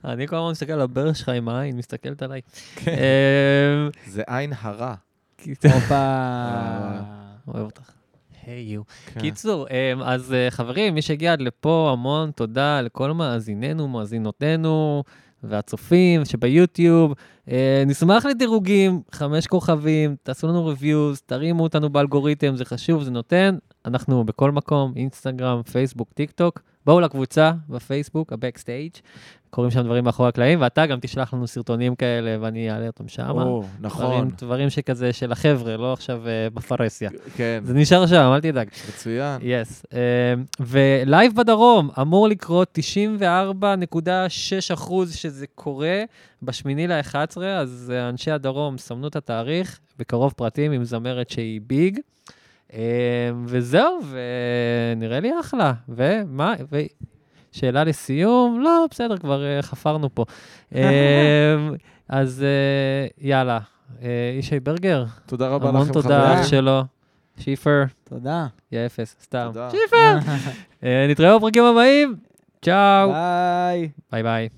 אני 0.06 0.28
כל 0.28 0.36
הזמן 0.36 0.52
מסתכל 0.52 0.72
על 0.74 0.82
הבר 0.82 1.14
שלך 1.14 1.30
עם 1.30 1.50
העין, 1.50 1.78
מסתכלת 1.78 2.22
עליי. 2.22 2.42
כן. 2.76 2.92
אה, 2.92 3.88
זה 4.08 4.24
עין 4.28 4.54
הרע. 4.62 4.94
הופה. 5.74 6.18
אוהב 7.48 7.66
אותך. 7.66 7.92
היי 8.46 8.62
יו. 8.62 8.82
כן. 9.14 9.20
קיצור, 9.20 9.68
אמ, 9.70 10.02
אז 10.02 10.34
אה, 10.34 10.52
חברים, 10.52 10.96
מי 10.96 11.02
שהגיע 11.02 11.34
עד 11.34 11.42
לפה, 11.42 11.90
המון 11.94 12.32
תודה 12.32 12.82
לכל 12.82 13.12
מאזיננו, 13.12 13.88
מאזינותינו 13.88 15.04
והצופים 15.44 16.26
שביוטיוב. 16.26 17.14
אה, 17.52 17.84
נשמח 17.88 18.26
לדירוגים, 18.26 19.02
חמש 19.12 19.48
כוכבים, 19.48 20.16
תעשו 20.24 20.48
לנו 20.48 20.66
ריוויוז, 20.66 21.22
תרימו 21.22 21.64
אותנו 21.64 21.90
באלגוריתם, 21.90 22.56
זה 22.56 22.66
חשוב, 22.66 23.04
זה 23.04 23.12
נותן. 23.12 23.58
אנחנו 23.86 24.24
בכל 24.24 24.52
מקום, 24.52 24.94
אינסטגרם, 24.96 25.62
פייסבוק, 25.64 26.14
טיק 26.14 26.32
טוק. 26.32 26.62
בואו 26.86 27.00
לקבוצה 27.00 27.52
בפייסבוק, 27.70 28.34
ה 28.34 28.39
backstage, 28.39 28.92
קוראים 29.50 29.72
שם 29.72 29.82
דברים 29.82 30.04
מאחורי 30.04 30.30
הקלעים, 30.30 30.62
ואתה 30.62 30.86
גם 30.86 31.00
תשלח 31.02 31.34
לנו 31.34 31.48
סרטונים 31.48 31.96
כאלה 31.96 32.38
ואני 32.42 32.72
אעלה 32.72 32.88
אותם 32.88 33.08
שם. 33.08 33.30
או, 33.30 33.64
נכון. 33.80 34.06
דברים, 34.06 34.30
דברים 34.38 34.70
שכזה 34.70 35.14
של 35.14 35.32
החבר'ה, 35.32 35.78
לא 35.78 35.94
עכשיו 35.94 36.28
אה, 36.28 36.48
בפרהסיה. 36.54 37.10
כן, 37.36 37.62
זה 37.66 37.74
נשאר 37.74 38.08
שם, 38.08 38.32
אל 38.36 38.42
תדאג. 38.42 38.70
מצוין. 38.90 39.40
Yes. 39.42 39.86
אה, 39.90 39.96
ו 40.60 40.75
live 40.75 41.36
בדרום 41.36 41.90
אמור 42.02 42.28
לקרות 42.28 42.80
94.6 43.22 44.74
אחוז 44.74 45.16
שזה 45.16 45.46
קורה 45.56 46.04
בשמיני 46.44 46.88
ל-11, 46.88 47.42
אז 47.42 47.94
אה, 47.96 48.10
אנשי 48.10 48.32
הדרום 48.32 48.78
סמנו 48.78 49.08
את 49.08 49.16
התאריך, 49.16 49.80
בקרוב 50.00 50.34
פרטים 50.38 50.72
עם 50.72 50.84
זמרת 50.84 51.30
שהיא 51.30 51.62
big. 51.68 52.00
אה, 52.72 52.74
וזהו, 53.46 54.00
ונראה 54.12 55.20
לי 55.20 55.40
אחלה. 55.40 55.74
ומה? 55.90 56.54
ו... 56.72 56.80
שאלה 57.52 57.84
לסיום? 57.84 58.60
לא, 58.62 58.86
בסדר, 58.92 59.18
כבר 59.18 59.44
אה, 59.60 59.62
חפרנו 59.62 60.10
פה. 60.16 60.26
אה, 60.74 60.76
אז 62.10 62.46
אה, 62.46 63.14
יאללה, 63.26 63.60
אה, 64.00 64.04
ישי 64.40 64.60
ברגר, 64.60 65.06
תודה 65.26 65.48
רבה 65.48 65.68
לכם, 65.68 65.76
המון 65.76 65.88
חברים. 65.88 66.04
תודה 66.04 66.42
אח 66.42 66.48
שלו. 66.48 66.82
שיפר. 67.38 67.84
תודה. 68.04 68.48
יא 68.72 68.86
אפס, 68.86 69.16
סתם. 69.24 69.50
תודה. 69.54 69.70
שיפר! 69.72 70.18
אה, 70.84 71.06
נתראה 71.10 71.38
בפרקים 71.38 71.64
הבאים. 71.64 72.16
צ'או. 72.62 73.12
ביי. 73.12 73.90
ביי 74.12 74.24
ביי. 74.24 74.50